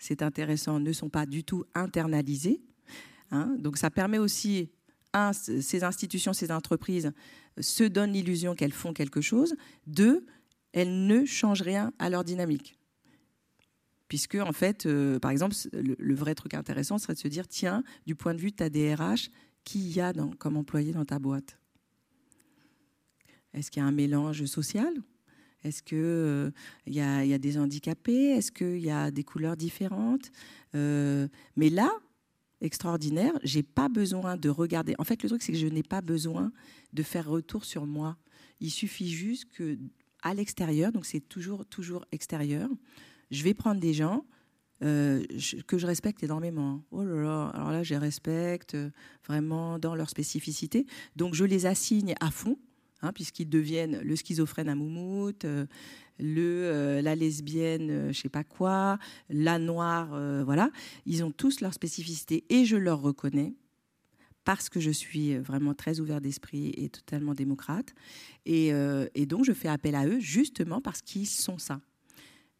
c'est 0.00 0.22
intéressant, 0.22 0.80
ne 0.80 0.92
sont 0.92 1.08
pas 1.08 1.24
du 1.24 1.44
tout 1.44 1.64
internalisés. 1.72 2.60
Hein. 3.30 3.54
donc, 3.60 3.78
ça 3.78 3.90
permet 3.90 4.18
aussi, 4.18 4.72
un, 5.12 5.32
ces 5.32 5.84
institutions, 5.84 6.32
ces 6.32 6.50
entreprises 6.50 7.12
se 7.60 7.84
donnent 7.84 8.12
l'illusion 8.12 8.56
qu'elles 8.56 8.72
font 8.72 8.92
quelque 8.92 9.20
chose. 9.20 9.54
Deux, 9.86 10.26
elles 10.72 11.06
ne 11.06 11.24
changent 11.26 11.62
rien 11.62 11.92
à 12.00 12.10
leur 12.10 12.24
dynamique 12.24 12.77
puisque 14.08 14.36
en 14.36 14.52
fait, 14.52 14.86
euh, 14.86 15.18
par 15.18 15.30
exemple, 15.30 15.54
le, 15.72 16.14
vrai 16.14 16.34
truc 16.34 16.54
intéressant 16.54 16.98
serait 16.98 17.14
de 17.14 17.18
se 17.18 17.28
dire, 17.28 17.46
tiens, 17.46 17.84
du 18.06 18.14
point 18.14 18.34
de 18.34 18.40
vue 18.40 18.50
de 18.50 18.56
ta 18.56 18.70
DRH, 18.70 19.30
qui 19.64 19.80
y 19.80 20.00
a 20.00 20.12
comme 20.38 20.56
employé 20.56 20.92
dans 20.92 21.04
ta 21.04 21.18
boîte? 21.18 21.58
Est-ce 23.52 23.70
qu'il 23.70 23.82
y 23.82 23.84
a 23.84 23.88
un 23.88 23.92
mélange 23.92 24.44
social? 24.46 24.94
Est-ce 25.64 25.82
qu'il 25.82 25.98
euh, 25.98 26.50
y, 26.86 27.00
a 27.00 27.38
des 27.38 27.58
handicapés? 27.58 28.30
Est-ce 28.30 28.52
qu'il 28.52 28.78
y 28.78 28.90
a 28.90 29.10
des 29.10 29.24
couleurs 29.24 29.56
différentes? 29.56 30.30
Euh, 30.74 31.28
Mais 31.56 31.68
là, 31.68 31.90
extraordinaire, 32.60 33.32
j'ai 33.42 33.62
pas 33.62 33.88
besoin 33.88 34.36
de 34.36 34.48
regarder. 34.48 34.94
En 34.98 35.04
fait, 35.04 35.22
le 35.22 35.28
truc, 35.28 35.42
c'est 35.42 35.52
que 35.52 35.58
je 35.58 35.66
n'ai 35.66 35.82
pas 35.82 36.00
besoin 36.00 36.52
de 36.92 37.02
faire 37.02 37.28
retour 37.28 37.64
sur 37.64 37.86
moi. 37.86 38.16
Il 38.60 38.70
suffit 38.70 39.10
juste 39.10 39.46
que 39.52 39.78
à 40.22 40.34
l'extérieur, 40.34 40.92
donc 40.92 41.06
c'est 41.06 41.20
toujours 41.20 41.64
toujours 41.66 42.04
extérieur, 42.10 42.68
je 43.30 43.42
vais 43.44 43.54
prendre 43.54 43.80
des 43.80 43.94
gens 43.94 44.24
euh, 44.84 45.24
que 45.66 45.76
je 45.76 45.86
respecte 45.88 46.22
énormément. 46.22 46.84
Oh 46.92 47.02
là 47.02 47.20
là, 47.20 47.46
alors 47.48 47.72
là, 47.72 47.82
je 47.82 47.94
les 47.94 47.98
respecte 47.98 48.76
euh, 48.76 48.90
vraiment 49.26 49.80
dans 49.80 49.96
leur 49.96 50.08
spécificité. 50.08 50.86
Donc, 51.16 51.34
je 51.34 51.44
les 51.44 51.66
assigne 51.66 52.14
à 52.20 52.30
fond, 52.30 52.56
hein, 53.02 53.12
puisqu'ils 53.12 53.48
deviennent 53.48 54.00
le 54.00 54.14
schizophrène 54.14 54.68
à 54.68 54.76
moumoute, 54.76 55.44
euh, 55.44 55.66
le, 56.20 57.00
la 57.00 57.16
lesbienne, 57.16 58.12
je 58.12 58.20
sais 58.20 58.28
pas 58.28 58.44
quoi, 58.44 58.98
la 59.30 59.58
noire, 59.60 60.08
voilà. 60.44 60.70
Ils 61.06 61.22
ont 61.22 61.30
tous 61.30 61.60
leur 61.60 61.72
spécificité 61.72 62.44
et 62.48 62.64
je 62.64 62.76
leur 62.76 63.00
reconnais 63.00 63.54
parce 64.42 64.68
que 64.68 64.80
je 64.80 64.90
suis 64.90 65.36
vraiment 65.38 65.74
très 65.74 66.00
ouvert 66.00 66.20
d'esprit 66.20 66.72
et 66.76 66.88
totalement 66.88 67.34
démocrate. 67.34 67.94
Et 68.46 68.72
donc, 69.28 69.44
je 69.44 69.52
fais 69.52 69.68
appel 69.68 69.94
à 69.94 70.08
eux 70.08 70.18
justement 70.18 70.80
parce 70.80 71.02
qu'ils 71.02 71.28
sont 71.28 71.58
ça. 71.58 71.80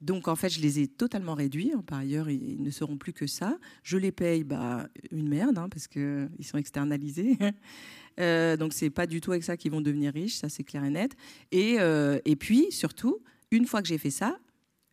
Donc 0.01 0.29
en 0.29 0.37
fait, 0.37 0.49
je 0.49 0.61
les 0.61 0.79
ai 0.81 0.87
totalement 0.87 1.35
réduits. 1.35 1.73
Par 1.87 1.99
ailleurs, 1.99 2.31
ils 2.31 2.63
ne 2.63 2.71
seront 2.71 2.97
plus 2.97 3.13
que 3.13 3.27
ça. 3.27 3.59
Je 3.83 3.97
les 3.97 4.13
paye 4.13 4.45
bah, 4.45 4.89
une 5.11 5.29
merde 5.29 5.59
hein, 5.59 5.69
parce 5.69 5.89
qu'ils 5.89 6.29
sont 6.43 6.59
externalisés. 6.59 7.37
euh, 8.21 8.57
donc 8.57 8.73
c'est 8.73 8.91
pas 8.91 9.07
du 9.07 9.21
tout 9.21 9.33
avec 9.33 9.43
ça 9.43 9.57
qu'ils 9.57 9.73
vont 9.73 9.81
devenir 9.81 10.13
riches, 10.13 10.37
ça 10.37 10.49
c'est 10.49 10.65
clair 10.65 10.85
et 10.85 10.91
net. 10.91 11.17
Et, 11.51 11.77
euh, 11.81 12.21
et 12.25 12.37
puis 12.37 12.71
surtout, 12.71 13.19
une 13.51 13.67
fois 13.67 13.83
que 13.83 13.89
j'ai 13.89 13.99
fait 13.99 14.11
ça, 14.11 14.39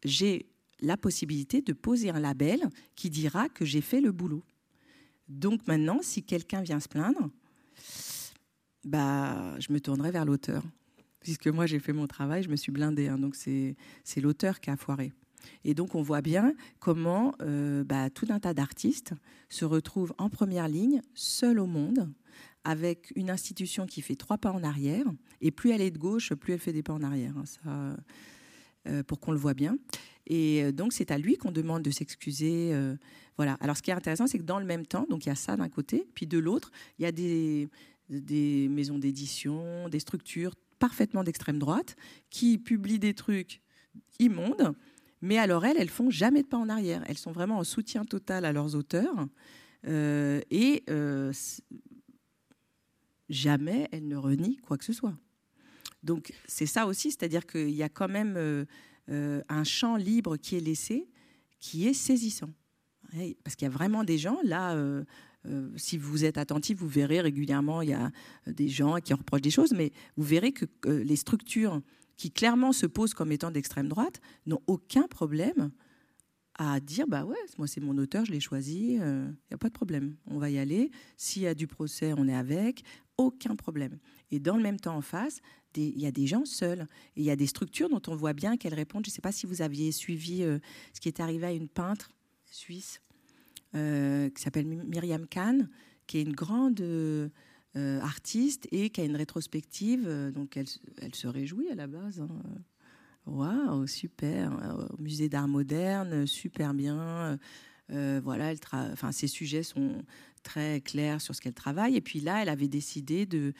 j'ai 0.03 0.47
la 0.81 0.97
possibilité 0.97 1.61
de 1.61 1.73
poser 1.73 2.09
un 2.09 2.19
label 2.19 2.61
qui 2.95 3.09
dira 3.09 3.47
que 3.49 3.63
j'ai 3.63 3.81
fait 3.81 4.01
le 4.01 4.11
boulot. 4.11 4.43
Donc 5.27 5.67
maintenant, 5.67 5.99
si 6.01 6.23
quelqu'un 6.23 6.61
vient 6.61 6.79
se 6.79 6.87
plaindre, 6.87 7.29
bah, 8.83 9.59
je 9.59 9.71
me 9.71 9.79
tournerai 9.79 10.11
vers 10.11 10.25
l'auteur 10.25 10.63
puisque 11.25 11.47
moi 11.47 11.65
j'ai 11.65 11.79
fait 11.79 11.91
mon 11.91 12.05
travail, 12.05 12.43
je 12.43 12.49
me 12.49 12.55
suis 12.55 12.71
blindée. 12.71 13.07
Hein, 13.07 13.17
donc 13.17 13.33
c'est 13.35 13.75
l'auteur 14.21 14.59
qui 14.59 14.69
a 14.69 14.77
foiré. 14.77 15.11
Et 15.63 15.73
donc 15.73 15.95
on 15.95 16.03
voit 16.03 16.21
bien 16.21 16.53
comment 16.79 17.33
euh, 17.41 17.83
bah, 17.83 18.11
tout 18.11 18.27
un 18.29 18.39
tas 18.39 18.53
d'artistes 18.53 19.13
se 19.49 19.65
retrouvent 19.65 20.13
en 20.19 20.29
première 20.29 20.67
ligne, 20.67 21.01
seuls 21.15 21.59
au 21.59 21.65
monde, 21.65 22.13
avec 22.63 23.11
une 23.15 23.31
institution 23.31 23.87
qui 23.87 24.03
fait 24.03 24.15
trois 24.15 24.37
pas 24.37 24.51
en 24.51 24.63
arrière. 24.63 25.07
Et 25.41 25.49
plus 25.49 25.71
elle 25.71 25.81
est 25.81 25.89
de 25.89 25.97
gauche, 25.97 26.31
plus 26.35 26.53
elle 26.53 26.59
fait 26.59 26.73
des 26.73 26.83
pas 26.83 26.93
en 26.93 27.01
arrière. 27.01 27.35
Hein, 27.35 27.45
ça, 27.45 27.95
euh, 28.87 29.01
pour 29.01 29.19
qu'on 29.19 29.31
le 29.31 29.39
voit 29.39 29.55
bien. 29.55 29.79
Et 30.27 30.63
euh, 30.63 30.71
donc 30.71 30.93
c'est 30.93 31.09
à 31.09 31.17
lui 31.17 31.37
qu'on 31.37 31.51
demande 31.51 31.81
de 31.81 31.89
s'excuser. 31.89 32.71
voilà. 33.35 33.57
Alors 33.61 33.77
ce 33.77 33.81
qui 33.81 33.89
est 33.89 33.95
intéressant, 33.95 34.27
c'est 34.27 34.37
que 34.37 34.43
dans 34.43 34.59
le 34.59 34.65
même 34.65 34.85
temps, 34.85 35.07
donc 35.09 35.25
il 35.25 35.29
y 35.29 35.31
a 35.31 35.35
ça 35.35 35.57
d'un 35.57 35.69
côté, 35.69 36.07
puis 36.13 36.27
de 36.27 36.37
l'autre, 36.37 36.69
il 36.99 37.01
y 37.01 37.07
a 37.07 37.11
des, 37.11 37.67
des 38.11 38.67
maisons 38.69 38.99
d'édition, 38.99 39.89
des 39.89 39.99
structures 39.99 40.53
parfaitement 40.79 41.23
d'extrême 41.23 41.59
droite, 41.59 41.95
qui 42.29 42.57
publient 42.57 42.99
des 42.99 43.13
trucs 43.13 43.61
immondes, 44.19 44.73
mais 45.21 45.37
alors 45.37 45.65
elles, 45.65 45.77
elles 45.77 45.89
font 45.89 46.09
jamais 46.09 46.43
de 46.43 46.47
pas 46.47 46.57
en 46.57 46.69
arrière. 46.69 47.03
Elles 47.07 47.17
sont 47.17 47.31
vraiment 47.31 47.57
en 47.57 47.63
soutien 47.63 48.05
total 48.05 48.45
à 48.45 48.53
leurs 48.53 48.75
auteurs. 48.75 49.27
Euh, 49.87 50.41
et 50.49 50.83
euh, 50.89 51.31
jamais 53.29 53.87
elles 53.91 54.07
ne 54.07 54.15
renient 54.15 54.57
quoi 54.61 54.77
que 54.77 54.85
ce 54.85 54.93
soit. 54.93 55.15
Donc 56.03 56.33
c'est 56.47 56.65
ça 56.65 56.85
aussi, 56.87 57.11
c'est-à-dire 57.11 57.45
qu'il 57.45 57.71
y 57.71 57.83
a 57.83 57.89
quand 57.89 58.07
même 58.07 58.35
euh, 58.37 59.41
un 59.49 59.63
champ 59.63 59.95
libre 59.95 60.37
qui 60.37 60.55
est 60.55 60.59
laissé, 60.59 61.07
qui 61.59 61.87
est 61.87 61.93
saisissant. 61.93 62.51
Parce 63.43 63.55
qu'il 63.55 63.65
y 63.65 63.71
a 63.71 63.73
vraiment 63.73 64.03
des 64.03 64.17
gens, 64.17 64.39
là, 64.43 64.75
euh, 65.47 65.69
si 65.75 65.97
vous 65.97 66.25
êtes 66.25 66.37
attentif, 66.37 66.77
vous 66.77 66.87
verrez 66.87 67.21
régulièrement, 67.21 67.81
il 67.81 67.89
y 67.89 67.93
a 67.93 68.11
euh, 68.47 68.53
des 68.53 68.67
gens 68.67 68.97
qui 68.97 69.13
reprochent 69.13 69.41
des 69.41 69.51
choses, 69.51 69.73
mais 69.73 69.91
vous 70.17 70.23
verrez 70.23 70.51
que 70.51 70.65
les 70.85 71.15
structures 71.15 71.81
qui 72.17 72.31
clairement 72.31 72.71
se 72.71 72.85
posent 72.85 73.13
comme 73.13 73.31
étant 73.31 73.51
d'extrême 73.51 73.87
droite 73.87 74.21
n'ont 74.45 74.61
aucun 74.67 75.07
problème 75.07 75.71
à 76.57 76.79
dire 76.79 77.05
bah 77.07 77.25
ouais, 77.25 77.35
moi 77.57 77.67
c'est 77.67 77.81
mon 77.81 77.97
auteur, 77.97 78.23
je 78.25 78.31
l'ai 78.31 78.39
choisi, 78.39 78.93
il 78.93 79.01
euh, 79.01 79.27
n'y 79.27 79.55
a 79.55 79.57
pas 79.57 79.67
de 79.67 79.73
problème, 79.73 80.15
on 80.27 80.39
va 80.39 80.49
y 80.49 80.57
aller. 80.57 80.89
S'il 81.17 81.41
y 81.41 81.47
a 81.47 81.53
du 81.53 81.67
procès, 81.67 82.13
on 82.17 82.27
est 82.27 82.35
avec, 82.35 82.83
aucun 83.17 83.55
problème. 83.55 83.99
Et 84.31 84.39
dans 84.39 84.55
le 84.55 84.63
même 84.63 84.79
temps 84.79 84.95
en 84.95 85.01
face, 85.01 85.41
il 85.75 85.99
y 85.99 86.05
a 86.05 86.11
des 86.11 86.27
gens 86.27 86.45
seuls. 86.45 86.87
Et 87.17 87.21
il 87.21 87.25
y 87.25 87.31
a 87.31 87.35
des 87.35 87.47
structures 87.47 87.89
dont 87.89 88.01
on 88.07 88.15
voit 88.15 88.31
bien 88.31 88.55
qu'elles 88.55 88.73
répondent. 88.73 89.05
Je 89.05 89.11
ne 89.11 89.13
sais 89.13 89.21
pas 89.21 89.33
si 89.33 89.45
vous 89.45 89.61
aviez 89.61 89.91
suivi 89.91 90.39
ce 90.93 91.01
qui 91.01 91.09
est 91.09 91.19
arrivé 91.19 91.45
à 91.45 91.51
une 91.51 91.67
peintre 91.67 92.11
suisse 92.45 93.01
qui 93.75 94.41
s'appelle 94.41 94.65
Myriam 94.65 95.27
Khan, 95.27 95.67
qui 96.07 96.17
est 96.17 96.21
une 96.21 96.33
grande 96.33 96.81
euh, 97.77 97.99
artiste 97.99 98.69
et 98.71 98.89
qui 98.89 99.01
a 99.01 99.03
une 99.03 99.17
rétrospective. 99.17 100.05
Euh, 100.07 100.31
donc 100.31 100.55
elle, 100.55 101.13
se 101.13 101.27
réjouit 101.27 101.69
à 101.69 101.75
la 101.75 101.87
base. 101.87 102.21
Hein. 102.21 102.29
Waouh, 103.25 103.85
super. 103.85 104.53
Au 104.91 105.01
musée 105.01 105.27
d'art 105.27 105.49
moderne, 105.49 106.25
super 106.25 106.73
bien. 106.73 107.37
voilà, 107.89 108.51
elle 108.51 108.59
enfin, 108.93 109.11
ses 109.11 109.27
sujets 109.27 109.63
sont 109.63 110.03
très 110.43 110.79
clairs 110.79 111.19
sur 111.19 111.35
ce 111.35 111.41
qu'elle 111.41 111.55
travaille. 111.55 111.97
Et 111.97 112.01
puis 112.01 112.21
là, 112.21 112.43
elle 112.43 112.49
avait 112.49 112.67
décidé 112.67 113.25
de, 113.25 113.53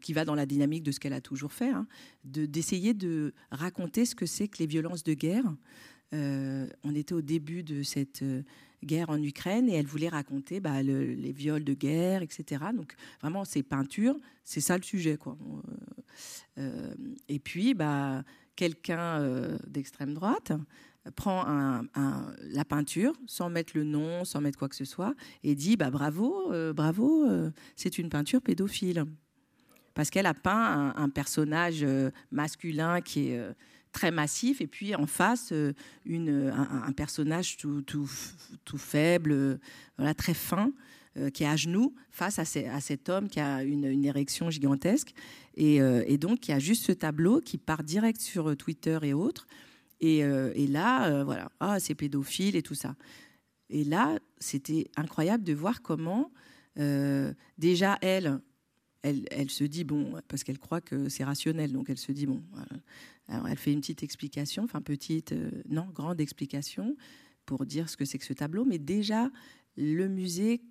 qui 0.00 0.14
va 0.14 0.24
dans 0.24 0.34
la 0.34 0.46
dynamique 0.46 0.82
de 0.82 0.90
ce 0.90 0.98
qu'elle 0.98 1.12
a 1.12 1.20
toujours 1.20 1.52
fait, 1.52 1.68
hein, 1.68 1.86
de 2.24 2.46
d'essayer 2.46 2.94
de 2.94 3.34
raconter 3.50 4.06
ce 4.06 4.14
que 4.14 4.24
c'est 4.24 4.48
que 4.48 4.58
les 4.58 4.66
violences 4.66 5.04
de 5.04 5.12
guerre. 5.12 5.44
On 6.12 6.94
était 6.94 7.14
au 7.14 7.22
début 7.22 7.62
de 7.62 7.82
cette 7.82 8.24
guerre 8.84 9.10
en 9.10 9.22
Ukraine 9.22 9.68
et 9.68 9.74
elle 9.74 9.86
voulait 9.86 10.08
raconter 10.08 10.60
bah, 10.60 10.82
les 10.82 11.32
viols 11.32 11.64
de 11.64 11.74
guerre, 11.74 12.22
etc. 12.22 12.64
Donc 12.74 12.94
vraiment, 13.20 13.44
ces 13.44 13.62
peintures, 13.62 14.16
c'est 14.44 14.60
ça 14.60 14.76
le 14.76 14.82
sujet. 14.82 15.16
Quoi. 15.16 15.36
et 17.28 17.38
puis, 17.38 17.74
bah, 17.74 18.24
quelqu'un 18.56 19.56
d'extrême 19.66 20.14
droite 20.14 20.52
prend 21.16 21.44
la 21.94 22.64
peinture 22.64 23.12
sans 23.26 23.50
mettre 23.50 23.72
le 23.74 23.84
nom, 23.84 24.24
sans 24.24 24.40
mettre 24.40 24.58
quoi 24.58 24.68
que 24.68 24.76
ce 24.76 24.84
soit, 24.84 25.14
et 25.42 25.54
dit 25.54 25.76
bah, 25.76 25.90
bravo, 25.90 26.52
bravo, 26.74 27.28
c'est 27.76 27.98
une 27.98 28.08
peinture 28.08 28.42
pédophile. 28.42 29.04
Parce 29.94 30.08
qu'elle 30.08 30.26
a 30.26 30.34
peint 30.34 30.94
un, 30.96 31.08
personnage 31.10 31.86
masculin 32.30 33.00
qui 33.00 33.28
est 33.28 33.40
très 33.92 34.10
massif, 34.10 34.60
et 34.60 34.66
puis 34.66 34.94
en 34.94 35.06
face, 35.06 35.52
une, 36.06 36.50
un, 36.50 36.92
personnage 36.92 37.58
tout, 37.58 37.82
tout, 37.82 38.10
tout 38.64 38.78
faible, 38.78 39.60
voilà, 39.98 40.14
très 40.14 40.34
fin, 40.34 40.72
euh, 41.18 41.28
qui 41.28 41.42
est 41.42 41.46
à 41.46 41.56
genoux 41.56 41.94
face 42.10 42.38
à, 42.38 42.46
cet 42.46 43.10
homme 43.10 43.28
qui 43.28 43.38
a 43.38 43.62
une, 43.64 43.84
érection 44.02 44.48
gigantesque. 44.48 45.12
Euh, 45.58 46.02
et, 46.06 46.16
donc, 46.16 46.48
il 46.48 46.52
y 46.52 46.54
a 46.54 46.58
juste 46.58 46.86
ce 46.86 46.92
tableau 46.92 47.42
qui 47.42 47.58
part 47.58 47.82
direct 47.82 48.18
sur 48.18 48.48
euh, 48.48 48.56
Twitter 48.56 48.98
et 49.02 49.12
autres. 49.12 49.46
Et, 50.00 50.24
là, 50.68 51.22
voilà, 51.22 51.52
ah, 51.60 51.78
c'est 51.78 51.94
pédophile 51.94 52.56
et 52.56 52.62
tout 52.62 52.74
ça. 52.74 52.96
Et 53.68 53.84
là, 53.84 54.18
c'était 54.38 54.90
incroyable 54.96 55.44
de 55.44 55.52
voir 55.52 55.82
comment, 55.82 56.32
déjà, 56.76 57.98
elle, 58.00 58.40
elle, 59.02 59.50
se 59.50 59.62
dit, 59.62 59.84
bon, 59.84 60.14
parce 60.26 60.42
qu'elle 60.42 60.58
croit 60.58 60.80
que 60.80 61.08
c'est 61.08 61.22
rationnel, 61.22 61.72
donc 61.72 61.88
elle 61.88 61.98
se 61.98 62.10
dit, 62.10 62.26
bon, 62.26 62.42
elle 63.48 63.58
fait 63.58 63.72
une 63.72 63.80
petite 63.80 64.02
explication, 64.02 64.64
enfin 64.64 64.80
petite, 64.80 65.34
non, 65.68 65.86
grande 65.92 66.20
explication 66.20 66.96
pour 67.46 67.66
dire 67.66 67.88
ce 67.88 67.96
que 67.96 68.04
c'est 68.04 68.18
que 68.18 68.24
ce 68.24 68.32
tableau, 68.32 68.64
mais 68.64 68.78
déjà, 68.78 69.30
le 69.76 70.08
musée 70.08 70.62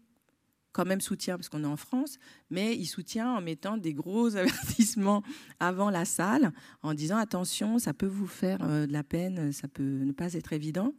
quand 0.72 0.86
même 0.86 1.02
soutient 1.02 1.38
parce 1.38 1.50
qu'on 1.50 1.64
est 1.64 1.68
en 1.68 1.78
France, 1.78 2.18
mais 2.50 2.76
il 2.76 2.86
soutient 2.86 3.36
en 3.36 3.42
mettant 3.42 3.78
des 3.78 3.94
gros 3.94 4.36
avertissements 4.38 5.24
avant 5.60 5.90
la 5.90 6.06
salle, 6.06 6.52
en 6.82 6.94
disant 6.94 7.18
attention, 7.18 7.80
ça 7.80 7.94
peut 7.94 8.08
vous 8.08 8.28
faire 8.28 8.60
euh, 8.62 8.88
de 8.88 8.94
la 8.94 9.04
peine, 9.04 9.52
ça 9.52 9.68
peut 9.68 9.84
ne 9.84 10.12
pas 10.12 10.34
être 10.34 10.54
évident. 10.54 10.94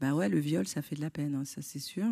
Ben 0.00 0.12
ouais, 0.12 0.28
le 0.28 0.38
viol, 0.38 0.66
ça 0.66 0.82
fait 0.82 0.96
de 0.96 1.00
la 1.00 1.10
peine, 1.10 1.34
hein, 1.34 1.44
ça 1.44 1.62
c'est 1.62 1.78
sûr. 1.78 2.06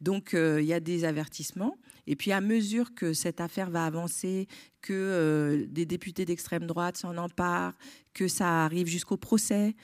Donc 0.00 0.34
euh, 0.34 0.60
il 0.60 0.66
y 0.66 0.72
a 0.72 0.80
des 0.80 1.04
avertissements. 1.04 1.76
Et 2.06 2.16
puis 2.16 2.32
à 2.32 2.40
mesure 2.40 2.94
que 2.94 3.12
cette 3.12 3.40
affaire 3.40 3.70
va 3.70 3.84
avancer, 3.84 4.48
que 4.80 4.92
euh, 4.92 5.66
des 5.68 5.86
députés 5.86 6.24
d'extrême 6.24 6.66
droite 6.66 6.96
s'en 6.96 7.16
emparent, 7.16 7.74
que 8.14 8.26
ça 8.26 8.64
arrive 8.64 8.86
jusqu'au 8.86 9.16
procès, 9.16 9.74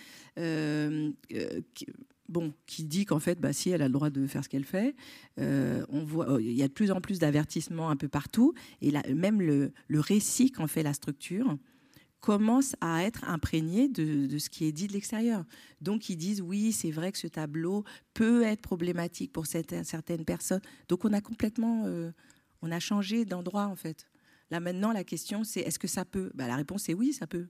bon, 2.28 2.52
qui 2.66 2.84
dit 2.84 3.04
qu'en 3.04 3.20
fait, 3.20 3.40
bah, 3.40 3.52
si 3.52 3.70
elle 3.70 3.82
a 3.82 3.86
le 3.86 3.92
droit 3.92 4.10
de 4.10 4.26
faire 4.26 4.44
ce 4.44 4.48
qu'elle 4.48 4.64
fait, 4.64 4.94
euh, 5.38 5.84
on 5.88 6.04
voit, 6.04 6.38
il 6.40 6.52
y 6.52 6.62
a 6.62 6.68
de 6.68 6.72
plus 6.72 6.90
en 6.90 7.00
plus 7.00 7.18
d'avertissements 7.18 7.90
un 7.90 7.96
peu 7.96 8.08
partout, 8.08 8.54
et 8.80 8.92
même 9.14 9.40
le, 9.40 9.72
récit 9.90 10.50
qu'en 10.50 10.66
fait 10.66 10.82
la 10.82 10.92
structure 10.92 11.56
commence 12.20 12.74
à 12.80 13.04
être 13.04 13.24
imprégné 13.24 13.88
de, 13.88 14.38
ce 14.38 14.48
qui 14.48 14.64
est 14.64 14.72
dit 14.72 14.86
de 14.86 14.92
l'extérieur. 14.92 15.44
Donc 15.80 16.08
ils 16.08 16.16
disent 16.16 16.40
oui, 16.40 16.72
c'est 16.72 16.90
vrai 16.90 17.12
que 17.12 17.18
ce 17.18 17.26
tableau 17.26 17.84
peut 18.14 18.42
être 18.42 18.62
problématique 18.62 19.32
pour 19.32 19.46
certaines 19.46 20.24
personnes. 20.24 20.62
Donc 20.88 21.04
on 21.04 21.12
a 21.12 21.20
complètement, 21.20 21.84
euh, 21.86 22.10
on 22.62 22.72
a 22.72 22.80
changé 22.80 23.24
d'endroit 23.24 23.66
en 23.66 23.76
fait. 23.76 24.08
Là 24.50 24.60
maintenant, 24.60 24.92
la 24.92 25.04
question 25.04 25.44
c'est 25.44 25.60
est-ce 25.60 25.78
que 25.78 25.88
ça 25.88 26.04
peut? 26.04 26.30
Bah, 26.34 26.46
La 26.46 26.56
réponse 26.56 26.88
est 26.88 26.94
oui, 26.94 27.12
ça 27.12 27.26
peut. 27.26 27.46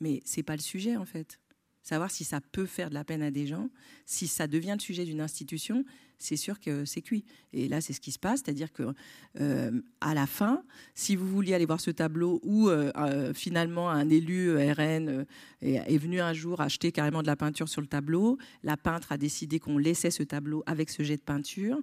Mais 0.00 0.20
c'est 0.24 0.42
pas 0.42 0.56
le 0.56 0.62
sujet 0.62 0.96
en 0.96 1.04
fait 1.04 1.38
savoir 1.84 2.10
si 2.10 2.24
ça 2.24 2.40
peut 2.40 2.66
faire 2.66 2.88
de 2.88 2.94
la 2.94 3.04
peine 3.04 3.22
à 3.22 3.30
des 3.30 3.46
gens, 3.46 3.68
si 4.06 4.26
ça 4.26 4.48
devient 4.48 4.74
le 4.74 4.80
sujet 4.80 5.04
d'une 5.04 5.20
institution, 5.20 5.84
c'est 6.18 6.36
sûr 6.36 6.58
que 6.58 6.84
c'est 6.84 7.02
cuit. 7.02 7.24
Et 7.52 7.68
là, 7.68 7.80
c'est 7.80 7.92
ce 7.92 8.00
qui 8.00 8.10
se 8.10 8.18
passe, 8.18 8.40
c'est-à-dire 8.42 8.72
que 8.72 8.94
euh, 9.40 9.70
à 10.00 10.14
la 10.14 10.26
fin, 10.26 10.62
si 10.94 11.14
vous 11.16 11.28
vouliez 11.28 11.54
aller 11.54 11.66
voir 11.66 11.80
ce 11.80 11.90
tableau 11.90 12.40
où 12.42 12.68
euh, 12.68 12.90
euh, 12.96 13.34
finalement 13.34 13.90
un 13.90 14.08
élu 14.08 14.56
RN 14.56 15.26
est, 15.60 15.98
venu 15.98 16.20
un 16.20 16.32
jour 16.32 16.60
acheter 16.60 16.92
carrément 16.92 17.20
de 17.20 17.26
la 17.26 17.36
peinture 17.36 17.68
sur 17.68 17.82
le 17.82 17.86
tableau, 17.86 18.38
la 18.62 18.76
peintre 18.76 19.12
a 19.12 19.18
décidé 19.18 19.58
qu'on 19.58 19.76
laissait 19.76 20.10
ce 20.10 20.22
tableau 20.22 20.62
avec 20.66 20.88
ce 20.88 21.02
jet 21.02 21.16
de 21.16 21.22
peinture. 21.22 21.78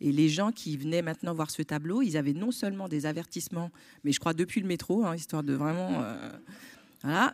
Et 0.00 0.10
les 0.12 0.28
gens 0.28 0.52
qui 0.52 0.76
venaient 0.76 1.02
maintenant 1.02 1.34
voir 1.34 1.50
ce 1.50 1.62
tableau, 1.62 2.02
ils 2.02 2.16
avaient 2.16 2.32
non 2.32 2.50
seulement 2.50 2.88
des 2.88 3.04
avertissements, 3.04 3.70
mais 4.04 4.12
je 4.12 4.20
crois 4.20 4.32
depuis 4.32 4.60
le 4.60 4.66
métro, 4.66 5.04
hein, 5.04 5.14
histoire 5.14 5.42
de 5.42 5.52
vraiment 5.52 6.02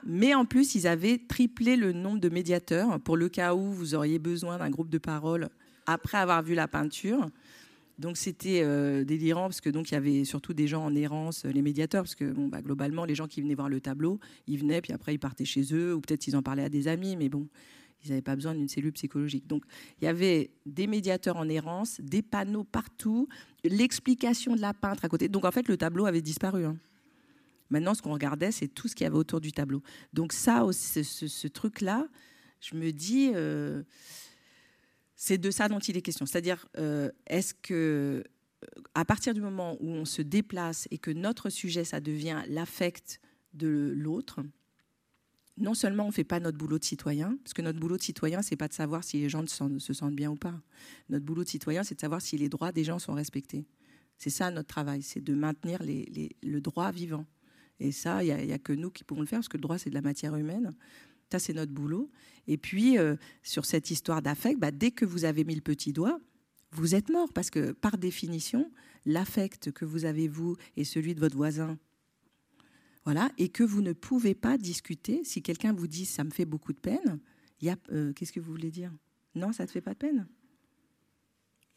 mais 0.07 0.35
en 0.35 0.45
plus, 0.45 0.75
ils 0.75 0.87
avaient 0.87 1.19
triplé 1.19 1.77
le 1.77 1.93
nombre 1.93 2.21
de 2.21 2.29
médiateurs 2.29 3.01
pour 3.01 3.17
le 3.17 3.29
cas 3.29 3.55
où 3.55 3.71
vous 3.71 3.95
auriez 3.95 4.19
besoin 4.19 4.59
d'un 4.59 4.71
groupe 4.71 4.89
de 4.89 4.99
parole 4.99 5.49
après 5.87 6.19
avoir 6.19 6.43
vu 6.43 6.55
la 6.55 6.69
peinture. 6.69 7.29
Donc 7.99 8.17
c'était 8.17 8.63
euh, 8.63 9.05
délirant 9.05 9.49
parce 9.49 9.61
que 9.61 9.71
donc 9.71 9.91
il 9.91 9.95
y 9.95 9.97
avait 9.97 10.25
surtout 10.25 10.55
des 10.55 10.69
gens 10.69 10.85
en 10.85 10.95
errance, 10.95 11.45
les 11.45 11.63
médiateurs, 11.63 12.05
parce 12.05 12.15
que 12.15 12.33
bah, 12.49 12.63
globalement 12.63 13.05
les 13.05 13.17
gens 13.17 13.27
qui 13.27 13.43
venaient 13.43 13.57
voir 13.57 13.69
le 13.69 13.81
tableau, 13.81 14.21
ils 14.47 14.59
venaient 14.59 14.81
puis 14.81 14.93
après 14.93 15.15
ils 15.15 15.19
partaient 15.19 15.45
chez 15.45 15.75
eux 15.75 15.95
ou 15.95 16.01
peut-être 16.01 16.29
ils 16.29 16.37
en 16.37 16.43
parlaient 16.43 16.63
à 16.63 16.69
des 16.69 16.87
amis, 16.87 17.17
mais 17.17 17.29
bon 17.29 17.49
ils 18.05 18.11
n'avaient 18.11 18.23
pas 18.23 18.37
besoin 18.37 18.55
d'une 18.55 18.69
cellule 18.69 18.93
psychologique. 18.93 19.49
Donc 19.49 19.65
il 20.01 20.05
y 20.05 20.09
avait 20.09 20.51
des 20.67 20.87
médiateurs 20.87 21.37
en 21.37 21.49
errance, 21.49 22.01
des 22.01 22.23
panneaux 22.23 22.63
partout, 22.63 23.29
l'explication 23.65 24.55
de 24.55 24.61
la 24.61 24.75
peintre 24.75 25.05
à 25.05 25.09
côté. 25.09 25.29
Donc 25.29 25.45
en 25.45 25.51
fait 25.51 25.67
le 25.69 25.77
tableau 25.77 26.07
avait 26.07 26.23
disparu. 26.23 26.65
Hein. 26.65 26.77
Maintenant, 27.71 27.95
ce 27.95 28.03
qu'on 28.03 28.13
regardait, 28.13 28.53
c'est 28.53 28.69
tout 28.69 28.89
ce 28.89 28.95
qu'il 28.95 29.05
y 29.05 29.07
avait 29.07 29.17
autour 29.17 29.41
du 29.41 29.53
tableau. 29.53 29.83
Donc 30.13 30.33
ça, 30.33 30.65
ce, 30.73 31.03
ce, 31.03 31.49
truc-là, 31.49 32.09
je 32.61 32.77
me 32.77 32.93
dis, 32.93 33.31
euh, 33.35 33.83
c'est 35.17 35.39
de 35.39 35.51
ça 35.51 35.69
dont 35.69 35.79
il 35.79 35.97
est 35.97 36.03
question. 36.03 36.27
C'est-à-dire, 36.27 36.67
euh, 36.79 37.11
est-ce 37.27 37.55
que 37.55 38.25
à 38.95 39.05
partir 39.05 39.35
du 39.35 39.41
moment 39.41 39.77
où 39.81 39.89
on 39.89 40.05
se 40.05 40.23
déplace 40.23 40.89
et 40.91 40.99
que 40.99 41.11
notre 41.11 41.49
sujet, 41.49 41.85
ça 41.85 42.01
devient 42.01 42.43
l'affect 42.49 43.21
de 43.55 43.93
l'autre, 43.97 44.41
non 45.57 45.75
seulement 45.75 46.05
on 46.05 46.09
ne 46.09 46.13
fait 46.13 46.25
pas 46.25 46.41
notre 46.41 46.59
boulot 46.59 46.79
de 46.79 46.85
citoyen, 46.85 47.37
parce 47.43 47.53
que 47.53 47.63
notre 47.63 47.79
boulot 47.79 47.97
de 47.97 48.03
citoyen, 48.03 48.43
c'est 48.43 48.57
pas 48.57 48.69
de 48.69 48.73
savoir 48.73 49.05
si 49.05 49.19
les 49.19 49.29
gens 49.29 49.45
se 49.47 49.93
sentent 49.93 50.15
bien 50.15 50.31
ou 50.31 50.37
pas. 50.37 50.55
Notre 51.09 51.25
boulot 51.25 51.45
de 51.45 51.49
citoyen, 51.49 51.83
c'est 51.85 51.95
de 51.95 52.01
savoir 52.01 52.21
si 52.21 52.37
les 52.37 52.49
droits 52.49 52.73
des 52.73 52.85
gens 52.85 52.99
sont 52.99 53.15
respectés. 53.15 53.67
C'est 54.17 54.31
ça 54.31 54.51
notre 54.51 54.69
travail, 54.69 55.03
c'est 55.03 55.21
de 55.21 55.35
maintenir 55.35 55.81
le 55.83 56.61
droit 56.61 56.91
vivant. 56.91 57.25
Et 57.81 57.93
ça, 57.93 58.25
il 58.25 58.47
n'y 58.47 58.53
a, 58.53 58.59
que 58.59 58.73
nous 58.73 58.91
qui 58.91 59.05
pouvons 59.05 59.21
le 59.21 59.27
faire, 59.27 59.39
parce 59.39 59.49
que 59.49 59.57
le 59.57 59.63
droit, 59.63 59.79
c'est 59.79 59.91
de 59.91 59.95
la 59.95 60.03
matière 60.03 60.35
humaine. 60.37 60.75
Ça, 61.31 61.39
c'est 61.39 61.53
notre 61.53 61.73
boulot. 61.73 62.11
Et 62.47 62.57
puis, 62.57 62.99
euh, 62.99 63.17
sur 63.43 63.65
cette 63.65 63.91
histoire 63.91 64.23
d'affect, 64.23 64.59
bah, 64.59 64.71
dès 64.71 64.91
que 64.91 65.05
vous 65.05 65.25
avez 65.25 65.45
mis 65.45 65.55
le 65.55 65.61
petit 65.61 65.93
doigt, 65.93 66.21
vous 66.73 66.95
êtes 66.95 67.11
mort, 67.11 67.33
parce 67.33 67.51
que 67.51 67.73
par 67.73 67.99
définition, 67.99 68.71
l'affect 69.07 69.71
que 69.73 69.85
vous 69.85 70.05
avez, 70.05 70.29
vous, 70.29 70.57
et 70.77 70.85
celui 70.85 71.15
de 71.15 71.21
votre 71.21 71.37
voisin, 71.37 71.79
voilà, 73.05 73.31
et 73.39 73.49
que 73.49 73.63
vous 73.63 73.81
ne 73.81 73.93
pouvez 73.93 74.35
pas 74.35 74.59
discuter. 74.59 75.25
Si 75.25 75.43
quelqu'un 75.43 75.73
vous 75.73 75.87
dit 75.87 76.05
ça 76.05 76.25
me 76.25 76.31
fait 76.31 76.45
beaucoup 76.45 76.73
de 76.73 76.79
peine, 76.79 77.21
euh, 77.91 78.13
qu'est-ce 78.13 78.33
que 78.33 78.41
vous 78.41 78.53
voulez 78.53 78.71
dire? 78.71 78.93
Non, 79.35 79.53
ça 79.53 79.67
te 79.67 79.73
fait 79.73 79.81
pas 79.81 79.95
de 79.95 79.99
peine? 79.99 80.29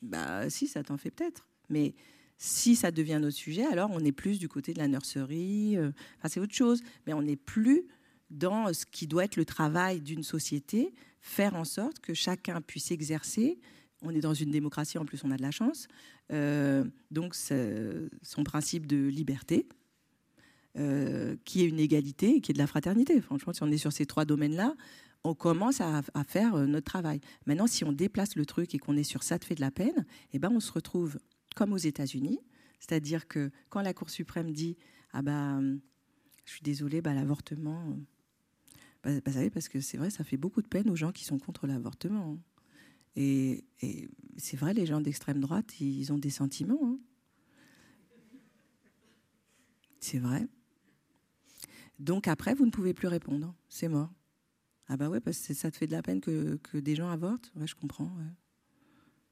Bah, 0.02 0.50
si, 0.50 0.68
ça 0.68 0.84
t'en 0.84 0.98
fait 0.98 1.12
peut-être. 1.12 1.48
Mais 1.70 1.96
si 2.44 2.76
ça 2.76 2.90
devient 2.90 3.20
notre 3.22 3.38
sujet, 3.38 3.66
alors 3.66 3.92
on 3.94 4.00
est 4.00 4.12
plus 4.12 4.40
du 4.40 4.50
côté 4.50 4.74
de 4.74 4.80
la 4.80 4.88
nurserie, 4.88 5.78
euh, 5.78 5.92
enfin 6.18 6.28
c'est 6.28 6.40
autre 6.40 6.56
chose, 6.56 6.82
mais 7.06 7.14
on 7.14 7.22
n'est 7.22 7.36
plus 7.36 7.84
dans 8.32 8.74
ce 8.74 8.84
qui 8.88 9.06
doit 9.06 9.26
être 9.26 9.36
le 9.36 9.46
travail 9.46 10.02
d'une 10.02 10.24
société, 10.24 10.92
faire 11.20 11.56
en 11.56 11.66
sorte 11.66 12.00
que 12.00 12.16
chacun 12.16 12.60
puisse 12.60 12.90
exercer. 12.90 13.60
On 14.02 14.10
est 14.10 14.22
dans 14.22 14.34
une 14.34 14.50
démocratie, 14.50 14.98
en 14.98 15.06
plus 15.06 15.24
on 15.24 15.30
a 15.30 15.38
de 15.38 15.44
la 15.44 15.52
chance, 15.52 15.88
euh, 16.34 16.84
donc 17.12 17.36
son 17.36 18.44
principe 18.44 18.88
de 18.88 19.08
liberté, 19.08 19.68
euh, 20.80 21.36
qui 21.46 21.62
est 21.62 21.68
une 21.68 21.80
égalité 21.80 22.38
et 22.38 22.42
qui 22.42 22.52
est 22.52 22.56
de 22.56 22.60
la 22.60 22.66
fraternité. 22.66 23.22
Franchement, 23.22 23.54
si 23.54 23.62
on 23.62 23.70
est 23.70 23.78
sur 23.78 23.94
ces 23.94 24.08
trois 24.08 24.26
domaines-là, 24.26 24.74
on 25.24 25.36
commence 25.36 25.80
à, 25.80 26.02
faire 26.28 26.58
notre 26.58 26.86
travail. 26.86 27.22
Maintenant, 27.46 27.68
si 27.68 27.84
on 27.84 27.92
déplace 27.92 28.36
le 28.36 28.48
truc 28.48 28.74
et 28.74 28.80
qu'on 28.80 28.98
est 28.98 29.04
sur 29.04 29.22
ça 29.22 29.38
te 29.38 29.46
fait 29.46 29.54
de 29.54 29.62
la 29.62 29.70
peine, 29.70 30.08
eh 30.34 30.40
ben, 30.40 30.50
on 30.52 30.60
se 30.60 30.72
retrouve 30.72 31.20
comme 31.56 31.74
aux 31.74 31.78
États-Unis, 31.78 32.40
c'est-à-dire 32.80 33.28
que 33.28 33.52
quand 33.70 33.82
la 33.82 33.94
Cour 33.94 34.10
suprême 34.10 34.52
dit 34.52 34.78
ah 35.14 35.22
bah 35.22 35.60
je 36.46 36.52
suis 36.52 36.62
désolée, 36.64 37.02
bah, 37.02 37.14
l'avortement, 37.14 37.98
bah, 39.04 39.12
bah, 39.24 39.32
savez, 39.32 39.50
parce 39.50 39.70
que 39.70 39.80
c'est 39.80 39.98
vrai, 39.98 40.10
ça 40.10 40.24
fait 40.24 40.38
beaucoup 40.38 40.62
de 40.62 40.68
peine 40.68 40.90
aux 40.90 40.96
gens 40.96 41.12
qui 41.12 41.24
sont 41.24 41.40
contre 41.40 41.68
l'avortement. 41.68 42.34
Hein. 42.34 42.40
Et, 43.16 43.66
c'est 44.38 44.58
vrai, 44.58 44.74
les 44.74 44.86
gens 44.86 45.02
d'extrême 45.02 45.40
droite, 45.40 45.80
ils 45.80 46.12
ont 46.12 46.18
des 46.18 46.30
sentiments. 46.30 46.80
Hein. 46.84 47.00
C'est 50.00 50.20
vrai. 50.20 50.48
Donc 52.00 52.28
après, 52.28 52.56
vous 52.56 52.66
ne 52.66 52.72
pouvez 52.72 52.94
plus 52.94 53.08
répondre. 53.08 53.54
C'est 53.70 53.88
mort. 53.88 54.12
Ah 54.88 54.98
bah 54.98 55.10
ouais, 55.10 55.22
parce 55.22 55.40
que 55.40 55.54
ça 55.54 55.72
te 55.72 55.78
fait 55.78 55.88
de 55.88 55.92
la 55.92 56.02
peine 56.02 56.20
que, 56.20 56.60
des 56.74 56.96
gens 56.96 57.10
avortent? 57.10 57.52
Ouais, 57.56 57.68
je 57.68 57.76
comprends. 57.76 58.12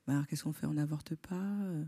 Bah, 0.10 0.26
qu'est-ce 0.28 0.44
qu'on 0.44 0.54
fait? 0.54 0.66
On 0.66 0.74
n'avorte 0.74 1.14
pas 1.14 1.36
euh. 1.36 1.84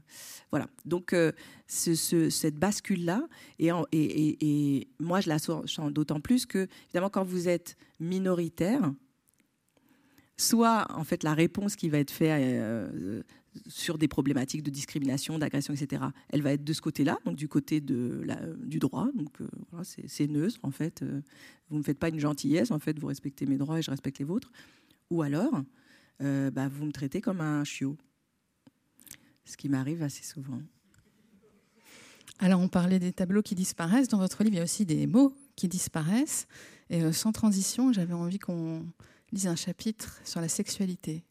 Voilà. 0.52 0.68
Donc, 0.86 1.12
euh, 1.12 1.32
cette 1.66 2.56
bascule-là, 2.56 3.28
et, 3.58 4.88
moi, 5.00 5.22
je 5.22 5.30
la 5.30 5.40
sens 5.40 5.80
d'autant 5.90 6.20
plus 6.20 6.46
que, 6.46 6.68
évidemment, 6.86 7.10
quand 7.10 7.24
vous 7.24 7.50
êtes 7.50 7.78
minoritaire, 8.00 8.94
soit, 10.38 10.86
en 10.92 11.04
fait, 11.04 11.24
la 11.24 11.34
réponse 11.34 11.76
qui 11.76 11.90
va 11.90 11.98
être 11.98 12.12
faite, 12.12 12.40
euh, 12.40 13.24
sur 13.66 13.98
des 13.98 14.08
problématiques 14.08 14.62
de 14.62 14.70
discrimination, 14.70 15.40
d'agression, 15.40 15.74
etc. 15.74 16.04
Elle 16.30 16.44
va 16.44 16.54
être 16.54 16.64
de 16.64 16.74
ce 16.74 16.82
côté-là, 16.82 17.18
donc 17.26 17.38
du 17.38 17.48
côté 17.48 17.82
de 17.82 18.24
du 18.64 18.78
droit. 18.78 19.10
Donc 19.16 19.40
voilà, 19.72 19.84
c'est 19.84 20.28
neutre 20.28 20.60
en 20.64 20.72
fait. 20.72 21.04
Vous 21.70 21.80
me 21.80 21.84
faites 21.84 22.00
pas 22.00 22.08
une 22.08 22.20
gentillesse, 22.20 22.72
en 22.72 22.80
fait, 22.80 22.98
vous 22.98 23.08
respectez 23.08 23.46
mes 23.48 23.58
droits 23.58 23.80
et 23.80 23.82
je 23.82 23.92
respecte 23.92 24.20
les 24.20 24.26
vôtres. 24.26 24.52
Ou 25.10 25.22
alors, 25.22 25.64
bah, 26.22 26.70
vous 26.70 26.86
me 26.86 26.94
traitez 26.94 27.20
comme 27.20 27.42
un 27.42 27.66
chiot, 27.66 27.98
ce 29.52 29.58
qui 29.58 29.70
m'arrive 29.70 30.02
assez 30.02 30.24
souvent. 30.24 30.62
Alors 32.40 32.62
on 32.62 32.70
parlait 32.70 33.00
des 33.00 33.14
tableaux 33.14 33.42
qui 33.42 33.54
disparaissent. 33.54 34.08
Dans 34.08 34.18
votre 34.18 34.44
livre, 34.44 34.56
il 34.56 34.58
y 34.58 34.62
a 34.62 34.64
aussi 34.64 34.86
des 34.86 35.06
mots 35.08 35.36
qui 35.56 35.68
disparaissent. 35.68 36.48
Et 36.90 37.12
sans 37.12 37.32
transition, 37.32 37.94
j'avais 37.94 38.14
envie 38.14 38.40
qu'on 38.40 38.86
lise 39.32 39.48
un 39.48 39.56
chapitre 39.56 40.20
sur 40.24 40.42
la 40.42 40.48
sexualité. 40.48 41.24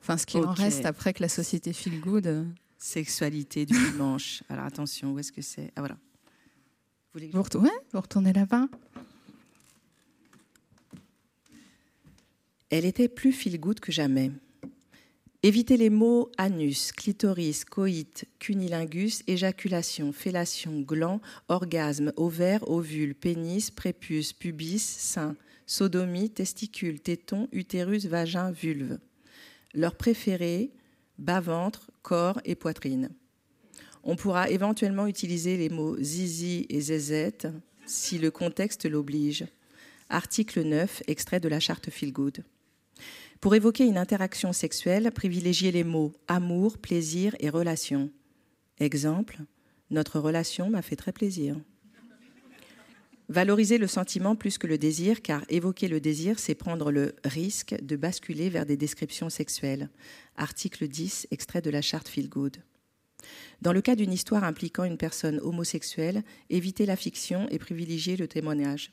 Enfin, 0.00 0.18
ce 0.18 0.26
qui 0.26 0.36
en 0.36 0.52
reste 0.52 0.84
après 0.84 1.14
que 1.14 1.22
la 1.22 1.30
société 1.30 1.72
feel 1.72 1.98
good. 2.00 2.26
Euh. 2.26 2.44
Sexualité 2.76 3.64
du 3.64 3.72
dimanche. 3.72 4.42
Alors 4.50 4.66
attention, 4.66 5.12
où 5.14 5.18
est-ce 5.18 5.32
que 5.32 5.40
c'est? 5.40 5.72
Ah 5.76 5.80
voilà. 5.80 5.96
Vous, 7.14 7.20
vous, 7.32 7.42
retournez, 7.42 7.70
vous 7.92 8.00
retournez 8.00 8.34
là-bas. 8.34 8.68
Elle 12.68 12.84
était 12.84 13.08
plus 13.08 13.32
feel 13.32 13.58
good 13.58 13.80
que 13.80 13.92
jamais. 13.92 14.30
Évitez 15.44 15.76
les 15.76 15.90
mots 15.90 16.30
anus, 16.38 16.90
clitoris, 16.90 17.66
coït, 17.66 18.24
cunilingus, 18.38 19.22
éjaculation, 19.26 20.10
fellation, 20.10 20.80
gland, 20.80 21.20
orgasme, 21.48 22.14
ovaire, 22.16 22.66
ovule, 22.66 23.14
pénis, 23.14 23.70
prépuce, 23.70 24.32
pubis, 24.32 24.78
sein, 24.82 25.36
sodomie, 25.66 26.30
testicule, 26.30 26.98
téton, 26.98 27.46
utérus, 27.52 28.06
vagin, 28.06 28.52
vulve 28.52 28.98
leurs 29.74 29.96
préférés, 29.96 30.70
bas-ventre, 31.18 31.90
corps 32.00 32.40
et 32.46 32.54
poitrine. 32.54 33.10
On 34.02 34.16
pourra 34.16 34.48
éventuellement 34.48 35.06
utiliser 35.06 35.58
les 35.58 35.68
mots 35.68 36.02
zizi 36.02 36.64
et 36.70 36.80
zézette 36.80 37.48
si 37.84 38.16
le 38.16 38.30
contexte 38.30 38.86
l'oblige. 38.86 39.44
Article 40.08 40.62
9, 40.62 41.02
extrait 41.06 41.40
de 41.40 41.48
la 41.48 41.60
charte 41.60 41.90
Feel. 41.90 42.14
Pour 43.44 43.54
évoquer 43.54 43.84
une 43.84 43.98
interaction 43.98 44.54
sexuelle, 44.54 45.12
privilégiez 45.12 45.70
les 45.70 45.84
mots 45.84 46.14
amour, 46.28 46.78
plaisir 46.78 47.36
et 47.40 47.50
relation. 47.50 48.10
Exemple, 48.80 49.36
notre 49.90 50.18
relation 50.18 50.70
m'a 50.70 50.80
fait 50.80 50.96
très 50.96 51.12
plaisir. 51.12 51.54
Valoriser 53.28 53.76
le 53.76 53.86
sentiment 53.86 54.34
plus 54.34 54.56
que 54.56 54.66
le 54.66 54.78
désir, 54.78 55.20
car 55.20 55.44
évoquer 55.50 55.88
le 55.88 56.00
désir, 56.00 56.38
c'est 56.38 56.54
prendre 56.54 56.90
le 56.90 57.16
risque 57.22 57.76
de 57.82 57.96
basculer 57.96 58.48
vers 58.48 58.64
des 58.64 58.78
descriptions 58.78 59.28
sexuelles. 59.28 59.90
Article 60.38 60.88
10, 60.88 61.26
extrait 61.30 61.60
de 61.60 61.68
la 61.68 61.82
charte 61.82 62.08
Feel 62.08 62.30
Good. 62.30 62.56
Dans 63.60 63.74
le 63.74 63.82
cas 63.82 63.94
d'une 63.94 64.14
histoire 64.14 64.44
impliquant 64.44 64.84
une 64.84 64.96
personne 64.96 65.38
homosexuelle, 65.40 66.22
évitez 66.48 66.86
la 66.86 66.96
fiction 66.96 67.46
et 67.50 67.58
privilégiez 67.58 68.16
le 68.16 68.26
témoignage. 68.26 68.90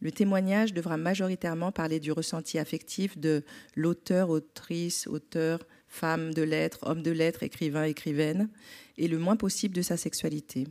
Le 0.00 0.10
témoignage 0.10 0.72
devra 0.72 0.96
majoritairement 0.96 1.72
parler 1.72 2.00
du 2.00 2.10
ressenti 2.10 2.58
affectif 2.58 3.18
de 3.18 3.44
l'auteur, 3.76 4.30
autrice, 4.30 5.06
auteur, 5.06 5.60
femme 5.88 6.32
de 6.32 6.42
lettres, 6.42 6.78
homme 6.82 7.02
de 7.02 7.10
lettres, 7.10 7.42
écrivain, 7.42 7.84
écrivaine, 7.84 8.48
et 8.96 9.08
le 9.08 9.18
moins 9.18 9.36
possible 9.36 9.74
de 9.74 9.82
sa 9.82 9.98
sexualité. 9.98 10.66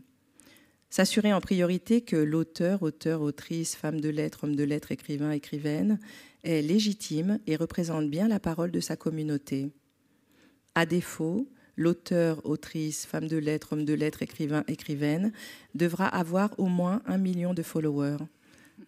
S'assurer 0.90 1.32
en 1.32 1.42
priorité 1.42 2.02
que 2.02 2.16
l'auteur, 2.16 2.82
auteur, 2.82 3.22
autrice, 3.22 3.76
femme 3.76 4.02
de 4.02 4.10
lettres, 4.10 4.44
homme 4.44 4.56
de 4.56 4.64
lettres, 4.64 4.92
écrivain, 4.92 5.32
écrivaine 5.32 6.00
est 6.44 6.64
légitime 6.64 7.40
et 7.46 7.56
représente 7.56 8.10
bien 8.10 8.28
la 8.28 8.40
parole 8.40 8.72
de 8.72 8.80
sa 8.80 8.96
communauté. 8.96 9.70
À 10.74 10.88
défaut, 10.88 11.48
l'auteur, 11.78 12.44
autrice, 12.44 13.06
femme 13.06 13.28
de 13.28 13.38
lettres, 13.38 13.74
homme 13.74 13.86
de 13.86 13.94
lettres, 13.94 14.24
écrivain, 14.24 14.64
écrivaine 14.68 15.32
devra 15.76 16.08
avoir 16.08 16.60
au 16.60 16.66
moins 16.66 17.04
un 17.06 17.20
million 17.20 17.54
de 17.54 17.62
followers. 17.62 18.18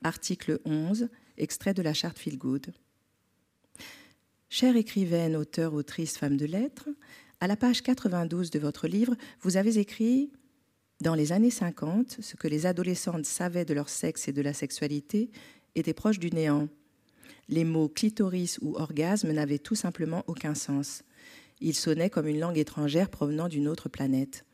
Article 0.04 0.60
11, 0.66 1.10
extrait 1.38 1.74
de 1.74 1.82
la 1.82 1.94
charte 1.94 2.20
Feel 2.20 2.38
Good. 2.38 2.74
Chère 4.50 4.76
écrivaine, 4.76 5.36
auteur, 5.36 5.74
autrice, 5.74 6.18
femme 6.18 6.38
de 6.38 6.46
lettres, 6.46 6.90
à 7.40 7.48
la 7.48 7.56
page 7.56 7.82
92 7.82 8.52
de 8.52 8.60
votre 8.60 8.88
livre, 8.88 9.16
vous 9.42 9.58
avez 9.58 9.80
écrit 9.80 10.32
dans 11.02 11.16
les 11.16 11.32
années 11.32 11.50
50, 11.50 12.18
ce 12.22 12.36
que 12.36 12.48
les 12.48 12.68
adolescentes 12.68 13.26
savaient 13.26 13.66
de 13.66 13.74
leur 13.74 13.90
sexe 13.90 14.28
et 14.28 14.34
de 14.34 14.42
la 14.44 14.54
sexualité 14.54 15.32
était 15.74 15.96
proche 15.96 16.20
du 16.20 16.30
néant. 16.30 16.70
Les 17.50 17.64
mots 17.64 17.90
clitoris 17.90 18.60
ou 18.62 18.76
orgasme 18.76 19.32
n'avaient 19.32 19.58
tout 19.58 19.74
simplement 19.74 20.24
aucun 20.28 20.54
sens. 20.54 21.02
Ils 21.60 21.74
sonnaient 21.74 22.12
comme 22.12 22.28
une 22.28 22.40
langue 22.40 22.60
étrangère 22.60 23.10
provenant 23.10 23.48
d'une 23.48 23.68
autre 23.68 23.90
planète. 23.90 24.46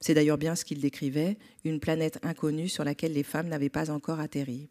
C'est 0.00 0.12
d'ailleurs 0.12 0.36
bien 0.36 0.54
ce 0.54 0.66
qu'ils 0.66 0.80
décrivaient, 0.80 1.38
une 1.64 1.80
planète 1.80 2.18
inconnue 2.22 2.68
sur 2.68 2.84
laquelle 2.84 3.14
les 3.14 3.22
femmes 3.22 3.48
n'avaient 3.48 3.70
pas 3.70 3.90
encore 3.90 4.20
atterri. 4.20 4.68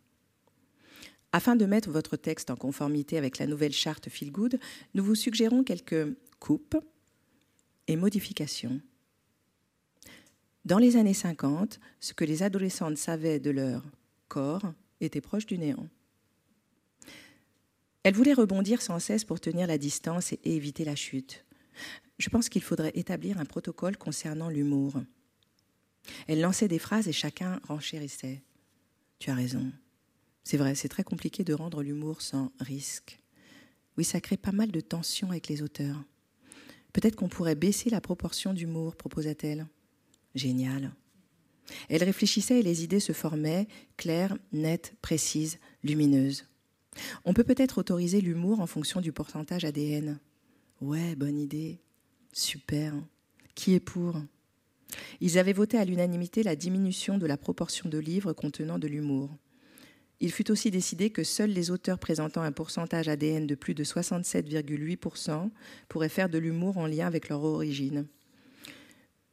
Afin 1.35 1.57
de 1.57 1.65
mettre 1.65 1.91
votre 1.91 2.15
texte 2.15 2.49
en 2.49 2.55
conformité 2.55 3.17
avec 3.17 3.39
la 3.39 3.45
nouvelle 3.45 3.73
charte 3.73 4.07
Feel 4.07 4.31
Good, 4.31 4.57
nous 4.93 5.03
vous 5.03 5.15
suggérons 5.15 5.65
quelques 5.65 6.15
coupes 6.39 6.77
et 7.89 7.97
modifications. 7.97 8.79
Dans 10.63 10.77
les 10.77 10.95
années 10.95 11.13
50, 11.13 11.81
ce 11.99 12.13
que 12.13 12.23
les 12.23 12.41
adolescentes 12.41 12.97
savaient 12.97 13.41
de 13.41 13.51
leur 13.51 13.83
corps 14.29 14.71
était 15.01 15.19
proche 15.19 15.45
du 15.45 15.57
néant. 15.57 15.89
Elles 18.03 18.15
voulaient 18.15 18.31
rebondir 18.31 18.81
sans 18.81 18.99
cesse 18.99 19.25
pour 19.25 19.41
tenir 19.41 19.67
la 19.67 19.77
distance 19.77 20.31
et 20.31 20.39
éviter 20.45 20.85
la 20.85 20.95
chute. 20.95 21.43
Je 22.17 22.29
pense 22.29 22.47
qu'il 22.47 22.63
faudrait 22.63 22.93
établir 22.95 23.39
un 23.41 23.45
protocole 23.45 23.97
concernant 23.97 24.47
l'humour. 24.47 25.01
Elles 26.29 26.39
lançaient 26.39 26.69
des 26.69 26.79
phrases 26.79 27.09
et 27.09 27.11
chacun 27.11 27.59
renchérissait. 27.67 28.41
Tu 29.19 29.31
as 29.31 29.35
raison. 29.35 29.69
C'est 30.45 30.57
vrai, 30.57 30.75
c'est 30.75 30.89
très 30.89 31.03
compliqué 31.03 31.43
de 31.43 31.55
rendre 31.55 31.81
l'humour 31.81 32.21
sans 32.21 32.51
risque. 32.59 33.19
Oui, 33.97 34.03
ça 34.03 34.21
crée 34.21 34.37
pas 34.37 34.51
mal 34.51 34.71
de 34.71 34.79
tension 34.79 35.31
avec 35.31 35.47
les 35.47 35.63
auteurs. 35.63 36.03
Peut-être 36.93 37.15
qu'on 37.15 37.29
pourrait 37.29 37.55
baisser 37.55 37.89
la 37.89 37.99
proportion 37.99 38.53
d'humour, 38.53 38.95
proposa-t-elle. 38.95 39.67
Génial. 40.35 40.93
Elle 41.89 42.03
réfléchissait 42.03 42.59
et 42.59 42.63
les 42.63 42.83
idées 42.83 42.99
se 42.99 43.11
formaient, 43.11 43.67
claires, 43.97 44.37
nettes, 44.53 44.93
précises, 45.01 45.57
lumineuses. 45.83 46.45
On 47.25 47.33
peut 47.33 47.43
peut-être 47.43 47.79
autoriser 47.79 48.21
l'humour 48.21 48.59
en 48.59 48.67
fonction 48.67 49.01
du 49.01 49.11
pourcentage 49.11 49.65
ADN. 49.65 50.19
Ouais, 50.79 51.15
bonne 51.15 51.39
idée. 51.39 51.79
Super. 52.33 52.93
Qui 53.55 53.73
est 53.73 53.79
pour? 53.79 54.21
Ils 55.21 55.39
avaient 55.39 55.53
voté 55.53 55.79
à 55.79 55.85
l'unanimité 55.85 56.43
la 56.43 56.55
diminution 56.55 57.17
de 57.17 57.25
la 57.25 57.35
proportion 57.35 57.89
de 57.89 57.97
livres 57.97 58.33
contenant 58.33 58.77
de 58.77 58.87
l'humour. 58.87 59.31
Il 60.21 60.31
fut 60.31 60.49
aussi 60.49 60.71
décidé 60.71 61.09
que 61.09 61.23
seuls 61.23 61.49
les 61.49 61.71
auteurs 61.71 61.99
présentant 61.99 62.41
un 62.41 62.51
pourcentage 62.51 63.09
ADN 63.09 63.47
de 63.47 63.55
plus 63.55 63.73
de 63.73 63.83
67,8% 63.83 65.49
pourraient 65.89 66.09
faire 66.09 66.29
de 66.29 66.37
l'humour 66.37 66.77
en 66.77 66.87
lien 66.87 67.05
avec 67.05 67.29
leur 67.29 67.43
origine. 67.43 68.07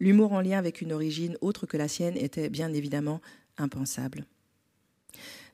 L'humour 0.01 0.33
en 0.33 0.41
lien 0.41 0.59
avec 0.59 0.80
une 0.80 0.93
origine 0.93 1.37
autre 1.41 1.66
que 1.66 1.76
la 1.76 1.87
sienne 1.87 2.16
était 2.16 2.51
bien 2.51 2.72
évidemment 2.72 3.20
impensable. 3.57 4.26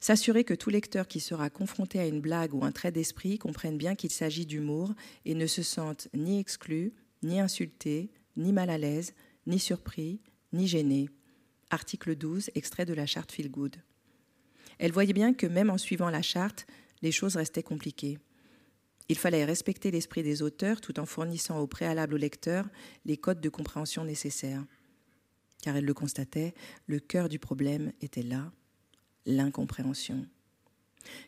S'assurer 0.00 0.44
que 0.44 0.54
tout 0.54 0.70
lecteur 0.70 1.08
qui 1.08 1.20
sera 1.20 1.50
confronté 1.50 1.98
à 1.98 2.06
une 2.06 2.20
blague 2.20 2.54
ou 2.54 2.64
un 2.64 2.72
trait 2.72 2.92
d'esprit 2.92 3.38
comprenne 3.38 3.76
bien 3.76 3.94
qu'il 3.94 4.10
s'agit 4.10 4.46
d'humour 4.46 4.94
et 5.24 5.34
ne 5.34 5.46
se 5.46 5.62
sente 5.62 6.08
ni 6.14 6.38
exclu, 6.38 6.94
ni 7.22 7.40
insulté, 7.40 8.10
ni 8.36 8.52
mal 8.52 8.70
à 8.70 8.78
l'aise, 8.78 9.12
ni 9.46 9.58
surpris, 9.58 10.20
ni 10.52 10.66
gêné. 10.66 11.10
Article 11.70 12.16
12, 12.16 12.50
extrait 12.54 12.86
de 12.86 12.94
la 12.94 13.04
charte 13.04 13.32
Feel. 13.32 13.50
Elle 14.78 14.92
voyait 14.92 15.12
bien 15.12 15.34
que 15.34 15.46
même 15.46 15.70
en 15.70 15.78
suivant 15.78 16.10
la 16.10 16.22
charte, 16.22 16.66
les 17.02 17.12
choses 17.12 17.36
restaient 17.36 17.62
compliquées. 17.62 18.18
Il 19.08 19.16
fallait 19.16 19.44
respecter 19.44 19.90
l'esprit 19.90 20.22
des 20.22 20.42
auteurs 20.42 20.80
tout 20.80 21.00
en 21.00 21.06
fournissant 21.06 21.58
au 21.58 21.66
préalable 21.66 22.14
au 22.14 22.18
lecteur 22.18 22.68
les 23.04 23.16
codes 23.16 23.40
de 23.40 23.48
compréhension 23.48 24.04
nécessaires. 24.04 24.64
Car 25.62 25.76
elle 25.76 25.86
le 25.86 25.94
constatait, 25.94 26.54
le 26.86 27.00
cœur 27.00 27.28
du 27.28 27.38
problème 27.38 27.92
était 28.00 28.22
là, 28.22 28.52
l'incompréhension. 29.26 30.26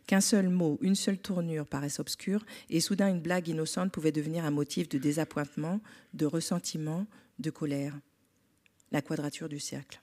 Qu'un 0.06 0.20
seul 0.20 0.48
mot, 0.50 0.78
une 0.82 0.94
seule 0.94 1.18
tournure 1.18 1.66
paraissent 1.66 2.00
obscure, 2.00 2.44
et 2.68 2.80
soudain 2.80 3.08
une 3.08 3.20
blague 3.20 3.48
innocente 3.48 3.92
pouvait 3.92 4.12
devenir 4.12 4.44
un 4.44 4.50
motif 4.50 4.88
de 4.88 4.98
désappointement, 4.98 5.80
de 6.12 6.26
ressentiment, 6.26 7.06
de 7.38 7.50
colère. 7.50 7.98
La 8.92 9.00
quadrature 9.00 9.48
du 9.48 9.58
cercle. 9.58 10.00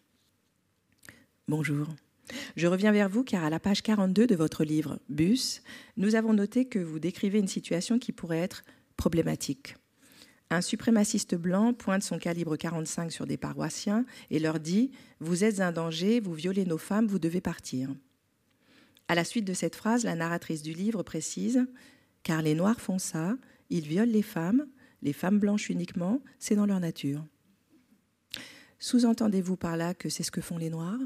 Bonjour. 1.48 1.88
Je 2.55 2.67
reviens 2.67 2.91
vers 2.91 3.09
vous 3.09 3.23
car 3.23 3.43
à 3.43 3.49
la 3.49 3.59
page 3.59 3.82
42 3.82 4.28
de 4.28 4.36
votre 4.36 4.63
livre 4.63 4.99
Bus, 5.09 5.61
nous 5.95 6.15
avons 6.15 6.34
noté 6.34 6.65
que 6.65 6.80
vous 6.80 6.99
décrivez 6.99 7.39
une 7.39 7.47
situation 7.47 7.99
qui 7.99 8.11
pourrait 8.11 8.39
être 8.39 8.63
problématique. 8.97 9.75
Un 10.49 10.61
suprémaciste 10.61 11.36
blanc 11.36 11.73
pointe 11.73 12.03
son 12.03 12.19
calibre 12.19 12.55
45 12.55 13.11
sur 13.11 13.28
des 13.28 13.38
paroissiens 13.38 14.05
et 14.30 14.39
leur 14.39 14.59
dit 14.59 14.91
Vous 15.19 15.43
êtes 15.43 15.59
un 15.59 15.71
danger, 15.71 16.19
vous 16.19 16.34
violez 16.34 16.65
nos 16.65 16.78
femmes, 16.78 17.07
vous 17.07 17.19
devez 17.19 17.41
partir. 17.41 17.89
À 19.09 19.15
la 19.15 19.23
suite 19.23 19.45
de 19.45 19.53
cette 19.53 19.75
phrase, 19.75 20.03
la 20.03 20.15
narratrice 20.15 20.61
du 20.61 20.73
livre 20.73 21.03
précise 21.03 21.65
Car 22.23 22.41
les 22.41 22.55
Noirs 22.55 22.80
font 22.80 22.99
ça, 22.99 23.38
ils 23.69 23.88
violent 23.88 24.11
les 24.11 24.21
femmes, 24.21 24.67
les 25.01 25.13
femmes 25.13 25.39
blanches 25.39 25.69
uniquement, 25.69 26.21
c'est 26.39 26.55
dans 26.55 26.65
leur 26.65 26.80
nature. 26.80 27.25
Sous-entendez-vous 28.80 29.57
par 29.57 29.75
là 29.75 29.93
que 29.93 30.09
c'est 30.09 30.23
ce 30.23 30.32
que 30.32 30.41
font 30.41 30.57
les 30.57 30.69
Noirs? 30.69 30.99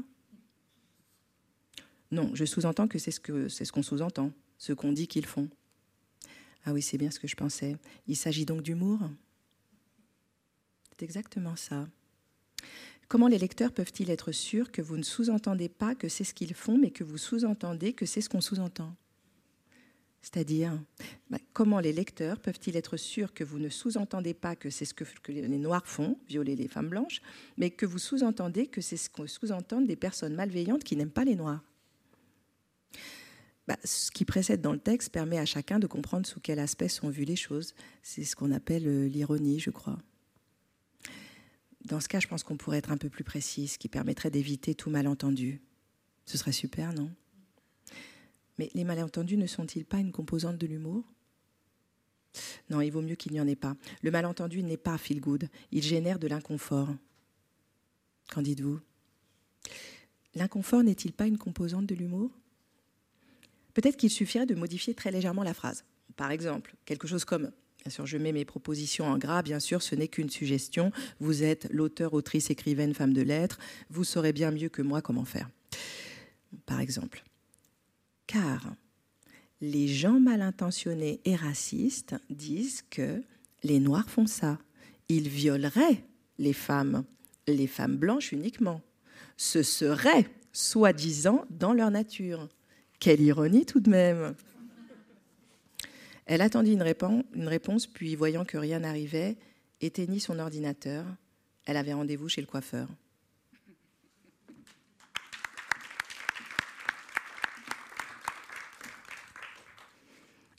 Non, 2.12 2.30
je 2.34 2.44
sous-entends 2.44 2.88
que 2.88 2.98
c'est 2.98 3.10
ce 3.10 3.20
qu'on 3.20 3.48
ce 3.48 3.82
sous-entend, 3.82 4.32
ce 4.58 4.74
qu'on 4.74 4.92
dit 4.92 5.08
qu'ils 5.08 5.24
font. 5.24 5.48
Ah 6.64 6.72
oui, 6.74 6.82
c'est 6.82 6.98
bien 6.98 7.10
ce 7.10 7.18
que 7.18 7.26
je 7.26 7.34
pensais. 7.34 7.76
Il 8.06 8.16
s'agit 8.16 8.44
donc 8.44 8.62
d'humour? 8.62 9.00
C'est 10.90 11.02
exactement 11.02 11.56
ça. 11.56 11.88
Comment 13.08 13.28
les 13.28 13.38
lecteurs 13.38 13.72
peuvent-ils 13.72 14.10
être 14.10 14.30
sûrs 14.30 14.70
que 14.70 14.82
vous 14.82 14.98
ne 14.98 15.02
sous-entendez 15.02 15.70
pas 15.70 15.94
que 15.94 16.08
c'est 16.08 16.22
ce 16.22 16.34
qu'ils 16.34 16.54
font, 16.54 16.76
mais 16.76 16.90
que 16.90 17.02
vous 17.02 17.18
sous-entendez 17.18 17.94
que 17.94 18.04
c'est 18.04 18.20
ce 18.20 18.28
qu'on 18.28 18.42
sous-entend? 18.42 18.94
C'est-à-dire, 20.20 20.78
bah, 21.30 21.38
comment 21.54 21.80
les 21.80 21.92
lecteurs 21.94 22.40
peuvent-ils 22.40 22.76
être 22.76 22.98
sûrs 22.98 23.32
que 23.32 23.42
vous 23.42 23.58
ne 23.58 23.70
sous-entendez 23.70 24.34
pas 24.34 24.54
que 24.54 24.68
c'est 24.68 24.84
ce 24.84 24.94
que, 24.94 25.04
les 25.32 25.58
Noirs 25.58 25.86
font, 25.86 26.18
violer 26.28 26.56
les 26.56 26.68
femmes 26.68 26.90
blanches, 26.90 27.22
mais 27.56 27.70
que 27.70 27.86
vous 27.86 27.98
sous-entendez 27.98 28.66
que 28.66 28.82
c'est 28.82 28.98
ce 28.98 29.08
qu'on 29.08 29.26
sous-entendent 29.26 29.86
des 29.86 29.96
personnes 29.96 30.34
malveillantes 30.34 30.84
qui 30.84 30.94
n'aiment 30.94 31.10
pas 31.10 31.24
les 31.24 31.36
Noirs? 31.36 31.62
Bah, 33.68 33.78
ce 33.84 34.10
qui 34.10 34.24
précède 34.24 34.60
dans 34.60 34.72
le 34.72 34.78
texte 34.78 35.10
permet 35.10 35.38
à 35.38 35.44
chacun 35.44 35.78
de 35.78 35.86
comprendre 35.86 36.26
sous 36.26 36.40
quel 36.40 36.58
aspect 36.58 36.88
sont 36.88 37.10
vues 37.10 37.24
les 37.24 37.36
choses. 37.36 37.74
C'est 38.02 38.24
ce 38.24 38.34
qu'on 38.34 38.50
appelle 38.50 38.86
euh, 38.88 39.06
l'ironie, 39.06 39.60
je 39.60 39.70
crois. 39.70 39.98
Dans 41.84 42.00
ce 42.00 42.08
cas, 42.08 42.20
je 42.20 42.28
pense 42.28 42.42
qu'on 42.42 42.56
pourrait 42.56 42.78
être 42.78 42.92
un 42.92 42.96
peu 42.96 43.08
plus 43.08 43.24
précis, 43.24 43.68
ce 43.68 43.78
qui 43.78 43.88
permettrait 43.88 44.30
d'éviter 44.30 44.74
tout 44.74 44.90
malentendu. 44.90 45.60
Ce 46.26 46.38
serait 46.38 46.52
super, 46.52 46.92
non? 46.92 47.10
Mais 48.58 48.70
les 48.74 48.84
malentendus 48.84 49.36
ne 49.36 49.46
sont-ils 49.46 49.84
pas 49.84 49.98
une 49.98 50.12
composante 50.12 50.58
de 50.58 50.66
l'humour? 50.66 51.04
Non, 52.70 52.80
il 52.80 52.90
vaut 52.90 53.02
mieux 53.02 53.16
qu'il 53.16 53.32
n'y 53.32 53.40
en 53.40 53.46
ait 53.46 53.56
pas. 53.56 53.76
Le 54.02 54.10
malentendu 54.10 54.62
n'est 54.62 54.76
pas 54.76 54.98
feel 54.98 55.20
good, 55.20 55.48
il 55.70 55.82
génère 55.82 56.18
de 56.18 56.28
l'inconfort. 56.28 56.88
Qu'en 58.30 58.42
dites-vous? 58.42 58.80
L'inconfort 60.34 60.82
n'est-il 60.82 61.12
pas 61.12 61.26
une 61.26 61.38
composante 61.38 61.86
de 61.86 61.94
l'humour? 61.94 62.30
Peut-être 63.74 63.96
qu'il 63.96 64.10
suffirait 64.10 64.46
de 64.46 64.54
modifier 64.54 64.94
très 64.94 65.10
légèrement 65.10 65.42
la 65.42 65.54
phrase. 65.54 65.84
Par 66.16 66.30
exemple, 66.30 66.74
quelque 66.84 67.06
chose 67.06 67.24
comme 67.24 67.50
Bien 67.82 67.90
sûr, 67.90 68.06
je 68.06 68.16
mets 68.16 68.30
mes 68.30 68.44
propositions 68.44 69.06
en 69.06 69.18
gras. 69.18 69.42
Bien 69.42 69.58
sûr, 69.58 69.82
ce 69.82 69.96
n'est 69.96 70.06
qu'une 70.06 70.30
suggestion. 70.30 70.92
Vous 71.18 71.42
êtes 71.42 71.66
l'auteur, 71.72 72.14
autrice, 72.14 72.48
écrivaine, 72.48 72.94
femme 72.94 73.12
de 73.12 73.22
lettres. 73.22 73.58
Vous 73.90 74.04
saurez 74.04 74.32
bien 74.32 74.52
mieux 74.52 74.68
que 74.68 74.82
moi 74.82 75.02
comment 75.02 75.24
faire. 75.24 75.50
Par 76.64 76.80
exemple. 76.80 77.24
Car 78.28 78.72
les 79.60 79.88
gens 79.88 80.20
mal 80.20 80.42
intentionnés 80.42 81.20
et 81.24 81.34
racistes 81.34 82.14
disent 82.30 82.84
que 82.88 83.22
les 83.64 83.80
Noirs 83.80 84.08
font 84.08 84.26
ça. 84.26 84.58
Ils 85.08 85.28
violeraient 85.28 86.04
les 86.38 86.52
femmes, 86.52 87.04
les 87.48 87.66
femmes 87.66 87.96
blanches 87.96 88.32
uniquement. 88.32 88.80
Ce 89.36 89.62
serait, 89.64 90.28
soi-disant, 90.52 91.46
dans 91.50 91.72
leur 91.72 91.90
nature. 91.90 92.48
Quelle 93.02 93.20
ironie 93.20 93.66
tout 93.66 93.80
de 93.80 93.90
même. 93.90 94.36
Elle 96.24 96.40
attendit 96.40 96.74
une 96.74 96.82
réponse, 96.82 97.24
une 97.34 97.48
réponse, 97.48 97.88
puis 97.88 98.14
voyant 98.14 98.44
que 98.44 98.56
rien 98.56 98.78
n'arrivait, 98.78 99.36
éteignit 99.80 100.20
son 100.20 100.38
ordinateur. 100.38 101.04
Elle 101.64 101.78
avait 101.78 101.94
rendez-vous 101.94 102.28
chez 102.28 102.40
le 102.40 102.46
coiffeur. 102.46 102.86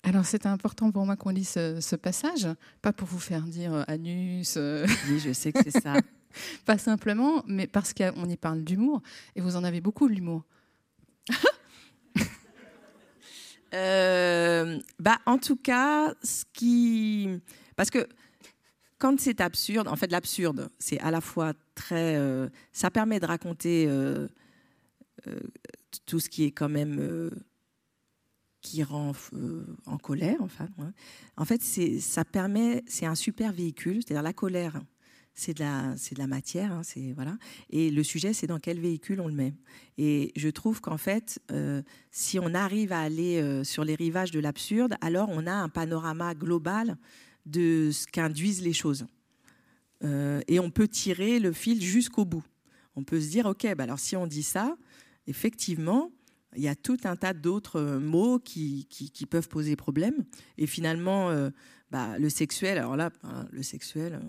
Alors 0.04 0.26
c'est 0.26 0.46
important 0.46 0.92
pour 0.92 1.06
moi 1.06 1.16
qu'on 1.16 1.30
lise 1.30 1.52
ce, 1.52 1.96
passage, 1.96 2.50
pas 2.82 2.92
pour 2.92 3.08
vous 3.08 3.20
faire 3.20 3.44
dire 3.44 3.74
euh, 3.74 3.84
anus. 3.88 4.56
Euh, 4.58 4.86
oui, 5.08 5.20
je 5.20 5.32
sais 5.32 5.54
que 5.54 5.64
c'est 5.64 5.80
ça. 5.80 5.94
pas 6.66 6.78
simplement, 6.78 7.42
mais 7.48 7.68
parce 7.68 7.94
qu'on 7.94 8.28
y 8.28 8.36
parle 8.36 8.66
d'humour, 8.66 9.02
et 9.38 9.40
vous 9.40 9.56
en 9.56 9.64
avez 9.64 9.80
beaucoup 9.80 10.10
l'humour. 10.10 10.44
Euh, 13.74 14.80
bah, 15.00 15.20
en 15.26 15.38
tout 15.38 15.56
cas, 15.56 16.14
ce 16.24 16.44
qui. 16.54 17.30
Parce 17.76 17.90
que 17.90 18.08
quand 19.00 19.20
c'est 19.20 19.42
absurde, 19.42 19.88
en 19.88 19.96
fait, 19.96 20.12
l'absurde, 20.12 20.70
c'est 20.80 21.00
à 21.00 21.12
la 21.12 21.22
fois 21.22 21.54
très. 21.76 22.16
Euh, 22.16 22.50
ça 22.72 22.92
permet 22.92 23.20
de 23.20 23.26
raconter 23.26 23.86
euh, 23.88 24.28
tout 26.06 26.20
ce 26.20 26.30
qui 26.30 26.44
est 26.44 26.52
quand 26.52 26.70
même. 26.70 27.32
qui 28.62 28.84
rend 28.84 29.14
en 29.86 29.98
colère, 29.98 30.38
enfin. 30.42 30.68
En 31.38 31.46
fait, 31.46 31.62
ça 31.62 32.24
permet. 32.26 32.84
C'est 32.88 33.06
un 33.06 33.16
super 33.16 33.52
véhicule, 33.52 34.02
c'est-à-dire 34.04 34.24
la 34.24 34.34
colère 34.34 34.82
c'est 35.36 35.54
de 35.54 36.18
la, 36.18 36.28
matière, 36.28 36.72
hein, 36.72 36.82
c'est 36.84 37.12
voilà. 37.14 37.38
Et 37.72 37.90
le 37.90 38.04
sujet, 38.04 38.34
c'est 38.34 38.46
dans 38.46 38.60
quel 38.60 38.80
véhicule 38.80 39.20
on 39.20 39.28
le 39.28 39.34
met. 39.34 39.54
Et 39.98 40.32
je 40.36 40.50
trouve 40.50 40.80
qu'en 40.80 40.98
fait, 40.98 41.40
euh, 41.52 41.82
si 42.12 42.38
on 42.40 42.54
arrive 42.54 42.92
à 42.92 43.00
aller 43.00 43.42
euh, 43.42 43.64
sur 43.64 43.84
les 43.84 43.96
rivages 43.96 44.32
de 44.32 44.40
l'absurde, 44.40 44.96
alors 45.02 45.30
on 45.32 45.48
a 45.48 45.54
un 45.54 45.70
panorama 45.70 46.36
global 46.36 46.98
de 47.48 47.90
ce 47.92 48.06
qu'induisent 48.06 48.62
les 48.62 48.74
choses. 48.74 49.08
Euh, 50.04 50.42
et 50.48 50.60
on 50.60 50.70
peut 50.70 50.88
tirer 50.88 51.40
le 51.40 51.52
fil 51.52 51.82
jusqu'au 51.82 52.26
bout. 52.26 52.44
On 52.96 53.04
peut 53.04 53.20
se 53.20 53.30
dire, 53.30 53.48
ok, 53.48 53.66
bah 53.76 53.86
alors 53.86 54.00
si 54.00 54.16
on 54.16 54.28
dit 54.28 54.44
ça, 54.44 54.78
effectivement, 55.26 56.12
il 56.56 56.62
y 56.62 56.68
a 56.68 56.76
tout 56.76 56.98
un 57.06 57.16
tas 57.16 57.34
d'autres 57.34 57.98
mots 57.98 58.38
qui, 58.38 58.86
qui, 58.88 59.26
peuvent 59.26 59.50
poser 59.50 59.76
problème. 59.76 60.26
Et 60.60 60.68
finalement, 60.68 61.32
bah, 61.90 62.20
le 62.20 62.30
sexuel, 62.30 62.78
alors 62.78 62.96
là, 62.96 63.10
hein, 63.24 63.48
le 63.52 63.64
sexuel 63.64 64.22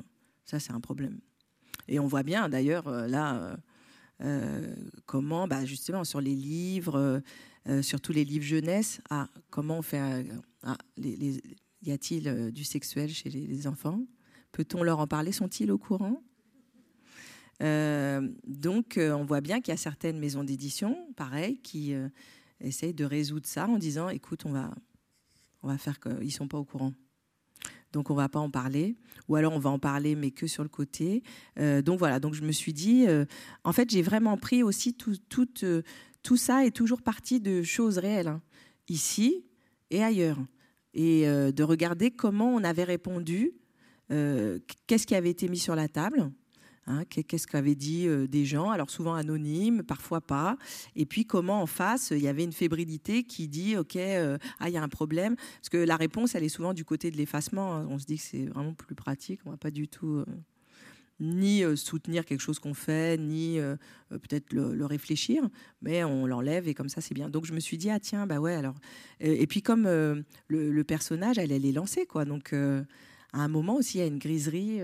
ça, 0.45 0.61
c'est 0.61 0.73
un 0.73 0.81
problème. 0.81 1.21
Et 1.89 1.99
on 1.99 2.07
voit 2.07 2.23
bien, 2.23 2.49
d'ailleurs, 2.49 2.89
euh, 2.89 3.07
là, 3.07 3.37
euh, 3.37 3.57
euh, 4.23 4.75
comment, 5.07 5.49
bah, 5.49 5.65
justement, 5.65 6.05
sur 6.05 6.21
les 6.21 6.35
livres, 6.35 7.23
surtout 7.83 8.13
les 8.13 8.25
livres 8.25 8.45
jeunesse, 8.45 9.01
ah, 9.11 9.29
comment 9.51 9.79
on 9.79 9.83
fait. 9.83 10.27
Ah, 10.63 10.77
y 10.97 11.91
a-t-il 11.91 12.53
du 12.53 12.65
sexuel 12.65 13.11
chez 13.11 13.31
les, 13.31 13.67
enfants? 13.67 14.01
Peut-on 14.53 14.83
leur 14.83 15.01
en 15.01 15.07
parler? 15.07 15.33
Sont-ils 15.33 15.71
au 15.71 15.79
courant? 15.79 16.23
Donc, 17.61 18.99
on 18.99 19.25
voit 19.25 19.41
bien 19.41 19.61
qu'il 19.61 19.73
y 19.73 19.75
a 19.75 19.79
certaines 19.79 20.19
maisons 20.19 20.45
d'édition, 20.45 20.97
pareil, 21.17 21.59
qui 21.63 21.95
essayent 22.61 22.95
de 22.95 23.05
résoudre 23.05 23.47
ça 23.47 23.67
en 23.67 23.79
disant, 23.79 24.11
écoute, 24.11 24.45
on 24.45 24.53
va, 24.53 24.71
on 25.63 25.69
va 25.69 25.79
faire 25.79 25.99
qu'ils 25.99 26.19
ne 26.19 26.29
sont 26.31 26.49
pas 26.49 26.59
au 26.59 26.65
courant 26.65 26.93
donc 27.93 28.11
on 28.11 28.15
va 28.15 28.29
pas 28.29 28.41
en 28.41 28.51
parler, 28.51 28.97
ou 29.29 29.37
alors 29.37 29.53
on 29.55 29.59
va 29.59 29.71
en 29.71 29.79
parler 29.79 30.17
mais 30.17 30.31
que 30.31 30.47
sur 30.47 30.63
le 30.63 30.69
côté. 30.69 31.23
Euh, 31.59 31.81
donc 31.81 31.99
voilà, 31.99 32.21
donc 32.21 32.35
je 32.35 32.43
me 32.43 32.53
suis 32.53 32.73
dit, 32.73 33.07
euh, 33.07 33.25
en 33.63 33.73
fait 33.73 33.91
j'ai 33.91 34.03
vraiment 34.03 34.37
pris 34.37 34.63
aussi 34.63 34.95
tout, 34.95 35.17
tout, 35.29 35.49
euh, 35.63 35.83
tout 36.23 36.37
ça 36.37 36.67
est 36.67 36.73
toujours 36.73 37.03
parti 37.03 37.41
de 37.41 37.63
choses 37.63 37.99
réelles, 37.99 38.29
hein, 38.29 38.43
ici 38.89 39.45
et 39.91 40.03
ailleurs, 40.03 40.39
et 40.93 41.27
de 41.27 41.63
regarder 41.63 42.11
comment 42.11 42.55
on 42.55 42.63
avait 42.63 42.85
répondu, 42.85 43.53
qu'est-ce 44.09 45.07
qui 45.07 45.15
avait 45.15 45.31
été 45.31 45.49
mis 45.49 45.59
sur 45.59 45.75
la 45.75 45.89
table, 45.89 46.31
Hein, 46.87 47.05
qu'est-ce 47.07 47.47
qu'avaient 47.47 47.75
dit 47.75 48.07
euh, 48.07 48.27
des 48.27 48.45
gens, 48.45 48.71
alors 48.71 48.91
souvent 48.91 49.15
anonymes, 49.15 49.83
parfois 49.83 50.21
pas. 50.21 50.59
Et 50.97 51.07
puis 51.07 51.25
comment 51.25 51.63
en 51.63 51.67
face, 51.67 52.11
il 52.11 52.21
y 52.21 52.29
avait 52.29 52.45
une 52.45 52.53
fébrilité 52.53 53.23
qui 53.23 53.49
dit, 53.49 53.77
OK, 53.77 53.97
euh, 53.97 54.37
ah, 54.61 54.69
il 54.69 54.75
y 54.75 54.77
a 54.77 54.83
un 54.83 54.89
problème. 54.89 55.35
Parce 55.37 55.71
que 55.71 55.79
la 55.79 55.97
réponse, 55.97 56.35
elle 56.35 56.45
est 56.45 56.51
souvent 56.51 56.75
du 56.75 56.85
côté 56.85 57.11
de 57.11 57.17
l'effacement. 57.17 57.75
Hein. 57.75 57.87
On 57.89 57.99
se 57.99 58.05
dit 58.05 58.17
que 58.17 58.23
c'est 58.23 58.45
vraiment 58.47 58.75
plus 58.75 58.95
pratique. 58.95 59.41
On 59.47 59.51
va 59.51 59.57
pas 59.57 59.71
du 59.71 59.89
tout 59.89 60.17
euh, 60.17 60.27
ni 61.21 61.63
soutenir 61.77 62.27
quelque 62.27 62.41
chose 62.41 62.59
qu'on 62.59 62.75
fait, 62.75 63.17
ni 63.19 63.61
peut-être 64.11 64.53
le, 64.53 64.85
réfléchir, 64.85 65.49
mais 65.81 66.03
on 66.03 66.27
l'enlève 66.27 66.67
et 66.67 66.75
comme 66.75 66.89
ça 66.89 67.01
c'est 67.01 67.15
bien. 67.15 67.31
Donc 67.31 67.47
je 67.47 67.53
me 67.53 67.61
suis 67.61 67.79
dit 67.79 67.89
ah 67.89 68.01
tiens 68.01 68.27
bah 68.27 68.41
ouais 68.41 68.55
alors 68.55 68.75
et 69.21 69.47
puis 69.47 69.63
comme 69.63 69.85
le, 69.85 70.83
personnage 70.83 71.39
elle 71.39 71.53
elle 71.53 71.65
est 71.65 71.73
lancée 71.73 72.05
quoi 72.05 72.25
donc 72.25 72.53
à 72.53 72.85
un 73.33 73.49
moment 73.49 73.77
aussi 73.77 73.99
il 73.99 74.01
y 74.01 74.05
a 74.05 74.09
une 74.09 74.19
griserie 74.19 74.81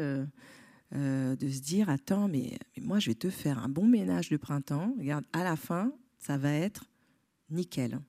euh, 0.95 1.36
de 1.36 1.49
se 1.49 1.61
dire 1.61 1.88
attends, 1.88 2.28
mais, 2.28 2.59
moi 2.80 2.99
je 2.99 3.11
vais 3.11 3.14
te 3.14 3.30
faire 3.30 3.59
un 3.59 3.68
bon 3.68 3.86
ménage 3.86 4.28
de 4.28 4.36
printemps. 4.36 4.95
Regarde, 4.99 5.24
à 5.32 5.45
la 5.45 5.57
fin, 5.57 5.93
ça 6.18 6.36
va 6.36 6.53
être 6.53 6.84
nickel. 7.51 8.01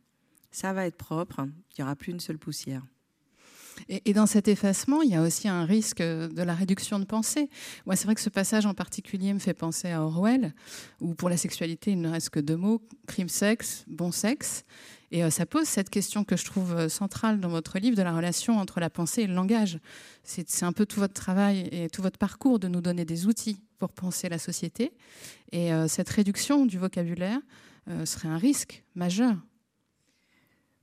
Ça 0.52 0.74
va 0.74 0.86
être 0.86 0.98
propre. 0.98 1.46
Il 1.46 1.82
n'y 1.82 1.84
aura 1.84 1.96
plus 1.96 2.12
une 2.12 2.20
seule 2.20 2.38
poussière. 2.38 2.84
Et, 3.88 4.14
dans 4.14 4.26
cet 4.26 4.48
effacement, 4.48 5.02
il 5.02 5.12
y 5.12 5.16
a 5.16 5.22
aussi 5.22 5.48
un 5.48 5.66
risque 5.66 6.02
de 6.02 6.42
la 6.42 6.54
réduction 6.54 7.00
de 7.00 7.06
pensée. 7.06 7.50
Moi, 7.86 7.96
c'est 7.96 8.06
vrai 8.06 8.16
que 8.16 8.22
ce 8.22 8.30
passage 8.30 8.66
en 8.66 8.74
particulier 8.74 9.34
me 9.34 9.40
fait 9.40 9.54
penser 9.54 9.90
à 9.90 10.04
Orwell, 10.04 10.54
où 11.00 11.16
pour 11.16 11.30
la 11.30 11.38
sexualité, 11.38 11.92
il 11.92 12.02
ne 12.02 12.10
reste 12.10 12.30
que 12.30 12.40
deux 12.40 12.58
mots 12.58 12.82
crime, 13.08 13.30
sexe, 13.30 13.86
bon 13.88 14.12
sexe. 14.12 14.66
Et 15.12 15.24
euh, 15.24 15.30
ça 15.30 15.46
pose 15.46 15.68
cette 15.68 15.90
question 15.90 16.24
que 16.24 16.38
je 16.38 16.46
trouve 16.46 16.74
euh, 16.74 16.90
centrale 16.90 17.40
dans 17.40 17.50
votre 17.50 17.78
livre 17.80 17.98
de 17.98 18.02
la 18.02 18.16
relation 18.16 18.58
entre 18.58 18.80
la 18.80 18.90
pensée 18.90 19.24
et 19.24 19.28
le 19.28 19.34
langage. 19.34 19.80
C'est 20.24 20.64
un 20.64 20.72
peu 20.72 20.86
tout 20.86 21.00
votre 21.00 21.14
travail 21.14 21.68
et 21.72 21.90
tout 21.90 22.02
votre 22.02 22.18
parcours 22.18 22.60
de 22.60 22.68
nous 22.68 22.82
donner 22.82 23.04
des 23.06 23.26
outils 23.26 23.62
pour 23.78 23.92
penser 23.92 24.30
la 24.30 24.38
société. 24.38 24.92
Et 25.52 25.74
euh, 25.74 25.88
cette 25.88 26.10
réduction 26.10 26.66
du 26.66 26.78
vocabulaire 26.78 27.40
serait 28.06 28.28
un 28.28 28.38
risque 28.38 28.84
majeur. 28.94 29.36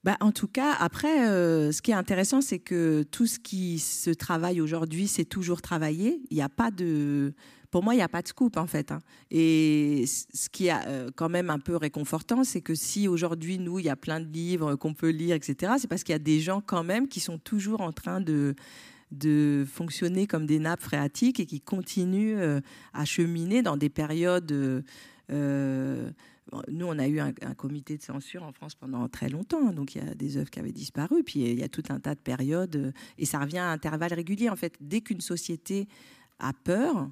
Bah, 0.05 0.17
en 0.21 0.33
tout 0.33 0.49
cas, 0.49 0.75
après, 0.79 1.27
ce 1.27 1.83
qui 1.83 1.91
est 1.91 1.95
intéressant, 1.95 2.41
c'est 2.41 2.61
que 2.61 3.05
tout 3.11 3.27
ce 3.27 3.39
qui 3.39 3.79
se 3.79 4.11
travaille 4.11 4.61
aujourd'hui, 4.61 5.09
c'est 5.09 5.25
toujours 5.25 5.61
travaillé. 5.61 6.21
Il 6.31 6.37
n'y 6.37 6.43
a 6.43 6.49
pas 6.49 6.71
de, 6.71 7.35
pour 7.71 7.83
moi, 7.83 7.95
il 7.95 7.99
n'y 7.99 8.03
a 8.03 8.09
pas 8.09 8.23
de 8.23 8.29
scoop 8.29 8.57
en 8.57 8.67
fait. 8.67 8.93
Hein. 8.93 9.01
Et 9.31 10.05
ce 10.07 10.49
qui 10.49 10.69
est 10.69 10.75
euh, 10.87 11.11
quand 11.15 11.29
même 11.29 11.51
un 11.51 11.59
peu 11.59 11.77
réconfortant, 11.77 12.45
c'est 12.45 12.61
que 12.61 12.75
si 12.75 13.09
aujourd'hui, 13.09 13.59
nous, 13.59 13.79
il 13.79 13.85
y 13.85 13.91
a 13.91 13.97
plein 13.97 14.21
de 14.21 14.27
livres 14.27 14.77
qu'on 14.77 14.95
peut 14.95 15.11
lire, 15.11 15.37
etc., 15.37 15.75
c'est 15.79 15.89
parce 15.89 16.03
qu'il 16.03 16.13
y 16.13 16.17
a 16.17 16.21
des 16.21 16.41
gens 16.41 16.63
quand 16.65 16.85
même 16.85 17.09
qui 17.09 17.21
sont 17.21 17.39
toujours 17.39 17.81
en 17.83 17.93
train 17.93 18.21
de, 18.21 18.55
de 19.11 19.67
fonctionner 19.71 20.27
comme 20.27 20.47
des 20.47 20.59
nappes 20.59 20.83
phréatiques 20.83 21.41
et 21.41 21.47
qui 21.47 21.61
continuent 21.61 22.39
euh, 22.39 22.61
à 22.95 23.05
cheminer 23.05 23.63
dans 23.63 23.77
des 23.77 23.91
périodes. 23.91 24.51
Euh, 25.31 26.11
nous, 26.69 26.87
on 26.87 26.99
a 26.99 27.07
eu 27.07 27.21
un, 27.21 27.33
comité 27.57 27.97
de 27.97 28.03
censure 28.03 28.43
en 28.43 28.53
France 28.53 28.75
pendant 28.75 29.09
très 29.09 29.29
longtemps, 29.29 29.73
donc 29.73 29.95
il 29.95 30.05
y 30.05 30.09
a 30.09 30.15
des 30.15 30.37
œuvres 30.37 30.51
qui 30.51 30.59
avaient 30.59 30.73
disparu, 30.73 31.23
puis 31.23 31.41
il 31.41 31.59
y 31.59 31.63
a 31.63 31.69
tout 31.69 31.83
un 31.91 32.01
tas 32.01 32.15
de 32.15 32.21
périodes, 32.21 32.93
et 33.19 33.27
ça 33.27 33.39
revient 33.39 33.59
à 33.59 33.71
intervalles 33.71 34.15
réguliers. 34.15 34.49
En 34.49 34.57
fait, 34.57 34.75
dès 34.81 35.01
qu'une 35.01 35.21
société 35.21 35.89
a 36.39 36.53
peur, 36.53 37.11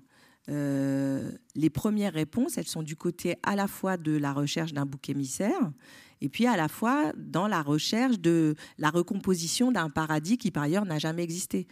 euh, 0.48 1.32
les 1.54 1.70
premières 1.70 2.12
réponses, 2.12 2.56
elles 2.56 2.68
sont 2.68 2.82
du 2.82 2.96
côté 2.96 3.36
à 3.42 3.56
la 3.56 3.66
fois 3.66 3.96
de 3.96 4.16
la 4.16 4.32
recherche 4.32 4.72
d'un 4.72 4.86
bouc 4.86 5.08
émissaire, 5.08 5.72
et 6.20 6.28
puis 6.28 6.46
à 6.46 6.56
la 6.56 6.68
fois 6.68 7.12
dans 7.16 7.48
la 7.48 7.62
recherche 7.62 8.18
de 8.18 8.54
la 8.78 8.90
recomposition 8.90 9.72
d'un 9.72 9.90
paradis 9.90 10.38
qui 10.38 10.50
par 10.50 10.62
ailleurs 10.62 10.86
n'a 10.86 10.98
jamais 10.98 11.22
existé. 11.22 11.66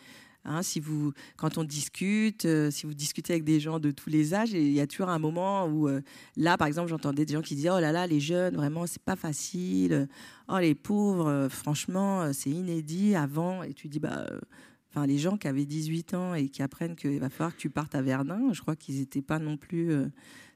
Hein, 0.44 0.62
si 0.62 0.80
vous, 0.80 1.12
quand 1.36 1.58
on 1.58 1.64
discute, 1.64 2.44
euh, 2.44 2.70
si 2.70 2.86
vous 2.86 2.94
discutez 2.94 3.32
avec 3.32 3.44
des 3.44 3.60
gens 3.60 3.80
de 3.80 3.90
tous 3.90 4.10
les 4.10 4.34
âges, 4.34 4.52
il 4.52 4.72
y 4.72 4.80
a 4.80 4.86
toujours 4.86 5.08
un 5.08 5.18
moment 5.18 5.66
où, 5.66 5.88
euh, 5.88 6.02
là, 6.36 6.56
par 6.56 6.66
exemple, 6.66 6.88
j'entendais 6.88 7.24
des 7.24 7.32
gens 7.34 7.42
qui 7.42 7.54
disaient 7.54 7.70
Oh 7.70 7.80
là 7.80 7.92
là, 7.92 8.06
les 8.06 8.20
jeunes, 8.20 8.56
vraiment, 8.56 8.86
c'est 8.86 9.02
pas 9.02 9.16
facile. 9.16 10.08
Oh, 10.48 10.58
les 10.58 10.74
pauvres, 10.74 11.48
franchement, 11.50 12.32
c'est 12.32 12.50
inédit 12.50 13.14
avant. 13.14 13.62
Et 13.62 13.72
tu 13.72 13.88
dis 13.88 14.00
Bah, 14.00 14.26
Enfin, 14.94 15.08
les 15.08 15.18
gens 15.18 15.36
qui 15.36 15.48
avaient 15.48 15.64
18 15.64 16.14
ans 16.14 16.34
et 16.34 16.48
qui 16.48 16.62
apprennent 16.62 16.94
qu'il 16.94 17.18
va 17.18 17.28
falloir 17.28 17.56
que 17.56 17.60
tu 17.60 17.68
partes 17.68 17.96
à 17.96 18.02
Verdun, 18.02 18.52
je 18.52 18.60
crois 18.60 18.76
qu'ils 18.76 19.00
n'étaient 19.00 19.22
pas 19.22 19.40
non 19.40 19.56
plus. 19.56 19.90
Euh, 19.90 20.06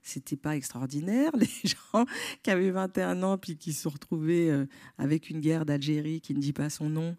c'était 0.01 0.37
pas 0.37 0.55
extraordinaire. 0.55 1.33
Les 1.37 1.49
gens 1.65 2.05
qui 2.45 2.51
avaient 2.53 2.71
21 2.71 3.25
ans 3.25 3.37
puis 3.37 3.57
qui 3.57 3.73
se 3.73 3.83
sont 3.83 3.91
retrouvés 3.91 4.49
euh, 4.49 4.67
avec 4.97 5.29
une 5.29 5.41
guerre 5.41 5.67
d'Algérie 5.67 6.21
qui 6.21 6.35
ne 6.35 6.39
dit 6.39 6.53
pas 6.53 6.71
son 6.71 6.89
nom 6.89 7.17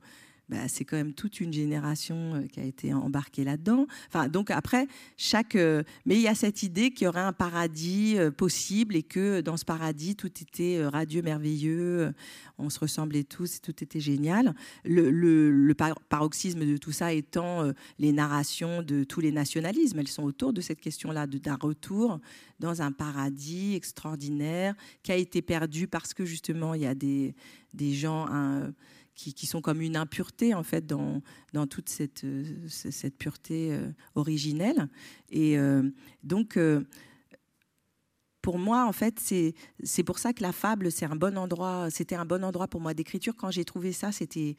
bah, 0.49 0.67
c'est 0.67 0.83
quand 0.83 0.97
même 0.97 1.13
toute 1.13 1.41
une 1.41 1.53
génération 1.53 2.33
euh, 2.33 2.47
qui 2.47 2.59
a 2.59 2.63
été 2.63 2.91
embarquée 2.91 3.43
là-dedans. 3.43 3.85
Enfin, 4.07 4.27
donc 4.27 4.49
après, 4.49 4.87
chaque. 5.15 5.55
Euh, 5.55 5.83
mais 6.07 6.15
il 6.15 6.21
y 6.21 6.27
a 6.27 6.33
cette 6.33 6.63
idée 6.63 6.89
qu'il 6.89 7.05
y 7.05 7.07
aurait 7.07 7.21
un 7.21 7.33
paradis 7.33 8.17
euh, 8.17 8.31
possible 8.31 8.95
et 8.95 9.03
que 9.03 9.41
dans 9.41 9.57
ce 9.57 9.65
paradis, 9.65 10.15
tout 10.15 10.31
était 10.41 10.83
radieux, 10.87 11.21
merveilleux, 11.21 12.13
on 12.57 12.69
se 12.71 12.79
ressemblait 12.79 13.23
tous 13.23 13.61
tout 13.61 13.83
était 13.83 13.99
génial. 13.99 14.55
Le, 14.85 15.73
paroxysme 16.09 16.65
de 16.65 16.77
tout 16.77 16.91
ça 16.91 17.13
étant 17.13 17.71
les 17.99 18.11
narrations 18.11 18.81
de 18.81 19.03
tous 19.03 19.21
les 19.21 19.31
nationalismes. 19.31 19.99
Elles 19.99 20.07
sont 20.07 20.23
autour 20.23 20.51
de 20.51 20.61
cette 20.61 20.81
question-là, 20.81 21.27
d'un 21.27 21.55
retour 21.55 22.19
dans 22.59 22.81
un 22.81 22.91
paradis 22.91 23.75
extraordinaire 23.75 24.75
qui 25.03 25.11
a 25.11 25.15
été 25.15 25.41
perdu 25.41 25.87
parce 25.87 26.13
que 26.13 26.25
justement, 26.25 26.73
il 26.73 26.81
y 26.81 26.87
a 26.87 26.95
des 26.95 27.33
gens 27.93 28.27
qui, 29.19 29.45
sont 29.45 29.61
comme 29.61 29.81
une 29.81 29.97
impureté 29.97 30.53
en 30.53 30.63
fait 30.63 30.85
dans, 30.85 31.21
dans 31.53 31.67
toute 31.67 31.89
cette, 31.89 32.23
euh, 32.23 32.43
cette 32.67 33.17
pureté 33.17 33.73
euh, 33.73 33.89
originelle. 34.15 34.87
Et 35.29 35.57
euh, 35.57 35.89
donc, 36.23 36.57
pour 38.41 38.57
moi, 38.57 38.85
en 38.85 38.93
fait, 38.93 39.19
c'est 39.19 40.03
pour 40.03 40.19
ça 40.19 40.33
que 40.33 40.41
la 40.41 40.51
fable, 40.51 40.91
c'est 40.91 41.05
un 41.05 41.15
bon 41.15 41.37
endroit. 41.37 41.89
C'était 41.89 42.15
un 42.15 42.25
bon 42.25 42.43
endroit 42.43 42.67
pour 42.67 42.81
moi 42.81 42.93
d'écriture. 42.93 43.35
Quand 43.35 43.51
j'ai 43.51 43.65
trouvé 43.65 43.91
ça, 43.91 44.11
c'était 44.11 44.55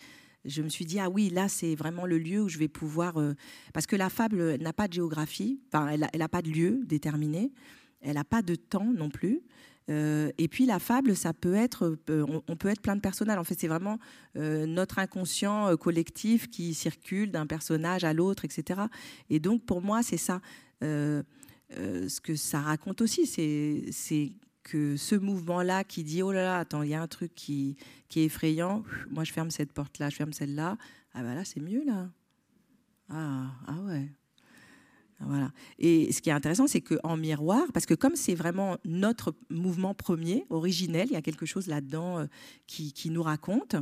je 0.47 0.63
me 0.63 0.71
suis 0.71 0.87
dit 0.87 0.99
ah 0.99 1.11
oui 1.11 1.29
là 1.29 1.51
c'est 1.51 1.75
vraiment 1.75 2.07
le 2.07 2.17
lieu 2.17 2.41
où 2.41 2.49
je 2.49 2.57
vais 2.57 2.67
pouvoir 2.67 3.23
parce 3.75 3.87
que 3.87 3.95
la 3.95 4.09
fable 4.09 4.57
n'a 4.57 4.73
pas 4.73 4.89
de 4.89 4.95
géographie 4.95 5.61
enfin 5.67 5.89
elle 5.89 6.19
n'a 6.19 6.29
pas 6.31 6.41
de 6.41 6.49
lieu 6.49 6.81
déterminé 6.87 7.53
elle 8.01 8.15
n'a 8.15 8.25
pas 8.25 8.41
de 8.41 8.55
temps 8.55 8.91
non 8.91 9.11
plus 9.11 9.43
euh, 9.91 10.31
et 10.39 10.49
puis 10.49 10.67
la 10.67 10.79
fable, 10.79 11.17
ça 11.17 11.33
peut 11.33 11.55
être, 11.55 11.97
euh, 12.11 12.41
on, 12.47 12.57
peut 12.57 12.69
être 12.69 12.81
plein 12.81 12.97
de 12.97 13.01
personnages. 13.01 13.39
En 13.39 13.45
fait, 13.45 13.59
c'est 13.59 13.69
vraiment 13.69 13.99
euh, 14.37 14.67
notre 14.67 14.99
inconscient 14.99 15.77
collectif 15.77 16.49
qui 16.51 16.75
circule 16.75 17.33
d'un 17.33 17.47
personnage 17.47 18.05
à 18.05 18.13
l'autre, 18.13 18.45
etc. 18.45 18.83
Et 19.31 19.41
donc 19.41 19.65
pour 19.65 19.83
moi, 19.83 20.03
c'est 20.03 20.17
ça. 20.17 20.41
ce 20.81 22.21
que 22.21 22.37
ça 22.37 22.61
raconte 22.61 23.01
aussi, 23.01 23.27
c'est 23.27 24.33
que 24.63 24.97
ce 24.97 25.15
mouvement-là 25.17 25.85
qui 25.85 26.05
dit 26.05 26.23
oh 26.23 26.33
là 26.33 26.43
là, 26.43 26.59
attends, 26.59 26.83
il 26.83 26.91
y 26.91 26.95
a 26.95 27.03
un 27.03 27.09
truc 27.09 27.35
qui, 27.35 27.77
est 28.15 28.25
effrayant. 28.25 28.85
Moi, 29.11 29.25
je 29.25 29.33
ferme 29.33 29.51
cette 29.51 29.73
porte-là, 29.73 30.11
je 30.11 30.17
ferme 30.17 30.33
celle-là. 30.33 30.77
Ah 31.15 31.23
bah 31.23 31.35
là, 31.35 31.45
c'est 31.45 31.61
mieux 31.61 31.85
là. 31.85 32.09
Ah, 33.09 33.51
ah 33.67 33.81
ouais. 33.87 34.09
Et 35.79 36.13
ce 36.13 36.21
qui 36.21 36.31
est 36.31 36.33
intéressant, 36.33 36.67
c'est 36.67 36.81
qu'en 36.81 37.17
miroir, 37.17 37.67
parce 37.73 37.87
que 37.87 37.95
comme 37.95 38.17
c'est 38.17 38.35
vraiment 38.35 38.77
notre 38.85 39.35
mouvement 39.51 39.95
premier, 39.95 40.47
originel, 40.51 41.09
il 41.11 41.13
y 41.13 41.17
a 41.17 41.23
quelque 41.23 41.47
chose 41.47 41.67
là-dedans 41.67 42.21
euh, 42.21 42.27
qui, 42.67 43.11
nous 43.11 43.23
raconte. 43.23 43.77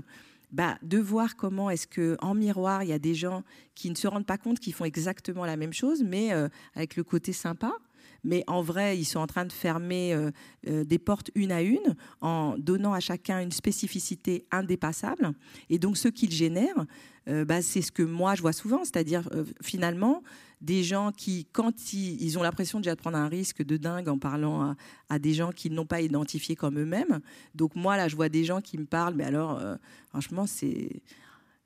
Bah, 0.51 0.79
de 0.83 0.97
voir 0.97 1.37
comment 1.37 1.69
est-ce 1.69 1.87
que 1.87 2.17
en 2.23 2.35
miroir 2.35 2.83
il 2.83 2.89
y 2.89 2.95
a 2.95 2.99
des 2.99 3.15
gens 3.15 3.45
qui 3.75 3.91
ne 3.91 3.95
se 3.95 4.09
rendent 4.09 4.25
pas 4.25 4.39
compte 4.39 4.59
qu'ils 4.59 4.73
font 4.73 4.87
exactement 4.87 5.45
la 5.45 5.59
même 5.59 5.75
chose, 5.75 6.03
mais 6.03 6.33
euh, 6.33 6.49
avec 6.75 6.97
le 6.97 7.05
côté 7.05 7.35
sympa. 7.35 7.71
Mais 8.25 8.45
en 8.47 8.63
vrai, 8.63 8.99
ils 8.99 9.05
sont 9.05 9.21
en 9.21 9.27
train 9.27 9.45
de 9.45 9.53
fermer 9.53 10.15
euh, 10.15 10.85
des 10.85 10.99
portes 10.99 11.31
une 11.35 11.53
à 11.53 11.61
une 11.61 11.95
en 12.23 12.57
donnant 12.57 12.95
à 12.95 13.01
chacun 13.01 13.41
une 13.41 13.53
spécificité 13.53 14.47
indépassable. 14.51 15.33
Et 15.69 15.79
donc, 15.79 15.99
ce 15.99 16.09
qu'ils 16.09 16.33
génèrent, 16.33 16.87
bah, 17.27 17.61
c'est 17.61 17.83
ce 17.83 17.93
que 17.93 18.03
moi 18.03 18.35
je 18.35 18.41
vois 18.41 18.55
souvent, 18.55 18.85
c'est-à-dire 18.85 19.29
finalement 19.61 20.23
des 20.61 20.83
gens 20.83 21.13
qui, 21.13 21.47
quand 21.53 21.93
ils, 21.93 22.39
ont 22.39 22.43
l'impression 22.43 22.81
déjà 22.81 22.95
de 22.95 23.01
prendre 23.01 23.17
un 23.17 23.29
risque 23.29 23.63
de 23.63 23.77
dingue 23.77 24.09
en 24.09 24.19
parlant 24.19 24.75
à, 25.09 25.19
des 25.19 25.35
gens 25.35 25.53
qu'ils 25.53 25.73
n'ont 25.73 25.87
pas 25.87 26.01
identifiés 26.01 26.57
comme 26.57 26.79
eux-mêmes. 26.79 27.21
Donc 27.55 27.77
moi, 27.77 27.97
là, 27.97 28.09
je 28.09 28.17
vois 28.17 28.29
des 28.29 28.45
gens 28.45 28.61
qui 28.61 28.79
me 28.79 28.85
parlent, 28.85 29.15
mais 29.15 29.25
alors, 29.25 29.59
euh, 29.59 29.77
franchement, 30.09 30.47
c'est 30.47 31.03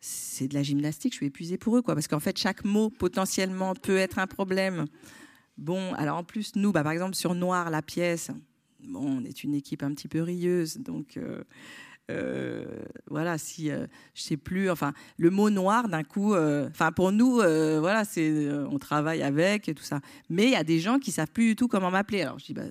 c'est 0.05 0.49
de 0.49 0.55
la 0.55 0.65
gymnastique, 0.65 1.13
je 1.13 1.19
suis 1.19 1.27
épuisée 1.27 1.57
pour 1.57 1.77
eux, 1.77 1.83
quoi, 1.83 1.95
parce 1.95 2.09
qu'en 2.09 2.19
fait, 2.19 2.37
chaque 2.37 2.65
mot 2.65 2.91
potentiellement 2.91 3.73
peut 3.77 3.97
être 3.97 4.19
un 4.19 4.27
problème. 4.27 4.87
Bon, 5.57 5.95
alors 5.95 6.17
en 6.17 6.25
plus, 6.25 6.57
nous, 6.57 6.73
bah, 6.73 6.83
par 6.83 6.91
exemple, 6.91 7.15
sur 7.15 7.37
Noir, 7.37 7.71
la 7.71 7.83
pièce, 7.83 8.33
bon, 8.83 9.21
on 9.21 9.25
est 9.25 9.45
une 9.45 9.55
équipe 9.55 9.85
un 9.85 9.95
petit 9.95 10.09
peu 10.09 10.21
rieuse, 10.21 10.79
donc 10.79 11.17
euh, 11.17 11.45
voilà, 13.09 13.39
si 13.39 13.71
euh, 13.71 13.87
je 14.15 14.23
sais 14.23 14.37
plus, 14.37 14.71
enfin, 14.71 14.93
le 15.19 15.31
mot 15.31 15.51
noir 15.51 15.89
d'un 15.89 16.03
coup, 16.03 16.35
euh, 16.35 16.69
enfin, 16.71 16.93
pour 16.93 17.13
nous, 17.13 17.37
voilà, 17.37 18.05
c'est, 18.05 18.51
on 18.51 18.79
travaille 18.79 19.23
avec 19.23 19.69
et 19.69 19.75
tout 19.75 19.83
ça. 19.83 20.01
Mais 20.29 20.45
il 20.45 20.51
y 20.51 20.57
a 20.57 20.65
des 20.65 20.81
gens 20.81 20.99
qui 20.99 21.13
savent 21.13 21.31
plus 21.31 21.49
du 21.49 21.57
tout 21.57 21.69
comment 21.69 21.91
m'appeler. 21.91 22.23
Alors 22.23 22.39
je 22.39 22.47
dis, 22.47 22.55
bah, 22.55 22.65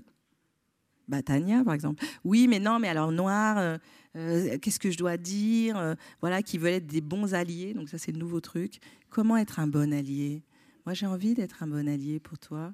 bah, 1.07 1.21
Tania, 1.21 1.63
par 1.63 1.73
exemple. 1.73 2.03
Oui, 2.23 2.47
mais 2.47 2.59
non, 2.59 2.79
mais 2.79 2.87
alors 2.87 3.11
noir, 3.11 3.77
qu'est-ce 4.13 4.79
que 4.79 4.91
je 4.91 4.97
dois 4.97 5.17
dire 5.17 5.95
Voilà, 6.21 6.41
qui 6.41 6.57
veulent 6.57 6.73
être 6.73 6.87
des 6.87 7.01
bons 7.01 7.33
alliés. 7.33 7.73
Donc 7.73 7.89
ça, 7.89 7.97
c'est 7.97 8.11
le 8.11 8.19
nouveau 8.19 8.41
truc. 8.41 8.79
Comment 9.09 9.37
être 9.37 9.59
un 9.59 9.67
bon 9.67 9.93
allié? 9.93 10.43
Moi, 10.85 10.93
j'ai 10.93 11.05
envie 11.05 11.33
d'être 11.35 11.61
un 11.61 11.67
bon 11.67 11.87
allié 11.87 12.19
pour 12.19 12.39
toi 12.39 12.73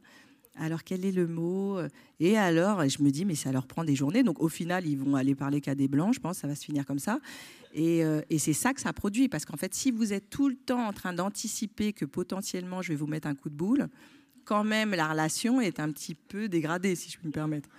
alors 0.60 0.84
quel 0.84 1.06
est 1.06 1.12
le 1.12 1.28
mot 1.28 1.78
Et 2.20 2.38
alors, 2.38 2.88
je 2.88 3.02
me 3.02 3.10
dis, 3.12 3.26
mais 3.26 3.36
ça 3.36 3.52
leur 3.52 3.68
prend 3.68 3.84
des 3.84 3.96
journées. 3.96 4.24
Donc 4.24 4.42
au 4.42 4.50
final, 4.50 4.88
ils 4.88 4.98
vont 4.98 5.16
aller 5.16 5.36
parler 5.36 5.62
qu'à 5.62 5.76
des 5.76 5.88
blancs, 5.88 6.14
je 6.14 6.20
pense, 6.20 6.38
ça 6.38 6.48
va 6.48 6.56
se 6.56 6.66
finir 6.66 6.86
comme 6.86 7.00
ça. 7.00 7.20
Et, 7.74 8.04
euh, 8.04 8.22
c'est 8.38 8.54
ça 8.54 8.74
que 8.74 8.82
ça 8.82 8.94
produit. 8.94 9.30
Parce 9.30 9.46
qu'en 9.46 9.58
fait, 9.58 9.74
si 9.74 9.92
vous 9.92 10.14
êtes 10.14 10.30
tout 10.30 10.50
le 10.50 10.56
temps 10.56 10.86
en 10.86 10.94
train 10.94 11.14
d'anticiper 11.14 11.94
que 11.94 12.06
potentiellement 12.06 12.82
je 12.82 12.90
vais 12.90 12.96
vous 12.96 13.08
mettre 13.08 13.28
un 13.28 13.36
coup 13.36 13.50
de 13.50 13.56
boule, 13.56 13.88
quand 14.46 14.64
même, 14.64 14.92
la 14.92 15.10
relation 15.10 15.62
est 15.62 15.80
un 15.80 15.92
petit 15.92 16.16
peu 16.16 16.48
dégradée, 16.48 16.96
si 16.96 17.12
je 17.12 17.18
puis 17.18 17.28
me 17.28 17.34
permettre. 17.34 17.70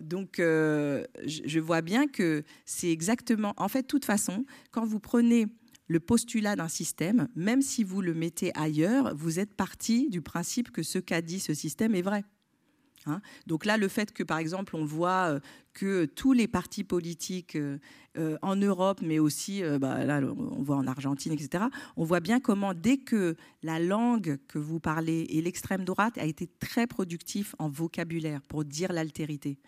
Donc, 0.00 0.40
euh, 0.40 1.04
je 1.24 1.60
vois 1.60 1.80
bien 1.80 2.08
que 2.08 2.42
c'est 2.66 2.90
exactement. 2.90 3.54
En 3.56 3.68
fait, 3.68 3.82
de 3.82 3.86
toute 3.86 4.04
façon, 4.04 4.44
quand 4.72 4.84
vous 4.84 4.98
prenez 4.98 5.46
le 5.92 6.00
postulat 6.00 6.56
d'un 6.56 6.68
système, 6.68 7.28
même 7.36 7.62
si 7.62 7.84
vous 7.84 8.00
le 8.00 8.14
mettez 8.14 8.50
ailleurs, 8.56 9.14
vous 9.14 9.38
êtes 9.38 9.54
parti 9.54 10.08
du 10.08 10.22
principe 10.22 10.72
que 10.72 10.82
ce 10.82 10.98
qu'a 10.98 11.20
dit 11.20 11.38
ce 11.38 11.54
système 11.54 11.94
est 11.94 12.02
vrai. 12.02 12.24
Hein? 13.06 13.20
Donc 13.46 13.64
là, 13.64 13.76
le 13.76 13.88
fait 13.88 14.12
que, 14.12 14.22
par 14.22 14.38
exemple, 14.38 14.74
on 14.76 14.84
voit 14.84 15.34
euh, 15.34 15.40
que 15.74 16.06
tous 16.06 16.32
les 16.32 16.48
partis 16.48 16.84
politiques 16.84 17.56
euh, 17.56 17.78
euh, 18.16 18.38
en 18.42 18.56
Europe, 18.56 19.00
mais 19.02 19.18
aussi, 19.18 19.62
bah, 19.80 20.04
là, 20.04 20.20
on 20.22 20.62
voit 20.62 20.76
en 20.76 20.86
Argentine, 20.86 21.32
etc., 21.32 21.64
on 21.96 22.04
voit 22.04 22.20
bien 22.20 22.40
comment, 22.40 22.74
dès 22.74 22.98
que 22.98 23.36
la 23.62 23.78
langue 23.78 24.38
que 24.48 24.58
vous 24.58 24.80
parlez 24.80 25.26
et 25.30 25.42
l'extrême 25.42 25.84
droite 25.84 26.16
a 26.16 26.24
été 26.24 26.48
très 26.60 26.86
productif 26.86 27.54
en 27.58 27.68
vocabulaire 27.68 28.40
pour 28.42 28.64
dire 28.64 28.92
l'altérité. 28.92 29.58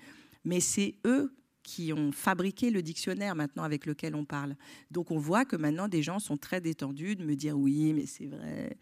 Mais 0.44 0.60
c'est 0.60 0.94
eux 1.04 1.34
qui 1.64 1.92
ont 1.92 2.12
fabriqué 2.12 2.70
le 2.70 2.82
dictionnaire 2.82 3.34
maintenant 3.34 3.64
avec 3.64 3.86
lequel 3.86 4.14
on 4.14 4.24
parle. 4.24 4.54
Donc 4.92 5.10
on 5.10 5.18
voit 5.18 5.44
que 5.44 5.56
maintenant 5.56 5.88
des 5.88 6.02
gens 6.02 6.20
sont 6.20 6.36
très 6.36 6.60
détendus 6.60 7.16
de 7.16 7.24
me 7.24 7.34
dire 7.34 7.58
oui, 7.58 7.92
mais 7.92 8.06
c'est 8.06 8.26
vrai 8.26 8.76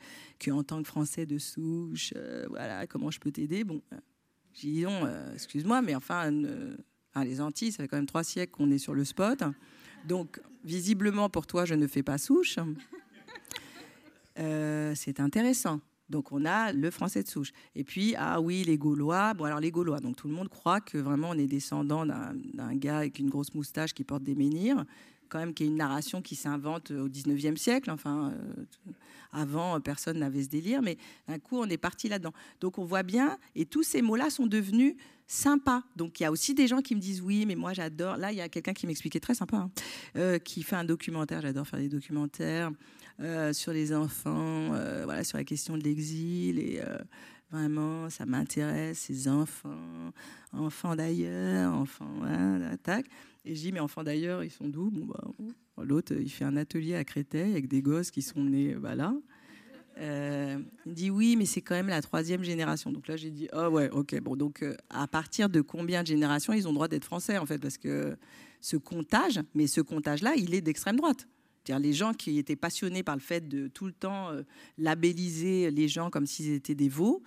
qu'en 0.45 0.63
tant 0.63 0.83
que 0.83 0.89
Français 0.89 1.25
de 1.25 1.39
souche, 1.39 2.13
euh, 2.17 2.45
voilà, 2.51 2.87
comment 2.87 3.11
je 3.11 3.21
peux 3.21 3.33
t'aider? 3.33 3.65
Bon, 3.65 3.81
j'ai 4.53 4.69
dit 4.69 4.83
non, 4.83 5.09
excuse-moi, 5.33 5.81
mais 5.81 5.95
enfin, 5.95 6.31
les 7.25 7.41
Antilles, 7.41 7.73
ça 7.73 7.83
fait 7.83 7.89
quand 7.89 7.97
même 7.97 8.07
trois 8.07 8.25
siècles 8.25 8.53
qu'on 8.53 8.71
est 8.71 8.79
sur 8.79 8.95
le 8.95 9.05
spot. 9.05 9.45
Donc, 10.07 10.41
visiblement, 10.65 11.31
pour 11.31 11.47
toi, 11.47 11.65
je 11.65 11.75
ne 11.75 11.87
fais 11.87 12.03
pas 12.03 12.19
souche. 12.19 12.59
Euh, 14.39 14.95
c'est 14.97 15.21
intéressant. 15.21 15.81
Donc 16.13 16.31
on 16.31 16.45
a 16.45 16.73
le 16.73 16.91
français 16.93 17.25
de 17.25 17.29
souche. 17.29 17.53
Et 17.75 17.83
puis, 17.83 18.15
ah 18.17 18.41
oui, 18.41 18.63
les 18.65 18.79
Gaulois. 18.79 19.35
Bon, 19.35 19.45
alors 19.45 19.59
les 19.59 19.73
Gaulois. 19.73 19.99
Donc 19.99 20.15
tout 20.15 20.29
le 20.29 20.35
monde 20.35 20.49
croit 20.49 20.81
que 20.81 20.99
vraiment 20.99 21.31
on 21.31 21.39
est 21.39 21.49
descendant 21.49 22.07
d'un 22.07 22.75
gars 22.77 22.99
avec 22.99 23.19
une 23.19 23.31
grosse 23.31 23.55
moustache 23.55 23.95
qui 23.95 24.05
porte 24.05 24.23
des 24.23 24.37
menhirs 24.37 24.85
quand 25.33 25.39
même 25.39 25.55
qui 25.55 25.65
est 25.65 25.67
une 25.67 25.77
narration 25.77 26.21
qui 26.21 26.37
s'invente 26.37 26.91
au 26.91 27.09
19e 27.09 27.57
siècle. 27.57 27.91
Enfin, 27.91 28.35
euh, 28.35 28.93
avant, 29.33 29.81
personne 29.81 30.19
n'avait 30.19 30.43
ce 30.43 30.51
délire, 30.51 30.83
mais 30.83 30.99
d'un 31.27 31.39
coup, 31.39 31.57
on 31.57 31.65
est 31.71 31.79
parti 31.79 32.11
là-dedans. 32.11 32.35
Donc, 32.61 32.77
on 32.77 32.85
voit 32.85 33.03
bien, 33.03 33.39
et 33.55 33.65
tous 33.65 33.83
ces 33.83 34.03
mots-là 34.03 34.29
sont 34.29 34.47
devenus 34.47 34.95
sympas. 35.27 35.85
Donc, 35.97 36.21
il 36.21 36.25
y 36.25 36.27
a 36.27 36.31
aussi 36.31 36.53
des 36.53 36.67
gens 36.67 36.83
qui 36.83 36.95
me 36.95 37.01
disent 37.01 37.23
oui, 37.23 37.47
mais 37.47 37.55
moi, 37.55 37.73
j'adore. 37.73 38.19
Là, 38.19 38.31
il 38.31 38.37
y 38.37 38.43
a 38.43 38.51
quelqu'un 38.51 38.75
qui 38.75 38.87
m'expliquait 38.87 39.21
très 39.21 39.35
sympa, 39.35 39.57
hein, 39.57 39.71
euh, 40.17 40.39
qui 40.39 40.63
fait 40.63 40.77
un 40.77 40.85
documentaire. 40.85 41.41
J'adore 41.41 41.67
faire 41.67 41.81
des 41.81 41.89
documentaires 41.89 42.71
euh, 43.23 43.53
sur 43.53 43.73
les 43.73 43.95
enfants, 43.95 44.69
voilà, 45.05 45.25
sur 45.25 45.39
la 45.39 45.45
question 45.45 45.77
de 45.77 45.83
l'exil 45.83 46.59
et 46.59 46.81
Vraiment, 47.53 48.09
ça 48.09 48.25
m'intéresse, 48.25 48.99
ces 48.99 49.29
enfants, 49.29 50.11
enfants 50.55 50.97
d'ailleurs, 50.97 51.75
enfants, 51.75 52.23
hein, 52.25 52.79
tac. 52.83 53.05
Et 53.45 53.55
je 53.55 53.61
dis, 53.61 53.73
mais 53.73 53.81
enfants 53.81 54.03
d'ailleurs, 54.03 54.43
ils 54.43 54.51
sont 54.51 54.69
d'où? 54.69 54.91
Bah, 54.91 55.85
L'autre, 55.85 56.15
il 56.19 56.31
fait 56.31 56.47
un 56.47 56.57
atelier 56.57 56.95
à 56.95 57.05
Créteil 57.05 57.53
avec 57.53 57.69
des 57.69 57.83
gosses 57.83 58.11
qui 58.11 58.23
sont 58.23 58.43
nés 58.43 58.75
bah, 58.75 58.95
là. 58.95 59.15
Euh, 59.99 60.61
il 60.87 60.95
dit 60.95 61.11
oui, 61.11 61.37
mais 61.37 61.45
c'est 61.45 61.61
quand 61.61 61.75
même 61.75 61.89
la 61.89 62.01
troisième 62.01 62.43
génération. 62.43 62.91
Donc 62.91 63.07
là, 63.07 63.19
j'ai 63.19 63.31
dit 63.31 63.49
ah 63.53 63.69
ouais, 63.69 63.91
ok. 63.91 64.19
Bon, 64.23 64.35
donc 64.35 64.63
euh, 64.63 64.75
à 64.89 65.07
partir 65.07 65.51
de 65.51 65.61
combien 65.61 66.01
de 66.01 66.07
générations 66.07 66.55
ils 66.55 66.67
ont 66.67 66.73
droit 66.73 66.89
d'être 66.89 67.05
français 67.05 67.37
en 67.37 67.45
fait? 67.45 67.59
Parce 67.59 67.77
que 67.77 68.17
ce 68.63 68.79
comptage, 68.79 69.41
mais 69.55 69.67
ce 69.67 69.83
comptage-là, 69.83 70.33
il 70.39 70.55
est 70.55 70.63
d'extrême 70.63 70.97
droite. 70.97 71.29
Les 71.69 71.93
gens 71.93 72.13
qui 72.13 72.39
étaient 72.39 72.57
passionnés 72.57 73.03
par 73.03 73.17
le 73.17 73.21
fait 73.21 73.49
de 73.49 73.69
tout 73.69 73.87
le 73.87 73.93
temps 73.93 74.31
euh, 74.31 74.43
labelliser 74.79 75.71
les 75.71 75.89
gens 75.89 76.11
comme 76.11 76.27
s'ils 76.27 76.53
étaient 76.53 76.75
des 76.75 76.89
veaux, 76.89 77.23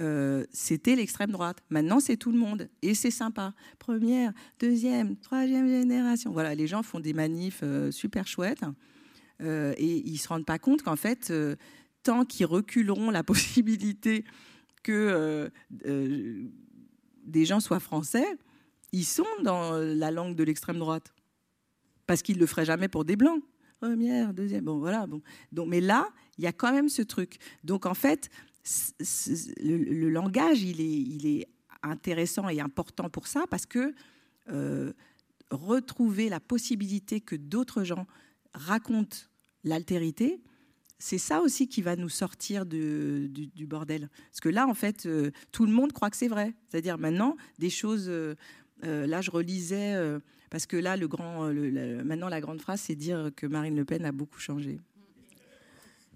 euh, 0.00 0.44
c'était 0.52 0.96
l'extrême 0.96 1.30
droite. 1.30 1.58
Maintenant, 1.70 2.00
c'est 2.00 2.16
tout 2.16 2.32
le 2.32 2.38
monde. 2.38 2.68
Et 2.80 2.94
c'est 2.94 3.10
sympa. 3.10 3.54
Première, 3.78 4.32
deuxième, 4.58 5.16
troisième 5.16 5.68
génération. 5.68 6.32
Voilà, 6.32 6.54
les 6.54 6.66
gens 6.66 6.82
font 6.82 7.00
des 7.00 7.12
manifs 7.12 7.60
euh, 7.62 7.90
super 7.90 8.26
chouettes. 8.26 8.64
Et 9.40 10.02
ils 10.06 10.12
ne 10.12 10.18
se 10.18 10.28
rendent 10.28 10.46
pas 10.46 10.60
compte 10.60 10.82
qu'en 10.82 10.94
fait, 10.94 11.32
tant 12.04 12.24
qu'ils 12.24 12.46
reculeront 12.46 13.10
la 13.10 13.24
possibilité 13.24 14.24
que 14.84 15.50
des 17.24 17.44
gens 17.44 17.58
soient 17.58 17.80
français, 17.80 18.38
ils 18.92 19.04
sont 19.04 19.26
dans 19.42 19.72
la 19.72 20.12
langue 20.12 20.36
de 20.36 20.44
l'extrême 20.44 20.78
droite. 20.78 21.12
Parce 22.06 22.22
qu'ils 22.22 22.36
ne 22.36 22.40
le 22.40 22.46
feraient 22.46 22.64
jamais 22.64 22.86
pour 22.86 23.04
des 23.04 23.16
blancs. 23.16 23.42
Première, 23.82 24.32
deuxième, 24.32 24.66
bon 24.66 24.78
voilà. 24.78 25.08
Bon. 25.08 25.20
Donc, 25.50 25.66
mais 25.66 25.80
là, 25.80 26.08
il 26.38 26.44
y 26.44 26.46
a 26.46 26.52
quand 26.52 26.72
même 26.72 26.88
ce 26.88 27.02
truc. 27.02 27.38
Donc 27.64 27.84
en 27.84 27.94
fait, 27.94 28.30
le, 29.60 30.08
langage, 30.08 30.62
il 30.62 30.80
est, 30.80 30.84
il 30.84 31.26
est, 31.26 31.48
intéressant 31.82 32.48
et 32.48 32.60
important 32.60 33.10
pour 33.10 33.26
ça 33.26 33.44
parce 33.50 33.66
que 33.66 33.92
euh, 34.50 34.92
retrouver 35.50 36.28
la 36.28 36.38
possibilité 36.38 37.20
que 37.20 37.34
d'autres 37.34 37.82
gens 37.82 38.06
racontent 38.54 39.16
l'altérité, 39.64 40.40
c'est 41.00 41.18
ça 41.18 41.40
aussi 41.40 41.66
qui 41.66 41.82
va 41.82 41.96
nous 41.96 42.08
sortir 42.08 42.66
du, 42.66 43.50
bordel. 43.66 44.10
Parce 44.30 44.38
que 44.40 44.48
là, 44.48 44.68
en 44.68 44.74
fait, 44.74 45.06
euh, 45.06 45.32
tout 45.50 45.66
le 45.66 45.72
monde 45.72 45.92
croit 45.92 46.10
que 46.10 46.16
c'est 46.16 46.28
vrai. 46.28 46.54
C'est-à-dire 46.68 46.98
maintenant, 46.98 47.36
des 47.58 47.70
choses... 47.70 48.06
Euh, 48.08 48.36
là, 48.84 49.20
je 49.20 49.30
relisais, 49.30 49.96
parce 50.52 50.66
que 50.66 50.76
là, 50.76 50.98
le 50.98 51.08
grand, 51.08 51.50
maintenant, 52.04 52.28
la 52.28 52.42
grande 52.42 52.60
phrase, 52.60 52.82
c'est 52.82 52.94
dire 52.94 53.30
que 53.34 53.46
Marine 53.46 53.74
Le 53.74 53.86
Pen 53.86 54.04
a 54.04 54.12
beaucoup 54.12 54.38
changé 54.38 54.78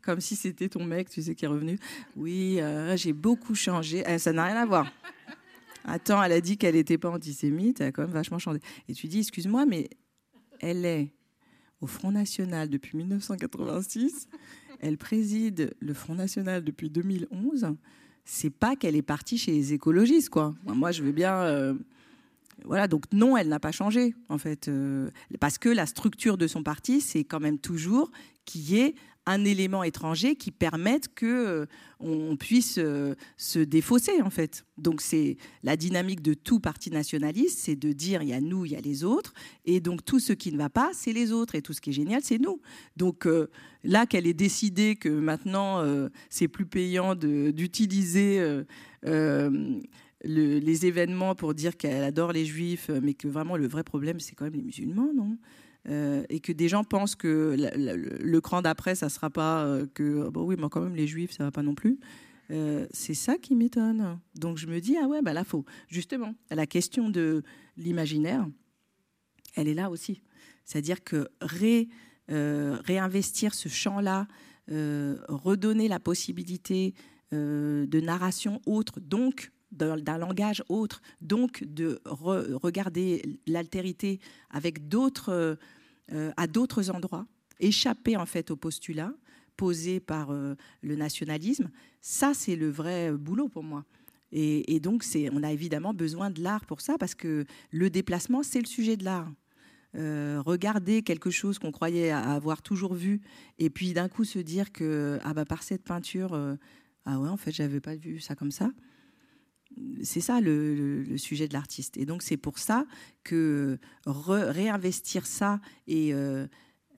comme 0.02 0.20
si 0.20 0.36
c'était 0.36 0.68
ton 0.68 0.84
mec, 0.84 1.10
tu 1.10 1.20
sais, 1.20 1.34
qui 1.34 1.44
est 1.44 1.48
revenu. 1.48 1.78
Oui, 2.14 2.60
euh, 2.60 2.96
j'ai 2.96 3.12
beaucoup 3.12 3.56
changé. 3.56 4.04
Eh, 4.06 4.18
ça 4.18 4.32
n'a 4.32 4.44
rien 4.44 4.56
à 4.56 4.64
voir. 4.64 4.90
Attends, 5.84 6.22
elle 6.22 6.32
a 6.32 6.40
dit 6.40 6.56
qu'elle 6.56 6.76
n'était 6.76 6.96
pas 6.96 7.10
antisémite, 7.10 7.80
elle 7.80 7.88
a 7.88 7.92
quand 7.92 8.02
même 8.02 8.12
vachement 8.12 8.38
changé. 8.38 8.60
Et 8.88 8.94
tu 8.94 9.08
dis, 9.08 9.18
excuse-moi, 9.18 9.66
mais 9.66 9.90
elle 10.60 10.84
est 10.84 11.12
au 11.80 11.88
Front 11.88 12.12
National 12.12 12.70
depuis 12.70 12.96
1986, 12.96 14.28
elle 14.78 14.96
préside 14.96 15.74
le 15.80 15.92
Front 15.92 16.14
National 16.14 16.62
depuis 16.62 16.88
2011. 16.88 17.74
C'est 18.24 18.50
pas 18.50 18.76
qu'elle 18.76 18.96
est 18.96 19.02
partie 19.02 19.38
chez 19.38 19.52
les 19.52 19.72
écologistes, 19.72 20.30
quoi. 20.30 20.54
Moi, 20.64 20.92
je 20.92 21.02
veux 21.02 21.12
bien. 21.12 21.34
Euh, 21.34 21.74
voilà, 22.64 22.88
donc 22.88 23.04
non, 23.12 23.36
elle 23.36 23.48
n'a 23.48 23.60
pas 23.60 23.72
changé, 23.72 24.14
en 24.28 24.38
fait. 24.38 24.68
Euh, 24.68 25.08
parce 25.40 25.58
que 25.58 25.68
la 25.68 25.86
structure 25.86 26.36
de 26.36 26.46
son 26.46 26.62
parti, 26.62 27.00
c'est 27.00 27.24
quand 27.24 27.40
même 27.40 27.58
toujours 27.58 28.10
qui 28.44 28.78
est 28.78 28.94
un 29.26 29.44
élément 29.44 29.82
étranger 29.82 30.36
qui 30.36 30.52
permette 30.52 31.12
que 31.12 31.26
euh, 31.26 31.66
on 31.98 32.36
puisse 32.36 32.78
euh, 32.78 33.16
se 33.36 33.58
défausser 33.58 34.22
en 34.22 34.30
fait. 34.30 34.64
Donc 34.78 35.00
c'est 35.00 35.36
la 35.64 35.76
dynamique 35.76 36.22
de 36.22 36.32
tout 36.32 36.60
parti 36.60 36.90
nationaliste, 36.90 37.58
c'est 37.58 37.74
de 37.74 37.92
dire 37.92 38.22
il 38.22 38.28
y 38.28 38.32
a 38.32 38.40
nous, 38.40 38.64
il 38.64 38.72
y 38.72 38.76
a 38.76 38.80
les 38.80 39.02
autres, 39.02 39.34
et 39.64 39.80
donc 39.80 40.04
tout 40.04 40.20
ce 40.20 40.32
qui 40.32 40.52
ne 40.52 40.58
va 40.58 40.70
pas, 40.70 40.90
c'est 40.94 41.12
les 41.12 41.32
autres, 41.32 41.56
et 41.56 41.62
tout 41.62 41.72
ce 41.72 41.80
qui 41.80 41.90
est 41.90 41.94
génial, 41.94 42.22
c'est 42.22 42.38
nous. 42.38 42.60
Donc 42.96 43.26
euh, 43.26 43.48
là 43.82 44.06
qu'elle 44.06 44.28
ait 44.28 44.34
décidé 44.34 44.94
que 44.94 45.08
maintenant 45.08 45.82
c'est 46.30 46.48
plus 46.48 46.66
payant 46.66 47.14
d'utiliser 47.14 48.64
les 50.26 50.86
événements 50.86 51.34
pour 51.34 51.54
dire 51.54 51.76
qu'elle 51.76 52.02
adore 52.02 52.32
les 52.32 52.44
juifs, 52.44 52.90
mais 53.02 53.14
que 53.14 53.28
vraiment 53.28 53.56
le 53.56 53.66
vrai 53.66 53.84
problème 53.84 54.20
c'est 54.20 54.34
quand 54.34 54.44
même 54.44 54.54
les 54.54 54.62
musulmans, 54.62 55.12
non? 55.14 55.38
Euh, 55.88 56.24
et 56.28 56.40
que 56.40 56.52
des 56.52 56.68
gens 56.68 56.82
pensent 56.82 57.14
que 57.14 57.54
le, 57.56 58.40
cran 58.40 58.62
d'après, 58.62 58.96
ça 58.96 59.08
sera 59.08 59.30
pas 59.30 59.64
euh, 59.64 59.86
que, 59.94 60.28
bon 60.30 60.44
oui, 60.44 60.56
mais 60.58 60.68
quand 60.68 60.80
même, 60.80 60.96
les 60.96 61.06
juifs, 61.06 61.32
ça 61.32 61.44
va 61.44 61.50
pas 61.50 61.62
non 61.62 61.74
plus. 61.74 61.98
Euh, 62.50 62.86
c'est 62.90 63.14
ça 63.14 63.36
qui 63.38 63.54
m'étonne. 63.54 64.18
Donc 64.34 64.58
je 64.58 64.66
me 64.66 64.80
dis, 64.80 64.96
ah 65.00 65.06
ouais, 65.06 65.22
bah 65.22 65.32
là, 65.32 65.44
faut. 65.44 65.64
Justement, 65.88 66.34
la 66.50 66.66
question 66.66 67.08
de 67.08 67.42
l'imaginaire, 67.76 68.46
elle 69.54 69.68
est 69.68 69.74
là 69.74 69.90
aussi. 69.90 70.22
C'est-à-dire 70.64 71.04
que 71.04 71.28
réinvestir 72.28 73.54
ce 73.54 73.68
champ-là, 73.68 74.26
redonner 74.68 75.86
la 75.86 76.00
possibilité 76.00 76.94
de 77.30 78.00
narration 78.00 78.60
autre, 78.66 78.98
donc 78.98 79.52
d'un 79.72 80.18
langage 80.18 80.62
autre, 80.68 81.02
donc 81.20 81.64
de 81.64 82.00
regarder 82.04 83.40
l'altérité 83.46 84.20
avec 84.50 84.88
d'autres 84.88 85.58
euh, 86.12 86.30
à 86.36 86.46
d'autres 86.46 86.90
endroits, 86.90 87.26
échapper 87.58 88.16
en 88.16 88.26
fait 88.26 88.52
au 88.52 88.56
postulat 88.56 89.12
posé 89.56 89.98
par 89.98 90.30
euh, 90.30 90.54
le 90.82 90.94
nationalisme. 90.94 91.68
Ça, 92.00 92.32
c'est 92.32 92.54
le 92.54 92.70
vrai 92.70 93.10
boulot 93.10 93.48
pour 93.48 93.64
moi. 93.64 93.84
Et, 94.30 94.80
donc, 94.80 95.04
on 95.32 95.42
a 95.42 95.52
évidemment 95.52 95.94
besoin 95.94 96.30
de 96.30 96.42
l'art 96.42 96.66
pour 96.66 96.80
ça, 96.80 96.96
parce 96.98 97.14
que 97.14 97.44
le 97.70 97.90
déplacement, 97.90 98.42
c'est 98.42 98.60
le 98.60 98.66
sujet 98.66 98.96
de 98.96 99.04
l'art. 99.04 99.32
Euh, 99.94 100.42
regarder 100.44 101.02
quelque 101.02 101.30
chose 101.30 101.58
qu'on 101.58 101.72
croyait 101.72 102.10
avoir 102.10 102.60
toujours 102.60 102.94
vu, 102.94 103.20
et 103.58 103.70
puis 103.70 103.94
d'un 103.94 104.08
coup 104.08 104.24
se 104.24 104.38
dire 104.38 104.72
que 104.72 105.18
ah 105.24 105.32
bah, 105.32 105.44
par 105.44 105.62
cette 105.62 105.84
peinture, 105.84 106.38
ah 107.06 107.18
ouais, 107.18 107.28
en 107.28 107.36
fait, 107.36 107.52
j'avais 107.52 107.80
pas 107.80 107.96
vu 107.96 108.20
ça 108.20 108.34
comme 108.34 108.50
ça 108.50 108.70
c'est 110.02 110.20
ça 110.20 110.40
le, 110.40 111.04
sujet 111.16 111.48
de 111.48 111.52
l'artiste. 111.52 111.96
Et 111.96 112.06
donc 112.06 112.22
c'est 112.22 112.36
pour 112.36 112.58
ça 112.58 112.86
que 113.24 113.78
réinvestir 114.06 115.26
ça 115.26 115.60
et 115.86 116.14
euh, 116.14 116.46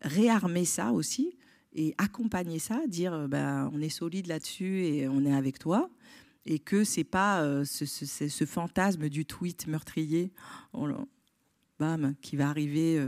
réarmer 0.02 0.64
ça 0.64 0.92
aussi 0.92 1.36
et 1.72 1.94
accompagner 1.98 2.58
ça, 2.58 2.80
dire 2.86 3.12
euh, 3.12 3.28
ben, 3.28 3.70
on 3.72 3.80
est 3.80 3.88
solide 3.88 4.26
là-dessus 4.26 4.84
et 4.84 5.08
on 5.08 5.24
est 5.24 5.34
avec 5.34 5.58
toi 5.58 5.90
et 6.46 6.58
que 6.58 6.84
c'est 6.84 7.04
pas 7.04 7.42
euh, 7.42 7.64
ce, 7.64 8.44
fantasme 8.44 9.08
du 9.08 9.26
tweet 9.26 9.66
meurtrier 9.66 10.32
oh 10.72 10.88
bam, 11.78 12.14
qui 12.22 12.36
va 12.36 12.48
arriver 12.48 13.00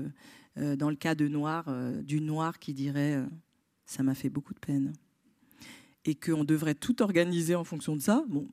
dans 0.57 0.91
le 0.91 0.97
cas 0.97 1.14
de 1.14 1.27
Noir, 1.27 1.68
du 2.03 2.21
Noir 2.21 2.59
qui 2.59 2.73
dirait 2.73 3.21
ça 3.85 4.03
m'a 4.03 4.14
fait 4.14 4.29
beaucoup 4.29 4.55
de 4.55 4.61
peine 4.61 4.93
et 6.05 6.14
qu'on 6.14 6.45
devrait 6.45 6.75
tout 6.75 7.03
organiser 7.03 7.55
en 7.55 7.64
fonction 7.64 7.97
de 7.97 8.01
ça. 8.01 8.25
Bon, 8.29 8.49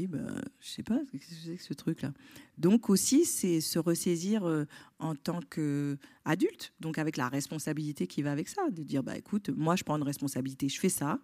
dis, 0.00 0.06
bah, 0.06 0.18
je 0.60 0.68
sais 0.68 0.82
pas, 0.82 1.00
ce 1.06 1.16
que 1.16 1.24
c'est 1.24 1.56
que 1.56 1.62
ce 1.62 1.74
truc-là? 1.74 2.12
Donc 2.58 2.90
aussi, 2.90 3.24
c'est 3.24 3.60
se 3.60 3.78
ressaisir 3.78 4.44
euh, 4.44 4.66
en 4.98 5.14
tant 5.14 5.40
qu'adulte, 5.40 6.72
donc 6.80 6.98
avec 6.98 7.16
la 7.16 7.28
responsabilité 7.28 8.06
qui 8.06 8.22
va 8.22 8.32
avec 8.32 8.48
ça, 8.48 8.70
de 8.70 8.82
dire, 8.82 9.02
bah 9.02 9.16
écoute, 9.16 9.50
moi 9.50 9.76
je 9.76 9.84
prends 9.84 9.96
une 9.96 10.02
responsabilité, 10.02 10.68
je 10.68 10.78
fais 10.78 10.88
ça, 10.88 11.18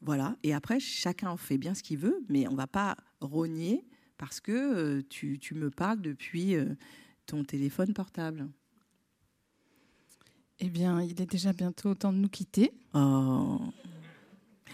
voilà, 0.00 0.36
et 0.42 0.54
après 0.54 0.80
chacun 0.80 1.36
fait 1.36 1.58
bien 1.58 1.74
ce 1.74 1.82
qu'il 1.82 1.98
veut, 1.98 2.24
mais 2.28 2.48
on 2.48 2.54
va 2.54 2.66
pas 2.66 2.96
rogner 3.20 3.86
parce 4.16 4.40
que 4.40 4.52
euh, 4.52 5.02
tu, 5.08 5.38
tu, 5.38 5.54
me 5.54 5.70
parles 5.70 6.00
depuis 6.00 6.54
euh, 6.54 6.74
ton 7.26 7.44
téléphone 7.44 7.94
portable. 7.94 8.48
Eh 10.58 10.68
bien, 10.68 11.00
il 11.02 11.20
est 11.22 11.30
déjà 11.30 11.54
bientôt 11.54 11.94
temps 11.94 12.12
de 12.12 12.18
nous 12.18 12.28
quitter. 12.28 12.70
Oh. 12.92 13.60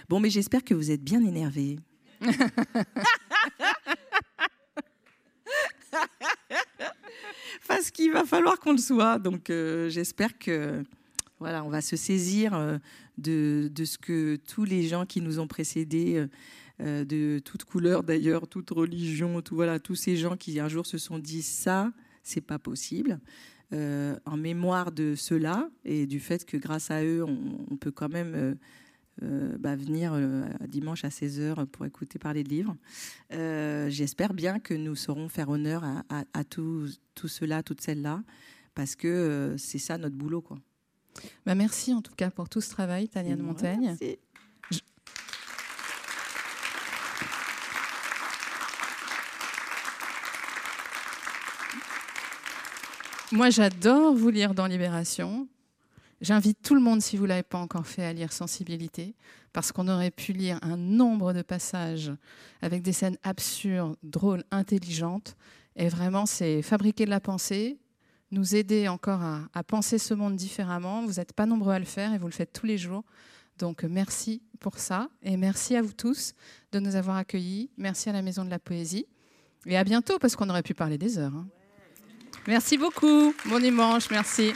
Bon, 0.08 0.18
mais 0.18 0.30
j'espère 0.30 0.64
que 0.64 0.74
vous 0.74 0.90
êtes 0.90 1.02
bien 1.02 1.24
énervés. 1.24 1.78
parce 7.68 7.90
qu'il 7.90 8.12
va 8.12 8.24
falloir 8.24 8.58
qu'on 8.58 8.72
le 8.72 8.78
soit. 8.78 9.18
Donc 9.18 9.50
euh, 9.50 9.88
j'espère 9.88 10.38
que 10.38 10.82
voilà, 11.38 11.64
on 11.64 11.68
va 11.68 11.82
se 11.82 11.96
saisir 11.96 12.54
euh, 12.54 12.78
de, 13.18 13.70
de, 13.72 13.84
ce 13.84 13.98
que 13.98 14.36
tous 14.36 14.64
les 14.64 14.84
gens 14.84 15.04
qui 15.04 15.20
nous 15.20 15.38
ont 15.38 15.46
précédés, 15.46 16.26
euh, 16.80 17.04
de 17.04 17.40
toute 17.40 17.64
couleur 17.64 18.02
d'ailleurs, 18.02 18.48
toute 18.48 18.70
religion, 18.70 19.42
tout, 19.42 19.54
voilà, 19.54 19.78
tous 19.78 19.94
ces 19.94 20.16
gens 20.16 20.36
qui 20.36 20.58
un 20.60 20.68
jour 20.68 20.86
se 20.86 20.98
sont 20.98 21.18
dit 21.18 21.42
ça, 21.42 21.92
c'est 22.22 22.40
pas 22.40 22.58
possible. 22.58 23.20
en 23.72 24.36
mémoire 24.36 24.92
de 24.92 25.14
cela 25.16 25.68
et 25.84 26.06
du 26.06 26.20
fait 26.20 26.44
que 26.44 26.56
grâce 26.56 26.90
à 26.90 27.04
eux, 27.04 27.24
on, 27.24 27.76
peut 27.76 27.90
quand 27.90 28.08
même 28.08 28.56
bah, 29.22 29.76
venir 29.76 30.14
dimanche 30.68 31.04
à 31.04 31.08
16h 31.08 31.66
pour 31.66 31.86
écouter 31.86 32.18
parler 32.18 32.44
de 32.44 32.48
livres. 32.48 32.76
J'espère 33.30 34.34
bien 34.34 34.58
que 34.58 34.74
nous 34.74 34.94
saurons 34.94 35.28
faire 35.28 35.48
honneur 35.48 35.84
à, 35.84 36.02
à, 36.10 36.24
à 36.32 36.44
tout, 36.44 36.88
tout 37.14 37.28
cela, 37.28 37.62
toutes 37.62 37.80
celles-là, 37.80 38.22
parce 38.74 38.94
que 38.94 39.54
c'est 39.58 39.78
ça 39.78 39.98
notre 39.98 40.16
boulot. 40.16 40.42
Quoi. 40.42 40.58
Bah 41.44 41.54
merci 41.54 41.92
en 41.94 42.02
tout 42.02 42.14
cas 42.14 42.30
pour 42.30 42.48
tout 42.48 42.60
ce 42.60 42.70
travail, 42.70 43.08
Tania 43.08 43.36
de 43.36 43.42
Montaigne. 43.42 43.96
Moi, 53.32 53.50
j'adore 53.50 54.14
vous 54.14 54.30
lire 54.30 54.54
dans 54.54 54.66
Libération. 54.66 55.48
J'invite 56.20 56.62
tout 56.62 56.74
le 56.74 56.80
monde, 56.80 57.02
si 57.02 57.16
vous 57.16 57.24
ne 57.24 57.28
l'avez 57.28 57.42
pas 57.42 57.58
encore 57.58 57.86
fait, 57.86 58.04
à 58.04 58.12
lire 58.12 58.32
Sensibilité, 58.32 59.14
parce 59.52 59.70
qu'on 59.70 59.88
aurait 59.88 60.10
pu 60.10 60.32
lire 60.32 60.58
un 60.62 60.76
nombre 60.76 61.32
de 61.32 61.42
passages 61.42 62.12
avec 62.62 62.82
des 62.82 62.92
scènes 62.92 63.18
absurdes, 63.22 63.96
drôles, 64.02 64.42
intelligentes. 64.50 65.36
Et 65.76 65.88
vraiment, 65.88 66.24
c'est 66.24 66.62
fabriquer 66.62 67.04
de 67.04 67.10
la 67.10 67.20
pensée, 67.20 67.78
nous 68.30 68.56
aider 68.56 68.88
encore 68.88 69.20
à, 69.22 69.62
penser 69.64 69.98
ce 69.98 70.14
monde 70.14 70.36
différemment. 70.36 71.04
Vous 71.04 71.14
n'êtes 71.14 71.32
pas 71.32 71.46
nombreux 71.46 71.74
à 71.74 71.78
le 71.78 71.84
faire 71.84 72.12
et 72.14 72.18
vous 72.18 72.26
le 72.26 72.32
faites 72.32 72.52
tous 72.52 72.66
les 72.66 72.78
jours. 72.78 73.04
Donc 73.58 73.84
merci 73.84 74.42
pour 74.60 74.78
ça 74.78 75.08
et 75.22 75.36
merci 75.36 75.76
à 75.76 75.82
vous 75.82 75.92
tous 75.92 76.34
de 76.72 76.78
nous 76.78 76.96
avoir 76.96 77.16
accueillis. 77.16 77.70
Merci 77.76 78.10
à 78.10 78.12
la 78.12 78.22
Maison 78.22 78.44
de 78.44 78.50
la 78.50 78.58
Poésie 78.58 79.06
et 79.64 79.76
à 79.76 79.84
bientôt 79.84 80.18
parce 80.18 80.36
qu'on 80.36 80.50
aurait 80.50 80.62
pu 80.62 80.74
parler 80.74 80.98
des 80.98 81.18
heures. 81.18 81.34
Hein. 81.34 81.46
Merci 82.46 82.76
beaucoup. 82.76 83.34
Bon 83.46 83.58
dimanche. 83.58 84.10
Merci. 84.10 84.52